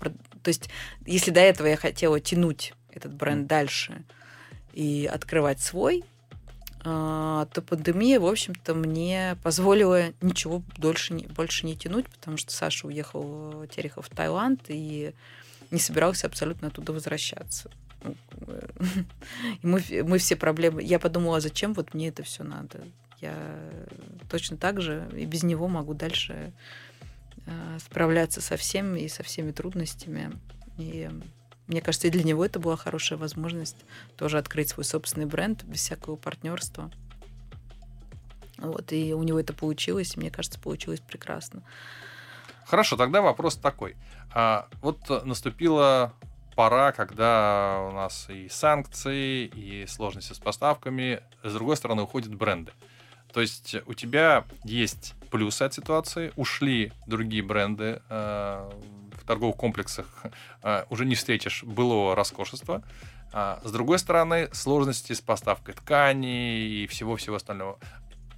То 0.42 0.48
есть, 0.48 0.70
если 1.06 1.30
до 1.30 1.40
этого 1.40 1.66
я 1.66 1.76
хотела 1.76 2.20
тянуть 2.20 2.74
этот 2.90 3.14
бренд 3.14 3.46
дальше 3.46 4.04
и 4.72 5.08
открывать 5.12 5.60
свой, 5.60 6.04
то 6.82 7.62
пандемия, 7.66 8.18
в 8.20 8.26
общем-то, 8.26 8.74
мне 8.74 9.36
позволила 9.42 10.12
ничего 10.20 10.62
дольше 10.78 11.14
больше 11.14 11.66
не 11.66 11.76
тянуть, 11.76 12.08
потому 12.08 12.36
что 12.36 12.52
Саша 12.52 12.86
уехал 12.86 13.66
Терехов 13.66 14.06
в 14.06 14.10
Таиланд 14.10 14.62
и 14.68 15.14
не 15.70 15.78
собирался 15.78 16.26
абсолютно 16.26 16.68
оттуда 16.68 16.92
возвращаться. 16.92 17.70
Ну, 18.02 18.14
и 19.62 19.66
мы, 19.66 19.82
мы 20.04 20.18
все 20.18 20.36
проблемы... 20.36 20.82
Я 20.82 20.98
подумала, 20.98 21.36
а 21.36 21.40
зачем 21.40 21.74
вот 21.74 21.92
мне 21.92 22.08
это 22.08 22.22
все 22.22 22.44
надо? 22.44 22.80
Я 23.20 23.36
точно 24.30 24.56
так 24.56 24.80
же 24.80 25.08
и 25.14 25.26
без 25.26 25.42
него 25.42 25.68
могу 25.68 25.92
дальше 25.92 26.52
а, 27.46 27.78
справляться 27.78 28.40
со 28.40 28.56
всеми 28.56 29.00
и 29.00 29.08
со 29.08 29.22
всеми 29.22 29.52
трудностями. 29.52 30.32
И 30.78 31.10
мне 31.70 31.80
кажется, 31.80 32.08
и 32.08 32.10
для 32.10 32.24
него 32.24 32.44
это 32.44 32.58
была 32.58 32.76
хорошая 32.76 33.18
возможность 33.18 33.76
тоже 34.16 34.38
открыть 34.38 34.70
свой 34.70 34.84
собственный 34.84 35.26
бренд 35.26 35.62
без 35.62 35.80
всякого 35.80 36.16
партнерства. 36.16 36.90
Вот, 38.58 38.92
и 38.92 39.14
у 39.14 39.22
него 39.22 39.38
это 39.38 39.54
получилось, 39.54 40.16
и 40.16 40.20
мне 40.20 40.30
кажется, 40.30 40.58
получилось 40.58 41.00
прекрасно. 41.00 41.62
Хорошо, 42.66 42.96
тогда 42.96 43.22
вопрос 43.22 43.56
такой. 43.56 43.96
А, 44.34 44.68
вот 44.82 45.24
наступила 45.24 46.12
пора, 46.56 46.92
когда 46.92 47.86
у 47.88 47.92
нас 47.92 48.28
и 48.28 48.48
санкции, 48.48 49.46
и 49.46 49.86
сложности 49.86 50.32
с 50.32 50.38
поставками, 50.38 51.22
с 51.42 51.54
другой 51.54 51.76
стороны, 51.76 52.02
уходят 52.02 52.34
бренды. 52.34 52.72
То 53.32 53.40
есть 53.40 53.76
у 53.86 53.94
тебя 53.94 54.44
есть 54.64 55.14
плюсы 55.30 55.62
от 55.62 55.72
ситуации, 55.72 56.32
ушли 56.34 56.92
другие 57.06 57.44
бренды, 57.44 58.02
э, 58.08 58.70
торговых 59.30 59.56
комплексах 59.56 60.06
а, 60.62 60.86
уже 60.90 61.06
не 61.06 61.14
встретишь 61.14 61.62
былого 61.62 62.16
роскошества. 62.16 62.82
А, 63.32 63.60
с 63.64 63.70
другой 63.70 64.00
стороны, 64.00 64.48
сложности 64.52 65.12
с 65.12 65.20
поставкой 65.20 65.74
тканей 65.74 66.82
и 66.82 66.86
всего-всего 66.88 67.36
остального. 67.36 67.78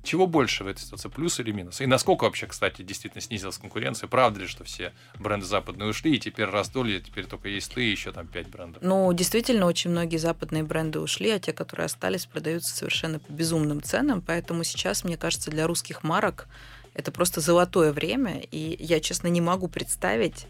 Чего 0.02 0.26
больше 0.26 0.64
в 0.64 0.66
этой 0.66 0.80
ситуации, 0.80 1.08
плюс 1.08 1.38
или 1.40 1.52
минус? 1.52 1.80
И 1.80 1.86
насколько 1.86 2.24
вообще, 2.24 2.46
кстати, 2.46 2.82
действительно 2.82 3.22
снизилась 3.22 3.56
конкуренция? 3.56 4.08
Правда 4.08 4.40
ли, 4.40 4.46
что 4.48 4.64
все 4.64 4.92
бренды 5.18 5.46
западные 5.46 5.88
ушли, 5.88 6.16
и 6.16 6.18
теперь 6.18 6.46
раздолье, 6.46 7.00
теперь 7.00 7.24
только 7.24 7.48
есть 7.48 7.72
ты 7.72 7.84
и 7.84 7.90
еще 7.90 8.12
там 8.12 8.26
пять 8.26 8.48
брендов? 8.48 8.82
Ну, 8.82 9.10
действительно, 9.12 9.64
очень 9.64 9.92
многие 9.92 10.16
западные 10.18 10.64
бренды 10.64 10.98
ушли, 10.98 11.30
а 11.30 11.38
те, 11.38 11.52
которые 11.52 11.86
остались, 11.86 12.26
продаются 12.26 12.76
совершенно 12.76 13.20
по 13.20 13.32
безумным 13.32 13.80
ценам. 13.80 14.20
Поэтому 14.20 14.64
сейчас, 14.64 15.04
мне 15.04 15.16
кажется, 15.16 15.50
для 15.50 15.66
русских 15.68 16.02
марок 16.02 16.48
это 16.94 17.12
просто 17.12 17.40
золотое 17.40 17.92
время. 17.92 18.42
И 18.50 18.76
я, 18.80 19.00
честно, 19.00 19.28
не 19.28 19.40
могу 19.40 19.68
представить, 19.68 20.46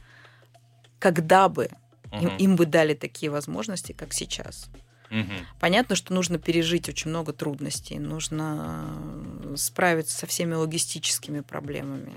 когда 1.03 1.49
бы 1.49 1.69
угу. 2.13 2.23
им, 2.23 2.37
им 2.37 2.57
бы 2.57 2.65
дали 2.65 2.95
такие 2.95 3.29
возможности, 3.29 3.91
как 3.91 4.13
сейчас. 4.13 4.71
Угу. 5.11 5.33
Понятно, 5.59 5.97
что 5.97 6.15
нужно 6.15 6.39
пережить 6.39 6.89
очень 6.89 7.11
много 7.11 7.33
трудностей, 7.33 7.99
нужно 7.99 8.87
э, 9.43 9.57
справиться 9.57 10.17
со 10.17 10.27
всеми 10.29 10.55
логистическими 10.55 11.41
проблемами. 11.41 12.13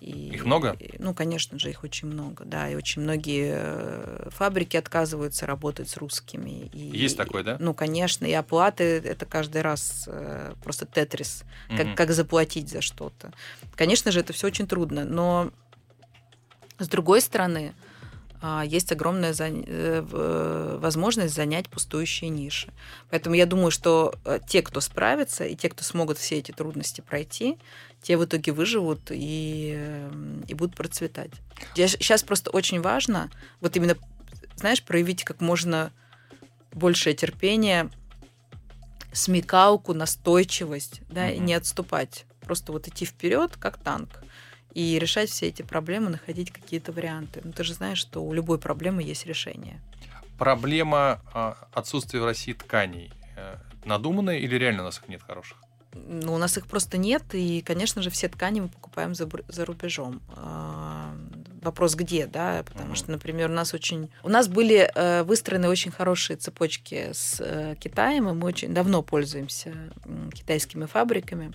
И, 0.00 0.30
их 0.30 0.46
много? 0.46 0.76
И, 0.80 0.96
ну, 0.98 1.14
конечно 1.14 1.60
же, 1.60 1.70
их 1.70 1.84
очень 1.84 2.08
много, 2.08 2.44
да. 2.44 2.68
И 2.68 2.74
очень 2.74 3.02
многие 3.02 3.54
э, 3.56 4.28
фабрики 4.30 4.76
отказываются 4.76 5.46
работать 5.46 5.88
с 5.88 5.96
русскими. 5.96 6.70
И, 6.72 6.78
Есть 6.78 7.16
такое, 7.16 7.44
да? 7.44 7.56
Ну, 7.60 7.72
конечно. 7.72 8.26
И 8.26 8.32
оплаты 8.32 8.84
это 8.98 9.26
каждый 9.26 9.62
раз 9.62 10.08
э, 10.08 10.54
просто 10.64 10.86
тетрис, 10.86 11.44
угу. 11.68 11.76
как, 11.76 11.96
как 11.96 12.10
заплатить 12.10 12.68
за 12.68 12.80
что-то. 12.80 13.32
Конечно 13.76 14.10
же, 14.10 14.20
это 14.20 14.32
все 14.32 14.48
очень 14.48 14.66
трудно. 14.66 15.04
Но 15.04 15.52
с 16.80 16.88
другой 16.88 17.20
стороны, 17.20 17.72
а, 18.42 18.64
есть 18.64 18.90
огромная 18.90 19.34
э, 19.38 20.78
возможность 20.80 21.34
занять 21.34 21.68
пустующие 21.68 22.30
ниши. 22.30 22.72
Поэтому 23.10 23.34
я 23.34 23.44
думаю, 23.44 23.70
что 23.70 24.14
э, 24.24 24.38
те, 24.46 24.62
кто 24.62 24.80
справится, 24.80 25.44
и 25.44 25.54
те, 25.54 25.68
кто 25.68 25.84
смогут 25.84 26.16
все 26.16 26.38
эти 26.38 26.50
трудности 26.50 27.02
пройти, 27.02 27.58
те 28.02 28.16
в 28.16 28.24
итоге 28.24 28.52
выживут 28.52 29.10
и, 29.10 29.78
и 30.48 30.54
будут 30.54 30.74
процветать. 30.74 31.32
Сейчас 31.74 32.22
просто 32.22 32.50
очень 32.50 32.80
важно 32.80 33.30
вот 33.60 33.76
именно, 33.76 33.96
знаешь, 34.56 34.82
проявить 34.82 35.22
как 35.22 35.42
можно 35.42 35.92
большее 36.72 37.14
терпение, 37.14 37.90
смекалку, 39.12 39.92
настойчивость, 39.92 41.02
да, 41.10 41.28
mm-hmm. 41.28 41.36
и 41.36 41.40
не 41.40 41.54
отступать. 41.54 42.24
Просто 42.40 42.72
вот 42.72 42.88
идти 42.88 43.04
вперед, 43.04 43.58
как 43.58 43.76
танк 43.76 44.08
и 44.74 44.98
решать 44.98 45.30
все 45.30 45.48
эти 45.48 45.62
проблемы, 45.62 46.10
находить 46.10 46.50
какие-то 46.50 46.92
варианты. 46.92 47.40
Ну, 47.44 47.52
ты 47.52 47.64
же 47.64 47.74
знаешь, 47.74 47.98
что 47.98 48.22
у 48.22 48.32
любой 48.32 48.58
проблемы 48.58 49.02
есть 49.02 49.26
решение. 49.26 49.80
Проблема 50.38 51.20
э, 51.34 51.54
отсутствия 51.72 52.20
в 52.20 52.24
России 52.24 52.52
тканей 52.52 53.12
э, 53.36 53.56
надуманная 53.84 54.38
или 54.38 54.54
реально 54.56 54.82
у 54.82 54.84
нас 54.86 54.98
их 54.98 55.08
нет 55.08 55.22
хороших? 55.22 55.58
Ну, 55.92 56.34
у 56.34 56.38
нас 56.38 56.56
их 56.56 56.66
просто 56.66 56.98
нет, 56.98 57.22
и, 57.32 57.62
конечно 57.62 58.00
же, 58.00 58.10
все 58.10 58.28
ткани 58.28 58.60
мы 58.60 58.68
покупаем 58.68 59.14
за, 59.14 59.28
за 59.48 59.64
рубежом. 59.64 60.22
Э, 60.36 61.12
вопрос 61.62 61.94
где, 61.94 62.26
да, 62.26 62.62
потому 62.64 62.94
что, 62.94 63.10
например, 63.10 63.50
у 63.50 63.54
нас 63.54 63.74
очень... 63.74 64.10
У 64.22 64.28
нас 64.28 64.48
были 64.48 64.90
э, 64.94 65.22
выстроены 65.24 65.68
очень 65.68 65.90
хорошие 65.90 66.36
цепочки 66.36 67.10
с 67.12 67.40
э, 67.40 67.74
Китаем, 67.78 68.28
и 68.28 68.32
мы 68.32 68.46
очень 68.46 68.72
давно 68.72 69.02
пользуемся 69.02 69.74
э, 70.04 70.30
китайскими 70.32 70.86
фабриками 70.86 71.52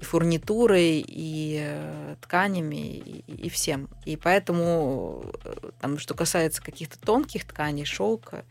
и 0.00 0.04
фурнитурой, 0.04 1.04
и 1.06 1.58
э, 1.62 2.16
тканями, 2.22 2.96
и, 2.96 3.46
и 3.46 3.50
всем. 3.50 3.88
И 4.06 4.16
поэтому, 4.16 5.24
э, 5.44 5.70
там, 5.80 5.98
что 5.98 6.14
касается 6.14 6.62
каких-то 6.62 6.98
тонких 6.98 7.44
тканей, 7.44 7.84
шелка, 7.84 8.44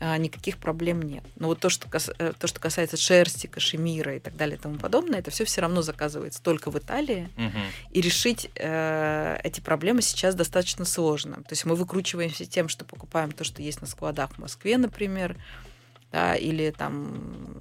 а, 0.00 0.18
никаких 0.18 0.58
проблем 0.58 1.00
нет. 1.00 1.24
Но 1.36 1.46
вот 1.46 1.60
то, 1.60 1.70
что, 1.70 1.88
э, 2.18 2.32
то, 2.38 2.46
что 2.46 2.60
касается 2.60 2.98
шерсти, 2.98 3.46
кашемира 3.46 4.16
и 4.16 4.18
так 4.18 4.36
далее 4.36 4.58
и 4.58 4.60
тому 4.60 4.76
подобное, 4.76 5.20
это 5.20 5.30
все 5.30 5.46
все 5.46 5.62
равно 5.62 5.80
заказывается 5.80 6.42
только 6.42 6.70
в 6.70 6.78
Италии. 6.78 7.30
Угу. 7.38 7.58
И 7.92 8.00
решить 8.02 8.50
э, 8.56 9.38
эти 9.42 9.60
проблемы 9.60 10.02
сейчас 10.02 10.34
достаточно 10.34 10.84
сложно. 10.84 11.36
То 11.36 11.52
есть 11.52 11.64
мы 11.64 11.74
выкручиваемся 11.74 12.44
тем, 12.44 12.68
что 12.68 12.84
покупаем 12.84 13.32
то, 13.32 13.44
что 13.44 13.62
есть 13.62 13.80
на 13.80 13.86
складах 13.86 14.32
в 14.32 14.38
Москве, 14.38 14.76
например, 14.76 15.36
да, 16.10 16.34
или 16.34 16.70
там 16.70 17.56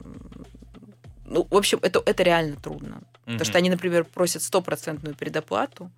ну, 1.32 1.48
в 1.50 1.56
общем, 1.56 1.80
это, 1.82 2.04
это 2.06 2.24
реально 2.24 2.58
трудно. 2.58 3.02
Потому 3.26 3.46
что 3.46 3.58
они, 3.58 3.70
например, 3.70 4.04
просят 4.04 4.44
стопроцентную 4.44 5.16
предоплату, 5.16 5.92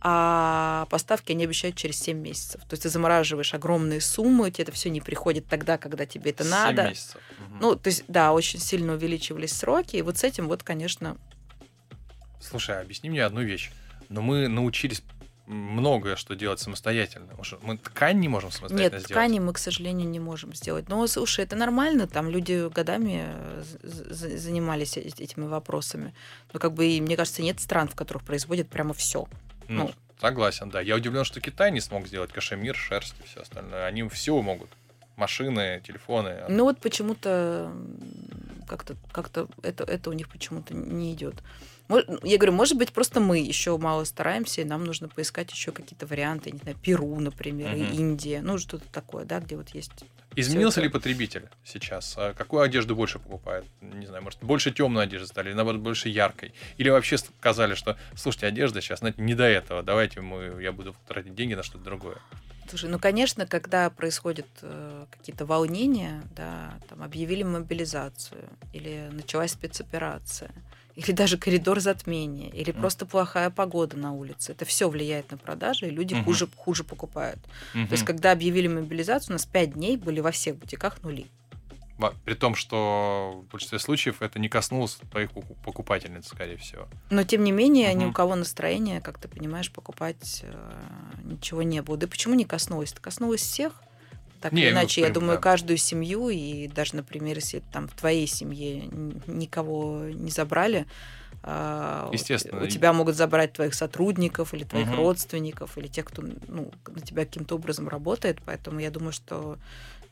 а 0.00 0.86
поставки 0.90 1.32
они 1.32 1.44
обещают 1.44 1.76
через 1.76 1.98
7 2.00 2.16
месяцев. 2.16 2.60
То 2.62 2.74
есть 2.74 2.84
ты 2.84 2.88
замораживаешь 2.88 3.52
огромные 3.54 4.00
суммы, 4.00 4.50
тебе 4.50 4.62
это 4.62 4.72
все 4.72 4.90
не 4.90 5.00
приходит 5.00 5.46
тогда, 5.46 5.76
когда 5.76 6.06
тебе 6.06 6.30
это 6.30 6.44
7 6.44 6.50
надо. 6.52 6.88
Месяцев. 6.90 7.20
Угу. 7.38 7.56
Ну, 7.60 7.76
то 7.76 7.88
есть, 7.88 8.04
да, 8.06 8.32
очень 8.32 8.60
сильно 8.60 8.92
увеличивались 8.92 9.52
сроки. 9.52 9.96
И 9.96 10.02
вот 10.02 10.16
с 10.16 10.24
этим 10.24 10.46
вот, 10.46 10.62
конечно... 10.62 11.16
Слушай, 12.40 12.80
объясни 12.80 13.10
мне 13.10 13.24
одну 13.24 13.42
вещь. 13.42 13.72
Но 14.08 14.22
мы 14.22 14.46
научились 14.46 15.02
многое 15.48 16.16
что 16.16 16.34
делать 16.34 16.60
самостоятельно. 16.60 17.28
Мы 17.62 17.78
ткань 17.78 18.20
не 18.20 18.28
можем 18.28 18.50
самостоятельно 18.50 18.96
Нет, 18.96 19.04
сделать. 19.04 19.10
ткани 19.10 19.38
мы, 19.38 19.52
к 19.52 19.58
сожалению, 19.58 20.08
не 20.08 20.20
можем 20.20 20.54
сделать. 20.54 20.88
Но, 20.88 21.06
слушай, 21.06 21.44
это 21.44 21.56
нормально, 21.56 22.06
там 22.06 22.28
люди 22.28 22.68
годами 22.68 23.24
э, 23.26 23.62
занимались 23.82 24.96
этими 24.96 25.46
вопросами. 25.46 26.14
Но 26.52 26.60
как 26.60 26.74
бы, 26.74 26.86
и, 26.86 27.00
мне 27.00 27.16
кажется, 27.16 27.42
нет 27.42 27.60
стран, 27.60 27.88
в 27.88 27.94
которых 27.94 28.24
производят 28.24 28.68
прямо 28.68 28.92
все. 28.94 29.26
Ну, 29.68 29.84
ну, 29.84 29.90
согласен, 30.20 30.70
да. 30.70 30.80
Я 30.80 30.96
удивлен, 30.96 31.24
что 31.24 31.40
Китай 31.40 31.70
не 31.72 31.80
смог 31.80 32.06
сделать 32.06 32.32
кашемир, 32.32 32.76
шерсть 32.76 33.14
и 33.22 33.26
все 33.26 33.40
остальное. 33.40 33.86
Они 33.86 34.06
все 34.08 34.40
могут. 34.40 34.68
Машины, 35.16 35.82
телефоны. 35.84 36.44
Ну 36.48 36.64
вот 36.64 36.78
почему-то 36.78 37.72
как-то 38.68 38.96
как 39.12 39.28
это, 39.28 39.84
это 39.84 40.10
у 40.10 40.12
них 40.12 40.28
почему-то 40.28 40.74
не 40.74 41.12
идет. 41.14 41.42
Я 42.22 42.36
говорю, 42.36 42.52
может 42.52 42.76
быть, 42.76 42.92
просто 42.92 43.18
мы 43.18 43.38
еще 43.38 43.78
мало 43.78 44.04
стараемся, 44.04 44.60
и 44.60 44.64
нам 44.64 44.84
нужно 44.84 45.08
поискать 45.08 45.50
еще 45.50 45.72
какие-то 45.72 46.06
варианты, 46.06 46.50
не 46.50 46.58
знаю, 46.58 46.76
Перу, 46.76 47.18
например, 47.18 47.74
угу. 47.74 47.82
Индия, 47.82 48.42
ну 48.42 48.58
что-то 48.58 48.84
такое, 48.92 49.24
да, 49.24 49.40
где 49.40 49.56
вот 49.56 49.70
есть. 49.70 49.92
Изменился 50.36 50.82
ли 50.82 50.88
потребитель 50.88 51.48
сейчас? 51.64 52.14
А 52.18 52.34
какую 52.34 52.62
одежду 52.62 52.94
больше 52.94 53.18
покупает? 53.18 53.64
Не 53.80 54.06
знаю, 54.06 54.22
может, 54.22 54.38
больше 54.40 54.70
темной 54.70 55.04
одежды 55.04 55.26
стали, 55.26 55.48
или 55.48 55.54
наоборот, 55.54 55.80
больше 55.80 56.10
яркой? 56.10 56.52
Или 56.76 56.90
вообще 56.90 57.16
сказали, 57.16 57.74
что, 57.74 57.96
слушайте, 58.14 58.46
одежда 58.46 58.82
сейчас 58.82 58.98
знаете, 58.98 59.22
не 59.22 59.34
до 59.34 59.44
этого, 59.44 59.82
давайте 59.82 60.20
мы, 60.20 60.62
я 60.62 60.72
буду 60.72 60.94
тратить 61.06 61.34
деньги 61.34 61.54
на 61.54 61.62
что-то 61.62 61.84
другое. 61.84 62.18
Слушай, 62.68 62.90
ну, 62.90 62.98
конечно, 62.98 63.46
когда 63.46 63.88
происходят 63.88 64.46
э, 64.62 65.06
какие-то 65.10 65.46
волнения, 65.46 66.22
да, 66.36 66.78
там 66.88 67.02
объявили 67.02 67.42
мобилизацию 67.42 68.48
или 68.72 69.08
началась 69.10 69.52
спецоперация, 69.52 70.50
или 70.94 71.12
даже 71.12 71.38
коридор 71.38 71.80
затмения, 71.80 72.50
или 72.50 72.72
mm. 72.72 72.80
просто 72.80 73.06
плохая 73.06 73.50
погода 73.50 73.96
на 73.96 74.12
улице. 74.12 74.52
Это 74.52 74.64
все 74.64 74.88
влияет 74.90 75.30
на 75.30 75.38
продажи, 75.38 75.86
и 75.86 75.90
люди 75.90 76.14
mm-hmm. 76.14 76.24
хуже, 76.24 76.48
хуже 76.56 76.84
покупают. 76.84 77.38
Mm-hmm. 77.72 77.86
То 77.86 77.92
есть, 77.92 78.04
когда 78.04 78.32
объявили 78.32 78.66
мобилизацию, 78.66 79.30
у 79.30 79.34
нас 79.34 79.46
пять 79.46 79.74
дней 79.74 79.96
были 79.96 80.20
во 80.20 80.32
всех 80.32 80.56
бутиках 80.56 81.02
нули. 81.02 81.28
При 82.24 82.34
том, 82.34 82.54
что 82.54 83.42
в 83.44 83.50
большинстве 83.50 83.78
случаев 83.78 84.22
это 84.22 84.38
не 84.38 84.48
коснулось 84.48 84.98
твоих 85.10 85.30
покупательниц, 85.64 86.28
скорее 86.28 86.56
всего. 86.56 86.86
Но 87.10 87.24
тем 87.24 87.42
не 87.42 87.52
менее, 87.52 87.90
угу. 87.90 87.98
ни 87.98 88.04
у 88.06 88.12
кого 88.12 88.36
настроения, 88.36 89.00
как 89.00 89.18
ты 89.18 89.28
понимаешь, 89.28 89.70
покупать 89.72 90.40
э, 90.44 90.80
ничего 91.24 91.62
не 91.62 91.82
было. 91.82 91.96
Да 91.96 92.06
почему 92.06 92.34
не 92.34 92.44
коснулось? 92.44 92.92
Это 92.92 93.00
коснулось 93.00 93.40
всех. 93.40 93.72
Так 94.40 94.52
не, 94.52 94.62
или 94.62 94.70
иначе, 94.70 95.00
я 95.00 95.10
думаю, 95.10 95.36
да. 95.36 95.42
каждую 95.42 95.78
семью, 95.78 96.28
и 96.28 96.68
даже, 96.68 96.94
например, 96.94 97.36
если 97.36 97.60
там 97.72 97.88
в 97.88 97.94
твоей 97.94 98.28
семье 98.28 98.84
никого 99.26 100.04
не 100.10 100.30
забрали, 100.30 100.86
а, 101.42 102.10
Естественно. 102.12 102.64
У 102.64 102.66
тебя 102.66 102.92
могут 102.92 103.16
забрать 103.16 103.52
твоих 103.52 103.74
сотрудников 103.74 104.54
или 104.54 104.64
твоих 104.64 104.88
угу. 104.88 104.96
родственников, 104.96 105.78
или 105.78 105.86
тех, 105.86 106.04
кто 106.04 106.22
ну, 106.22 106.70
на 106.86 107.00
тебя 107.00 107.24
каким-то 107.24 107.54
образом 107.54 107.88
работает. 107.88 108.38
Поэтому 108.44 108.80
я 108.80 108.90
думаю, 108.90 109.12
что 109.12 109.56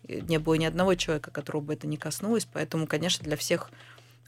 не 0.09 0.39
было 0.39 0.55
ни 0.55 0.65
одного 0.65 0.95
человека, 0.95 1.31
которого 1.31 1.61
бы 1.63 1.73
это 1.75 1.87
не 1.87 1.97
коснулось. 1.97 2.47
Поэтому, 2.53 2.87
конечно, 2.87 3.25
для 3.25 3.37
всех 3.37 3.71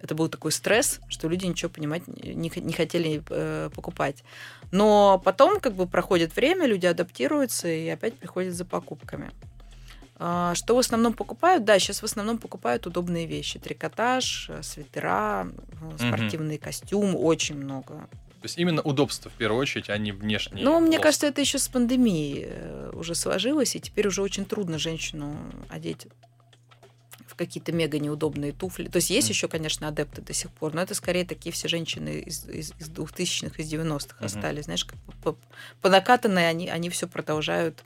это 0.00 0.14
был 0.14 0.28
такой 0.28 0.52
стресс, 0.52 1.00
что 1.08 1.28
люди 1.28 1.46
ничего 1.46 1.70
понимать 1.70 2.06
не, 2.06 2.50
не 2.54 2.72
хотели 2.72 3.22
э, 3.28 3.70
покупать. 3.74 4.22
Но 4.70 5.20
потом 5.24 5.60
как 5.60 5.74
бы 5.74 5.86
проходит 5.86 6.36
время, 6.36 6.66
люди 6.66 6.86
адаптируются 6.86 7.68
и 7.68 7.88
опять 7.88 8.14
приходят 8.14 8.54
за 8.54 8.64
покупками. 8.64 9.30
А, 10.20 10.54
что 10.54 10.74
в 10.74 10.78
основном 10.78 11.14
покупают? 11.14 11.64
Да, 11.64 11.78
сейчас 11.78 12.02
в 12.02 12.04
основном 12.04 12.38
покупают 12.38 12.86
удобные 12.86 13.26
вещи. 13.26 13.58
Трикотаж, 13.58 14.50
э, 14.50 14.62
свитера, 14.62 15.48
спортивный 15.96 16.56
угу. 16.56 16.64
костюм, 16.64 17.16
очень 17.16 17.56
много. 17.56 18.08
То 18.40 18.44
есть 18.44 18.56
именно 18.56 18.82
удобство 18.82 19.30
в 19.30 19.34
первую 19.34 19.60
очередь, 19.60 19.90
а 19.90 19.98
не 19.98 20.12
внешнее. 20.12 20.64
Ну, 20.64 20.78
мне 20.78 21.00
кажется, 21.00 21.26
это 21.26 21.40
еще 21.40 21.58
с 21.58 21.66
пандемией 21.66 22.44
э, 22.46 22.90
уже 22.94 23.16
сложилось, 23.16 23.74
и 23.74 23.80
теперь 23.80 24.06
уже 24.06 24.22
очень 24.22 24.44
трудно 24.44 24.78
женщину 24.78 25.36
одеть 25.68 26.06
в 27.26 27.34
какие-то 27.34 27.72
мега 27.72 27.98
неудобные 27.98 28.52
туфли. 28.52 28.88
То 28.88 28.96
есть 28.96 29.10
есть 29.10 29.28
mm. 29.28 29.32
еще, 29.32 29.48
конечно, 29.48 29.88
адепты 29.88 30.22
до 30.22 30.32
сих 30.32 30.52
пор, 30.52 30.72
но 30.72 30.82
это 30.82 30.94
скорее 30.94 31.24
такие 31.24 31.52
все 31.52 31.66
женщины 31.66 32.20
из, 32.20 32.48
из, 32.48 32.72
из 32.78 32.88
2000-х, 32.90 33.60
из 33.60 33.72
90-х 33.72 34.16
mm-hmm. 34.16 34.24
остались. 34.24 34.64
Знаешь, 34.64 34.84
как 34.84 34.98
по, 35.00 35.32
по, 35.32 35.38
по 35.80 35.88
накатанной 35.88 36.48
они, 36.48 36.68
они 36.68 36.90
все 36.90 37.08
продолжают 37.08 37.84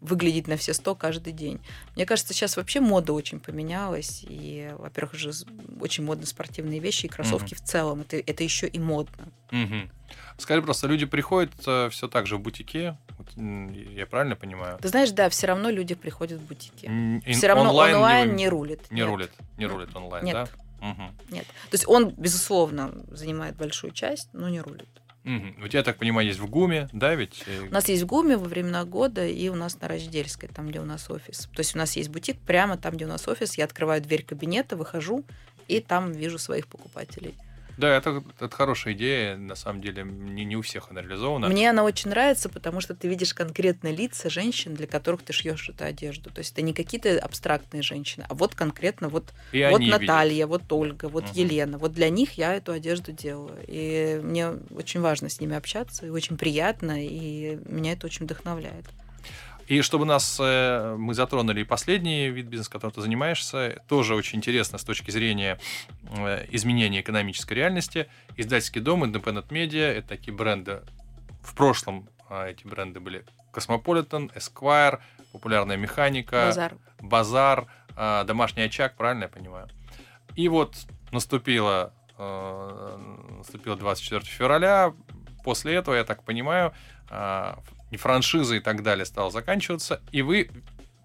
выглядеть 0.00 0.48
на 0.48 0.56
все 0.56 0.72
сто 0.72 0.94
каждый 0.94 1.32
день. 1.32 1.60
Мне 1.94 2.06
кажется, 2.06 2.32
сейчас 2.32 2.56
вообще 2.56 2.80
мода 2.80 3.12
очень 3.12 3.40
поменялась. 3.40 4.24
И, 4.28 4.72
во-первых, 4.78 5.14
уже 5.14 5.32
очень 5.80 6.04
модны 6.04 6.26
спортивные 6.26 6.80
вещи 6.80 7.06
и 7.06 7.08
кроссовки 7.08 7.54
угу. 7.54 7.62
в 7.62 7.66
целом. 7.66 8.00
Это, 8.00 8.16
это 8.16 8.42
еще 8.42 8.66
и 8.66 8.78
модно. 8.78 9.28
Угу. 9.52 9.90
Скажи 10.38 10.62
просто, 10.62 10.86
люди 10.86 11.06
приходят 11.06 11.52
э, 11.66 11.88
все 11.90 12.08
так 12.08 12.26
же 12.26 12.36
в 12.36 12.40
бутике, 12.40 12.96
я 13.36 14.06
правильно 14.06 14.36
понимаю? 14.36 14.78
Ты 14.80 14.88
знаешь, 14.88 15.10
да, 15.10 15.28
все 15.28 15.46
равно 15.46 15.70
люди 15.70 15.94
приходят 15.94 16.40
в 16.40 16.46
бутики. 16.46 16.86
Ин- 16.86 17.22
все 17.32 17.48
равно 17.48 17.70
онлайн, 17.70 17.94
онлайн 17.96 18.30
не, 18.30 18.44
не 18.44 18.48
рулит. 18.48 18.90
Не 18.90 19.00
Нет. 19.00 19.06
рулит, 19.08 19.30
не 19.56 19.66
рулит 19.66 19.94
онлайн, 19.94 20.24
Нет. 20.24 20.34
да? 20.34 20.90
Угу. 20.90 21.02
Нет. 21.30 21.46
То 21.46 21.74
есть 21.74 21.88
он, 21.88 22.10
безусловно, 22.10 22.92
занимает 23.10 23.56
большую 23.56 23.92
часть, 23.92 24.28
но 24.32 24.48
не 24.48 24.60
рулит. 24.60 24.88
Угу. 25.24 25.64
У 25.64 25.68
тебя, 25.68 25.82
так 25.82 25.96
понимаю, 25.96 26.26
есть 26.26 26.38
в 26.38 26.46
ГУМе, 26.48 26.88
да, 26.92 27.14
ведь? 27.14 27.44
У 27.68 27.72
нас 27.72 27.88
есть 27.88 28.02
в 28.02 28.06
ГУМе 28.06 28.36
во 28.36 28.44
времена 28.44 28.84
года 28.84 29.26
и 29.26 29.48
у 29.48 29.54
нас 29.54 29.80
на 29.80 29.88
Рождельской, 29.88 30.48
там, 30.48 30.68
где 30.68 30.80
у 30.80 30.84
нас 30.84 31.10
офис. 31.10 31.48
То 31.54 31.60
есть 31.60 31.74
у 31.74 31.78
нас 31.78 31.96
есть 31.96 32.10
бутик 32.10 32.38
прямо 32.38 32.76
там, 32.76 32.94
где 32.94 33.06
у 33.06 33.08
нас 33.08 33.26
офис. 33.26 33.56
Я 33.56 33.64
открываю 33.64 34.02
дверь 34.02 34.22
кабинета, 34.22 34.76
выхожу 34.76 35.24
и 35.66 35.80
там 35.80 36.12
вижу 36.12 36.38
своих 36.38 36.66
покупателей. 36.66 37.34
Да, 37.76 37.96
это, 37.96 38.22
это 38.38 38.54
хорошая 38.54 38.94
идея, 38.94 39.36
на 39.36 39.54
самом 39.54 39.80
деле, 39.80 40.02
не, 40.04 40.44
не 40.44 40.56
у 40.56 40.62
всех 40.62 40.90
она 40.90 41.02
реализована. 41.02 41.48
Мне 41.48 41.70
она 41.70 41.84
очень 41.84 42.10
нравится, 42.10 42.48
потому 42.48 42.80
что 42.80 42.94
ты 42.94 43.08
видишь 43.08 43.34
конкретные 43.34 43.94
лица 43.94 44.30
женщин, 44.30 44.74
для 44.74 44.86
которых 44.86 45.22
ты 45.22 45.32
шьешь 45.32 45.68
эту 45.68 45.84
одежду. 45.84 46.30
То 46.30 46.38
есть 46.38 46.52
это 46.52 46.62
не 46.62 46.72
какие-то 46.72 47.18
абстрактные 47.18 47.82
женщины, 47.82 48.24
а 48.28 48.34
вот 48.34 48.54
конкретно 48.54 49.08
вот, 49.08 49.32
И 49.52 49.66
вот 49.70 49.80
Наталья, 49.80 50.46
видят. 50.46 50.48
вот 50.48 50.72
Ольга, 50.72 51.06
вот 51.06 51.24
угу. 51.24 51.32
Елена. 51.34 51.78
Вот 51.78 51.92
для 51.92 52.08
них 52.10 52.32
я 52.32 52.54
эту 52.54 52.72
одежду 52.72 53.12
делаю. 53.12 53.64
И 53.66 54.20
мне 54.22 54.50
очень 54.76 55.00
важно 55.00 55.28
с 55.28 55.40
ними 55.40 55.56
общаться, 55.56 56.06
и 56.06 56.10
очень 56.10 56.36
приятно, 56.36 57.04
и 57.04 57.58
меня 57.66 57.92
это 57.92 58.06
очень 58.06 58.24
вдохновляет. 58.24 58.86
И 59.66 59.80
чтобы 59.82 60.04
нас 60.04 60.38
э, 60.40 60.96
мы 60.98 61.14
затронули 61.14 61.62
последний 61.62 62.28
вид 62.28 62.46
бизнеса, 62.46 62.70
которым 62.70 62.92
ты 62.92 63.00
занимаешься, 63.00 63.82
тоже 63.88 64.14
очень 64.14 64.38
интересно 64.38 64.78
с 64.78 64.84
точки 64.84 65.10
зрения 65.10 65.58
э, 66.16 66.46
изменения 66.50 67.00
экономической 67.00 67.54
реальности. 67.54 68.06
Издательский 68.36 68.80
дом, 68.80 69.04
Independent 69.04 69.48
Media— 69.48 69.86
это 69.96 70.08
такие 70.08 70.34
бренды. 70.34 70.82
В 71.42 71.54
прошлом 71.54 72.08
а, 72.28 72.46
эти 72.48 72.66
бренды 72.66 73.00
были 73.00 73.24
Cosmopolitan, 73.52 74.32
Esquire, 74.34 75.00
Популярная 75.32 75.76
механика, 75.76 76.46
Базар, 76.46 76.74
Базар 77.00 77.66
а, 77.96 78.24
Домашний 78.24 78.62
очаг, 78.62 78.94
правильно 78.96 79.24
я 79.24 79.28
понимаю? 79.28 79.68
И 80.36 80.48
вот 80.48 80.76
наступило, 81.12 81.92
э, 82.18 82.96
наступило 83.38 83.76
24 83.76 84.24
февраля. 84.24 84.94
После 85.44 85.74
этого, 85.74 85.94
я 85.94 86.04
так 86.04 86.24
понимаю, 86.24 86.72
а, 87.08 87.58
и 87.90 87.96
франшиза 87.96 88.56
и 88.56 88.60
так 88.60 88.82
далее 88.82 89.04
стала 89.04 89.30
заканчиваться, 89.30 90.00
и 90.12 90.22
вы, 90.22 90.50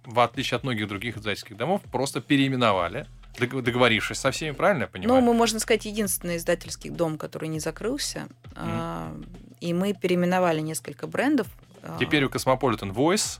в 0.06 0.20
отличие 0.20 0.58
от 0.58 0.64
многих 0.64 0.88
других 0.88 1.18
издательских 1.18 1.58
домов, 1.58 1.82
просто 1.92 2.22
переименовали, 2.22 3.06
договорившись 3.40 4.18
со 4.18 4.32
всеми, 4.32 4.52
правильно 4.52 4.84
я 4.84 4.88
понимаю? 4.88 5.22
Ну, 5.22 5.28
мы, 5.28 5.34
можно 5.34 5.60
сказать, 5.60 5.86
единственный 5.86 6.38
издательский 6.38 6.90
дом, 6.90 7.18
который 7.18 7.48
не 7.48 7.60
закрылся, 7.60 8.28
mm. 8.52 9.28
и 9.62 9.74
мы 9.74 9.94
переименовали 9.94 10.62
несколько 10.62 11.08
брендов. 11.08 11.48
А. 11.82 11.98
Теперь 12.00 12.24
у 12.26 12.30
Cosmopolitan 12.30 12.94
Voice, 12.94 13.40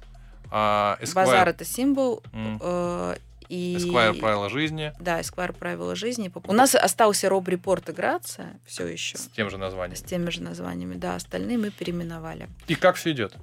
Esquire... 0.52 1.14
Базар 1.14 1.50
это 1.50 1.66
символ, 1.66 2.24
mm. 2.32 3.20
И... 3.50 3.76
Esquire 3.78 4.14
правила 4.14 4.50
жизни. 4.50 4.94
Да, 5.00 5.20
Esquire 5.20 5.54
правила 5.54 5.96
жизни. 5.96 6.32
У 6.46 6.54
нас 6.54 6.76
остался 6.76 7.30
Роб 7.30 7.48
Репорт 7.48 7.90
и 7.90 7.92
Грация 7.92 8.60
все 8.66 8.88
еще. 8.88 9.18
С 9.18 9.28
тем 9.36 9.50
же 9.50 9.58
названием. 9.58 9.98
С 9.98 10.02
теми 10.02 10.30
же 10.30 10.42
названиями, 10.44 10.96
да. 10.96 11.16
Остальные 11.16 11.58
мы 11.58 11.72
переименовали. 11.72 12.48
И 12.68 12.76
как 12.76 12.96
все 12.96 13.12
идет? 13.12 13.34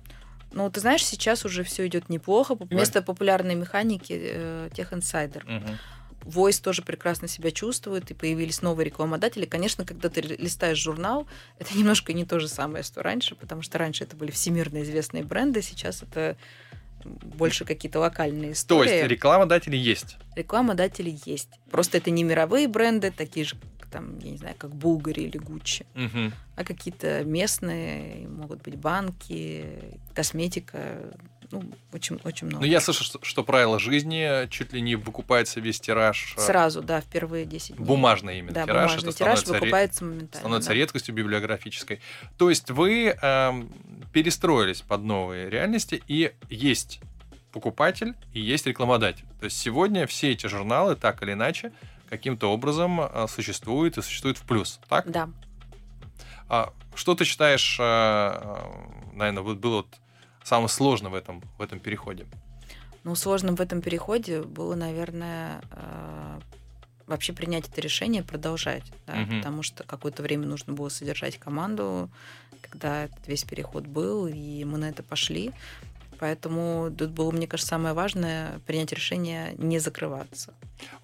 Ну, 0.53 0.71
ты 0.71 0.81
знаешь, 0.81 1.05
сейчас 1.05 1.45
уже 1.45 1.65
все 1.65 1.87
идет 1.87 2.09
неплохо. 2.09 2.55
Вместо 2.55 3.03
популярной 3.03 3.57
механики 3.57 4.17
э, 4.17 4.71
тех 4.73 4.93
инсайдер. 4.93 5.45
Угу. 5.45 5.77
Voice 6.27 6.63
тоже 6.63 6.83
прекрасно 6.83 7.29
себя 7.29 7.51
чувствует, 7.51 8.11
и 8.11 8.15
появились 8.15 8.63
новые 8.63 8.87
рекламодатели. 8.87 9.45
Конечно, 9.45 9.85
когда 9.85 10.09
ты 10.09 10.21
листаешь 10.21 10.79
журнал, 10.79 11.27
это 11.59 11.75
немножко 11.79 12.13
не 12.13 12.25
то 12.25 12.41
же 12.41 12.49
самое, 12.49 12.85
что 12.85 13.03
раньше, 13.03 13.35
потому 13.35 13.63
что 13.63 13.79
раньше 13.79 14.05
это 14.05 14.17
были 14.17 14.31
всемирно 14.31 14.83
известные 14.83 15.25
бренды, 15.25 15.63
сейчас 15.63 16.03
это 16.03 16.37
больше 17.23 17.65
какие-то 17.65 18.01
локальные 18.01 18.53
истории. 18.53 18.89
То 18.89 18.95
есть 18.95 19.09
рекламодатели 19.09 19.77
есть? 19.77 20.17
Рекламодатели 20.35 21.17
есть. 21.25 21.49
Просто 21.71 21.99
это 21.99 22.11
не 22.11 22.23
мировые 22.25 22.69
бренды, 22.69 23.11
такие 23.11 23.47
же, 23.47 23.57
там, 23.91 24.19
я 24.19 24.31
не 24.33 24.37
знаю, 24.39 24.55
как 24.59 24.75
Булгари 24.75 25.23
или 25.23 25.39
Гуччи, 25.39 25.87
угу. 25.95 26.33
а 26.57 26.65
какие-то 26.65 27.25
местные, 27.25 28.29
могут 28.29 28.63
быть 28.63 28.77
банки, 28.77 29.65
косметика, 30.15 30.79
ну, 31.53 31.63
очень, 31.93 32.19
очень 32.25 32.49
много. 32.49 32.65
Ну, 32.65 32.71
я 32.71 32.81
слышал, 32.81 33.05
что, 33.05 33.21
что 33.23 33.45
правило 33.45 33.79
жизни 33.79 34.49
чуть 34.49 34.73
ли 34.73 34.81
не 34.81 34.97
выкупается 34.97 35.61
весь 35.61 35.81
тираж. 35.81 36.35
э, 36.37 36.41
Сразу, 36.41 36.83
да, 36.83 37.01
впервые 37.01 37.45
10 37.45 37.77
дней. 37.77 37.87
Бумажный 37.87 38.39
именно 38.41 38.53
Да, 38.53 38.65
тираж. 38.65 38.91
бумажный 38.91 39.11
это 39.11 39.19
тираж 39.19 39.39
становится 39.39 39.53
ре- 39.55 39.61
выкупается 39.61 40.05
моментально. 40.05 40.35
становится 40.41 40.69
да. 40.71 40.75
редкостью 40.75 41.15
библиографической. 41.15 42.01
То 42.37 42.51
есть 42.51 42.71
вы 42.71 43.17
эм, 43.23 43.71
перестроились 44.17 44.81
под 44.81 45.03
новые 45.03 45.51
реальности, 45.51 46.03
и 46.09 46.33
есть 46.49 47.01
покупатель, 47.53 48.15
и 48.33 48.41
есть 48.41 48.67
рекламодатель. 48.67 49.27
То 49.41 49.45
есть 49.45 49.59
сегодня 49.59 50.07
все 50.07 50.33
эти 50.33 50.47
журналы 50.47 50.97
так 50.97 51.23
или 51.23 51.35
иначе 51.35 51.71
каким-то 52.09 52.51
образом 52.51 52.99
э, 52.99 53.27
существуют 53.29 53.99
и 53.99 54.03
существуют 54.03 54.39
в 54.39 54.45
плюс. 54.45 54.81
Так? 54.89 55.11
Да. 55.11 55.29
А 56.49 56.73
что 56.95 57.15
ты 57.15 57.27
считаешь, 57.27 57.79
наверное, 57.79 59.43
вот 59.43 59.59
было 59.59 59.77
вот 59.77 59.89
самое 60.43 60.71
сложное 60.71 61.11
в 61.11 61.15
этом, 61.15 61.43
в 61.59 61.61
этом 61.61 61.79
переходе? 61.79 62.25
Ну, 63.05 63.15
сложным 63.17 63.55
в 63.57 63.61
этом 63.61 63.83
переходе 63.83 64.41
было, 64.41 64.77
наверное, 64.77 65.61
вообще 67.07 67.33
принять 67.33 67.69
это 67.69 67.81
решение, 67.81 68.23
продолжать, 68.23 68.85
да, 69.07 69.15
Мгм. 69.15 69.39
потому 69.39 69.63
что 69.63 69.85
какое-то 69.85 70.23
время 70.23 70.47
нужно 70.47 70.73
было 70.73 70.89
содержать 70.89 71.39
команду, 71.39 72.11
когда 72.61 73.05
этот 73.05 73.27
весь 73.27 73.45
переход 73.45 73.87
был, 73.87 74.27
и 74.27 74.65
мы 74.65 74.79
на 74.79 74.89
это 74.89 75.03
пошли. 75.03 75.53
Поэтому 76.19 76.91
тут 76.97 77.11
было, 77.11 77.31
мне 77.31 77.47
кажется, 77.47 77.71
самое 77.71 77.95
важное 77.95 78.59
принять 78.67 78.93
решение 78.93 79.55
не 79.59 79.79
закрываться. 79.79 80.55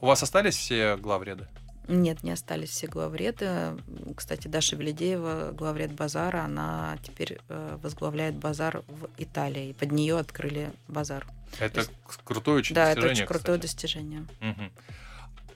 У 0.01 0.07
вас 0.07 0.23
остались 0.23 0.57
все 0.57 0.97
главреды? 0.97 1.47
Нет, 1.89 2.23
не 2.23 2.31
остались 2.31 2.71
все 2.71 2.87
главреды. 2.87 3.77
Кстати, 4.17 4.49
Даша 4.49 4.77
Велидеева, 4.77 5.51
главред 5.53 5.93
базара, 5.93 6.43
она 6.45 6.97
теперь 7.03 7.41
э, 7.49 7.79
возглавляет 7.83 8.37
базар 8.37 8.83
в 8.87 9.09
Италии. 9.19 9.71
И 9.71 9.73
под 9.73 9.93
нее 9.93 10.19
открыли 10.19 10.73
базар. 10.89 11.27
Это 11.59 11.81
есть- 11.81 11.91
крутое 12.25 12.59
очень 12.59 12.75
да, 12.75 12.93
это 12.93 13.01
достижение, 13.03 13.25
очень 13.25 13.27
крутое 13.27 13.59
кстати. 13.59 13.73
достижение. 13.73 14.27
Мгм. 14.41 14.73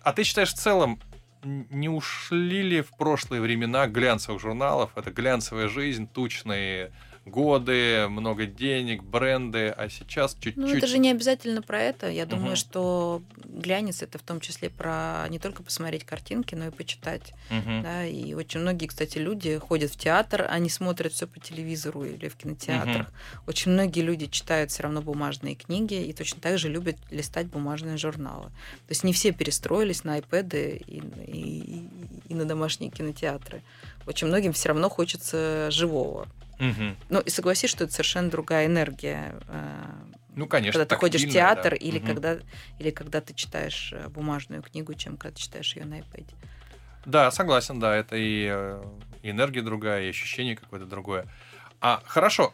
А 0.02 0.12
ты 0.12 0.24
считаешь, 0.24 0.52
в 0.52 0.56
целом, 0.56 1.00
не 1.42 1.88
ушли 1.88 2.62
ли 2.62 2.82
в 2.82 2.96
прошлые 2.96 3.40
времена 3.40 3.86
глянцевых 3.86 4.40
журналов? 4.40 4.90
Это 4.96 5.10
глянцевая 5.10 5.68
жизнь, 5.68 6.08
тучные 6.08 6.92
годы, 7.26 8.06
много 8.08 8.46
денег, 8.46 9.02
бренды, 9.02 9.68
а 9.68 9.88
сейчас 9.88 10.34
чуть-чуть... 10.34 10.56
Ну, 10.56 10.68
это 10.68 10.86
же 10.86 10.98
не 10.98 11.10
обязательно 11.10 11.60
про 11.60 11.80
это. 11.80 12.08
Я 12.08 12.24
думаю, 12.24 12.46
Мгм. 12.50 12.56
что 12.56 13.22
глянец 13.44 14.02
это 14.02 14.18
в 14.18 14.22
том 14.22 14.40
числе 14.40 14.70
про 14.70 15.26
не 15.28 15.38
только 15.38 15.62
посмотреть 15.62 16.04
картинки, 16.04 16.54
но 16.54 16.68
и 16.68 16.70
почитать. 16.70 17.32
Мгм. 17.50 17.82
Да, 17.82 18.06
и 18.06 18.32
очень 18.34 18.60
многие, 18.60 18.86
кстати, 18.86 19.18
люди 19.18 19.58
ходят 19.58 19.90
в 19.92 19.96
театр, 19.96 20.46
они 20.48 20.68
смотрят 20.70 21.12
все 21.12 21.26
по 21.26 21.40
телевизору 21.40 22.04
или 22.04 22.28
в 22.28 22.36
кинотеатрах. 22.36 23.12
Очень 23.46 23.72
многие 23.72 24.00
люди 24.02 24.26
читают 24.26 24.70
все 24.70 24.84
равно 24.84 25.02
бумажные 25.02 25.56
книги 25.56 25.94
и 25.94 26.12
точно 26.12 26.40
так 26.40 26.58
же 26.58 26.68
любят 26.68 26.96
листать 27.10 27.46
бумажные 27.46 27.96
журналы. 27.96 28.46
То 28.86 28.90
есть 28.90 29.02
не 29.04 29.12
все 29.12 29.32
перестроились 29.32 30.04
на 30.04 30.18
iPad 30.18 30.78
и, 30.86 31.02
и- 31.26 31.88
и 32.28 32.34
на 32.34 32.44
домашние 32.44 32.90
кинотеатры. 32.90 33.62
Очень 34.06 34.28
многим 34.28 34.52
все 34.52 34.68
равно 34.68 34.88
хочется 34.88 35.68
живого. 35.72 36.28
Мгм. 36.58 36.96
Ну 37.10 37.20
и 37.20 37.30
согласись, 37.30 37.70
что 37.70 37.84
это 37.84 37.92
совершенно 37.92 38.30
другая 38.30 38.66
энергия. 38.66 39.34
э, 39.48 39.84
Ну, 40.34 40.46
конечно. 40.46 40.78
когда 40.80 40.94
ты 40.94 40.98
ходишь 40.98 41.22
в 41.24 41.30
театр 41.30 41.70
да. 41.72 41.76
или, 41.76 41.98
Мгм. 41.98 42.06
когда, 42.06 42.38
или 42.78 42.90
когда 42.90 43.20
ты 43.20 43.34
читаешь 43.34 43.92
э, 43.92 44.08
бумажную 44.08 44.62
книгу, 44.62 44.94
чем 44.94 45.16
когда 45.16 45.34
ты 45.34 45.40
читаешь 45.42 45.74
ее 45.76 45.84
на 45.84 45.98
iPad. 45.98 46.26
Да, 47.04 47.30
согласен, 47.30 47.78
да, 47.78 47.94
это 47.94 48.16
и, 48.16 48.48
э, 48.50 48.84
и 49.22 49.30
энергия 49.30 49.62
другая, 49.62 50.04
и 50.04 50.08
ощущение 50.10 50.56
какое-то 50.56 50.86
другое. 50.86 51.26
А 51.80 52.02
хорошо, 52.06 52.52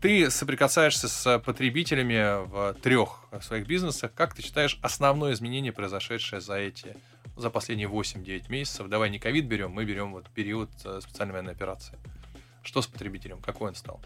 ты 0.00 0.30
соприкасаешься 0.30 1.08
с 1.08 1.38
потребителями 1.40 2.44
в 2.46 2.74
трех 2.82 3.24
своих 3.42 3.66
бизнесах. 3.66 4.12
Как 4.14 4.34
ты 4.34 4.42
считаешь 4.42 4.78
основное 4.82 5.32
изменение, 5.32 5.72
произошедшее 5.72 6.40
за 6.40 6.54
эти, 6.56 6.96
за 7.36 7.50
последние 7.50 7.88
8-9 7.88 8.48
месяцев? 8.50 8.88
Давай 8.88 9.10
не 9.10 9.18
ковид 9.18 9.46
берем, 9.46 9.70
мы 9.70 9.84
берем 9.84 10.12
вот 10.12 10.28
период 10.30 10.70
специальной 11.00 11.32
военной 11.32 11.52
операции. 11.52 11.96
Что 12.62 12.82
с 12.82 12.86
потребителем? 12.86 13.40
Какой 13.40 13.68
он 13.68 13.74
стал? 13.74 14.00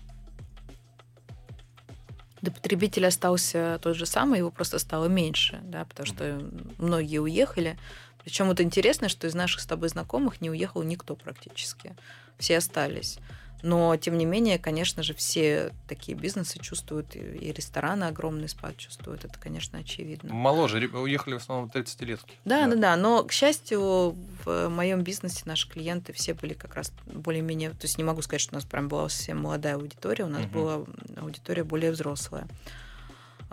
Да 2.43 2.51
потребитель 2.51 3.07
остался 3.07 3.79
тот 3.83 3.97
же 3.97 4.05
самый, 4.05 4.39
его 4.39 4.51
просто 4.51 4.81
стало 4.81 5.07
меньше, 5.07 5.61
да, 5.63 5.85
потому 5.85 6.07
что 6.07 6.43
многие 6.79 7.19
уехали. 7.19 7.79
Причем 8.25 8.47
вот 8.47 8.61
интересно, 8.61 9.09
что 9.09 9.29
из 9.29 9.35
наших 9.35 9.61
с 9.61 9.67
тобой 9.67 9.89
знакомых 9.89 10.41
не 10.41 10.51
уехал 10.51 10.83
никто 10.83 11.15
практически. 11.15 11.95
Все 12.39 12.59
остались. 12.59 13.19
Но, 13.63 13.97
тем 13.97 14.19
не 14.19 14.25
менее, 14.25 14.59
конечно 14.59 15.05
же, 15.05 15.15
все 15.15 15.73
такие 15.87 16.19
бизнесы 16.19 16.59
чувствуют, 16.59 17.15
и 17.15 17.53
рестораны 17.53 18.05
огромный 18.05 18.49
спад 18.49 18.77
чувствуют. 18.77 19.25
Это, 19.25 19.39
конечно, 19.39 19.79
очевидно. 19.79 20.35
Моложе, 20.35 20.79
уехали 20.89 21.35
в 21.35 21.37
основном 21.37 21.71
30-летки. 21.73 22.33
Да, 22.45 22.67
да, 22.67 22.75
да. 22.75 22.97
Но, 22.97 23.23
к 23.23 23.31
счастью, 23.31 24.17
в 24.45 24.69
моем 24.69 25.03
бизнесе 25.03 25.43
наши 25.45 25.69
клиенты 25.69 26.13
все 26.13 26.35
были 26.35 26.55
как 26.55 26.75
раз 26.75 26.93
более-менее... 27.07 27.71
То 27.71 27.83
есть 27.85 27.99
не 27.99 28.05
могу 28.05 28.21
сказать, 28.23 28.41
что 28.41 28.55
у 28.55 28.57
нас 28.57 28.65
прям 28.65 28.89
была 28.89 29.09
совсем 29.09 29.41
молодая 29.41 29.77
аудитория, 29.77 30.25
у 30.25 30.29
нас 30.29 30.43
Мгм. 30.43 30.53
была 30.53 30.85
аудитория 31.17 31.63
более 31.63 31.93
взрослая. 31.93 32.49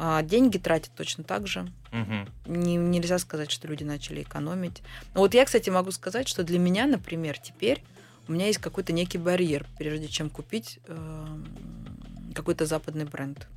А 0.01 0.24
деньги 0.24 0.57
тратят 0.57 0.91
точно 0.95 1.24
так 1.24 1.45
же. 1.45 1.70
Мгм. 1.91 2.28
Не- 2.45 2.78
нельзя 2.78 3.20
сказать, 3.20 3.51
что 3.51 3.68
люди 3.68 3.84
начали 3.84 4.22
экономить. 4.24 4.82
Но 5.14 5.20
вот 5.20 5.34
я, 5.34 5.45
кстати, 5.45 5.70
могу 5.70 5.91
сказать, 5.91 6.28
что 6.28 6.43
для 6.43 6.57
меня, 6.57 6.88
например, 6.88 7.38
теперь 7.38 7.84
у 8.30 8.32
меня 8.32 8.45
есть 8.45 8.59
какой-то 8.59 8.93
некий 8.93 9.17
барьер, 9.17 9.65
прежде 9.80 10.07
чем 10.07 10.30
купить 10.30 10.80
эм, 10.88 11.47
какой-то 12.36 12.67
западный 12.67 13.05
бренд. 13.05 13.47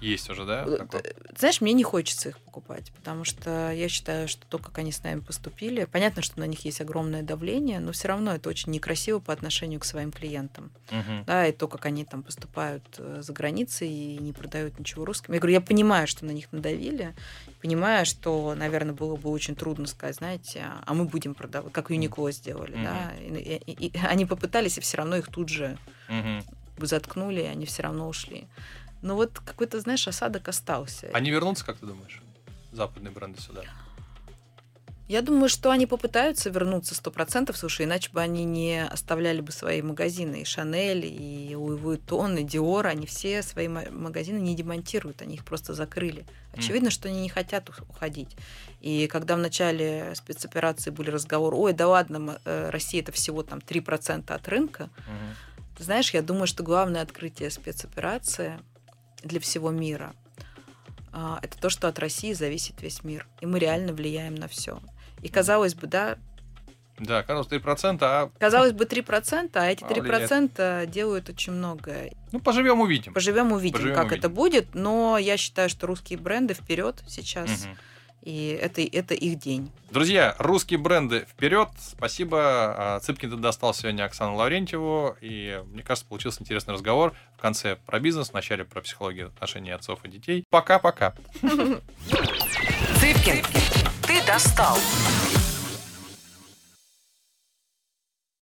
Есть 0.00 0.30
уже, 0.30 0.46
да? 0.46 0.64
Э, 0.66 0.78
такой? 0.78 1.02
Знаешь, 1.36 1.60
мне 1.60 1.74
не 1.74 1.82
хочется 1.82 2.30
их 2.30 2.38
покупать, 2.38 2.90
потому 2.92 3.24
что 3.24 3.70
я 3.70 3.86
считаю, 3.90 4.28
что 4.28 4.46
то, 4.46 4.56
как 4.58 4.78
они 4.78 4.92
с 4.92 5.02
нами 5.02 5.20
поступили, 5.20 5.84
понятно, 5.84 6.22
что 6.22 6.40
на 6.40 6.44
них 6.46 6.64
есть 6.64 6.80
огромное 6.80 7.22
давление, 7.22 7.80
но 7.80 7.92
все 7.92 8.08
равно 8.08 8.34
это 8.34 8.48
очень 8.48 8.72
некрасиво 8.72 9.18
по 9.18 9.30
отношению 9.34 9.78
к 9.78 9.84
своим 9.84 10.10
клиентам. 10.10 10.70
Мгм. 10.90 11.24
Да, 11.26 11.46
и 11.46 11.52
то, 11.52 11.68
как 11.68 11.84
они 11.84 12.06
там 12.06 12.22
поступают 12.22 12.82
э, 12.96 13.20
за 13.22 13.32
границей 13.34 13.90
и 13.90 14.16
не 14.16 14.32
продают 14.32 14.78
ничего 14.78 15.04
русским. 15.04 15.34
Я 15.34 15.40
говорю, 15.40 15.52
я 15.52 15.60
понимаю, 15.60 16.06
что 16.06 16.24
на 16.24 16.30
них 16.30 16.50
надавили, 16.50 17.14
понимаю, 17.60 18.06
что, 18.06 18.54
наверное, 18.54 18.94
было 18.94 19.16
бы 19.16 19.28
очень 19.28 19.54
трудно 19.54 19.86
сказать, 19.86 20.16
знаете, 20.16 20.60
а- 20.64 20.82
а 20.86 20.94
мы 20.94 21.04
будем 21.04 21.34
продавать, 21.34 21.74
как 21.74 21.90
Юникло 21.90 22.32
сделали, 22.32 22.74
Мгм. 22.74 22.84
да. 22.84 23.12
И- 23.20 23.62
и- 23.66 23.86
и 23.88 23.98
они 24.08 24.24
попытались, 24.24 24.78
и 24.78 24.80
все 24.80 24.96
равно 24.96 25.16
их 25.16 25.26
тут 25.28 25.50
же 25.50 25.76
Мгм. 26.08 26.42
заткнули, 26.78 27.42
и 27.42 27.44
они 27.44 27.66
все 27.66 27.82
равно 27.82 28.08
ушли. 28.08 28.46
Но 29.02 29.16
вот 29.16 29.38
какой-то, 29.40 29.80
знаешь, 29.80 30.06
осадок 30.08 30.48
остался. 30.48 31.08
Они 31.12 31.30
вернутся, 31.30 31.64
как 31.64 31.78
ты 31.78 31.86
думаешь? 31.86 32.20
Западные 32.72 33.10
бренды 33.12 33.40
сюда. 33.40 33.62
Я 35.08 35.22
думаю, 35.22 35.48
что 35.48 35.72
они 35.72 35.86
попытаются 35.86 36.50
вернуться 36.50 36.94
сто 36.94 37.10
процентов, 37.10 37.56
слушай, 37.56 37.84
иначе 37.84 38.10
бы 38.12 38.20
они 38.20 38.44
не 38.44 38.84
оставляли 38.86 39.40
бы 39.40 39.50
свои 39.50 39.82
магазины. 39.82 40.42
И 40.42 40.44
Шанель, 40.44 41.04
и 41.04 41.52
Луи 41.56 41.76
Vuitton, 41.76 42.38
и 42.40 42.44
Диор, 42.44 42.86
они 42.86 43.06
все 43.06 43.42
свои 43.42 43.66
ма- 43.66 43.90
магазины 43.90 44.38
не 44.38 44.54
демонтируют, 44.54 45.20
они 45.20 45.34
их 45.34 45.44
просто 45.44 45.74
закрыли. 45.74 46.26
Очевидно, 46.54 46.90
что 46.90 47.08
они 47.08 47.22
не 47.22 47.28
хотят 47.28 47.68
ух- 47.68 47.82
уходить. 47.88 48.36
И 48.80 49.08
когда 49.08 49.34
в 49.34 49.40
начале 49.40 50.12
спецоперации 50.14 50.90
были 50.90 51.10
разговоры, 51.10 51.56
ой, 51.56 51.72
да 51.72 51.88
ладно, 51.88 52.40
э, 52.44 52.70
Россия 52.70 53.02
это 53.02 53.10
всего 53.10 53.42
там 53.42 53.58
3% 53.58 54.32
от 54.32 54.46
рынка, 54.46 54.90
ты 55.76 55.82
знаешь, 55.82 56.14
я 56.14 56.22
думаю, 56.22 56.46
что 56.46 56.62
главное 56.62 57.02
открытие 57.02 57.50
спецоперации 57.50 58.60
для 59.22 59.40
всего 59.40 59.70
мира 59.70 60.12
а, 61.12 61.38
это 61.42 61.58
то, 61.58 61.70
что 61.70 61.88
от 61.88 61.98
России 61.98 62.32
зависит 62.32 62.80
весь 62.82 63.02
мир. 63.04 63.26
И 63.40 63.46
мы 63.46 63.58
реально 63.58 63.92
влияем 63.92 64.34
на 64.34 64.48
все. 64.48 64.80
И 65.22 65.28
казалось 65.28 65.74
бы, 65.74 65.86
да, 65.86 66.18
Да, 66.98 67.22
казалось 67.22 67.48
3%, 67.48 67.98
а 68.02 68.30
казалось 68.38 68.72
бы 68.72 68.84
3%, 68.84 69.50
а 69.54 69.66
эти 69.66 69.82
А, 69.82 69.86
влияет. 69.88 70.30
3% 70.30 70.86
делают 70.86 71.28
очень 71.28 71.52
многое. 71.54 72.12
ну 72.32 72.40
поживем 72.40 72.80
увидим. 72.80 73.12
Поживем, 73.12 73.52
увидим, 73.52 73.72
Поживем, 73.78 73.94
как 73.96 74.06
увидим. 74.06 74.18
это 74.20 74.28
будет, 74.28 74.74
но 74.74 75.18
я 75.18 75.36
считаю, 75.36 75.68
что 75.68 75.86
русские 75.86 76.18
бренды 76.18 76.54
вперед 76.54 77.02
сейчас, 77.08 77.64
Мгм. 77.64 77.76
И 78.22 78.58
это, 78.60 78.82
это 78.82 79.14
их 79.14 79.38
день. 79.38 79.70
Друзья, 79.90 80.34
русские 80.38 80.78
бренды 80.78 81.26
вперед. 81.30 81.68
Спасибо. 81.78 82.38
А, 82.40 83.00
Цыпкин 83.00 83.30
ты 83.30 83.36
достал 83.36 83.74
сегодня 83.74 84.04
Оксану 84.04 84.36
Лаврентьеву. 84.36 85.16
И, 85.20 85.62
мне 85.72 85.82
кажется, 85.82 86.06
получился 86.06 86.42
интересный 86.42 86.74
разговор. 86.74 87.14
В 87.36 87.40
конце 87.40 87.76
про 87.86 87.98
бизнес, 87.98 88.30
в 88.30 88.34
начале 88.34 88.64
про 88.64 88.82
психологию 88.82 89.28
отношений 89.28 89.70
отцов 89.70 90.04
и 90.04 90.08
детей. 90.08 90.44
Пока-пока. 90.50 91.14
Цыпкин, 93.00 93.42
ты 94.06 94.26
достал. 94.26 94.76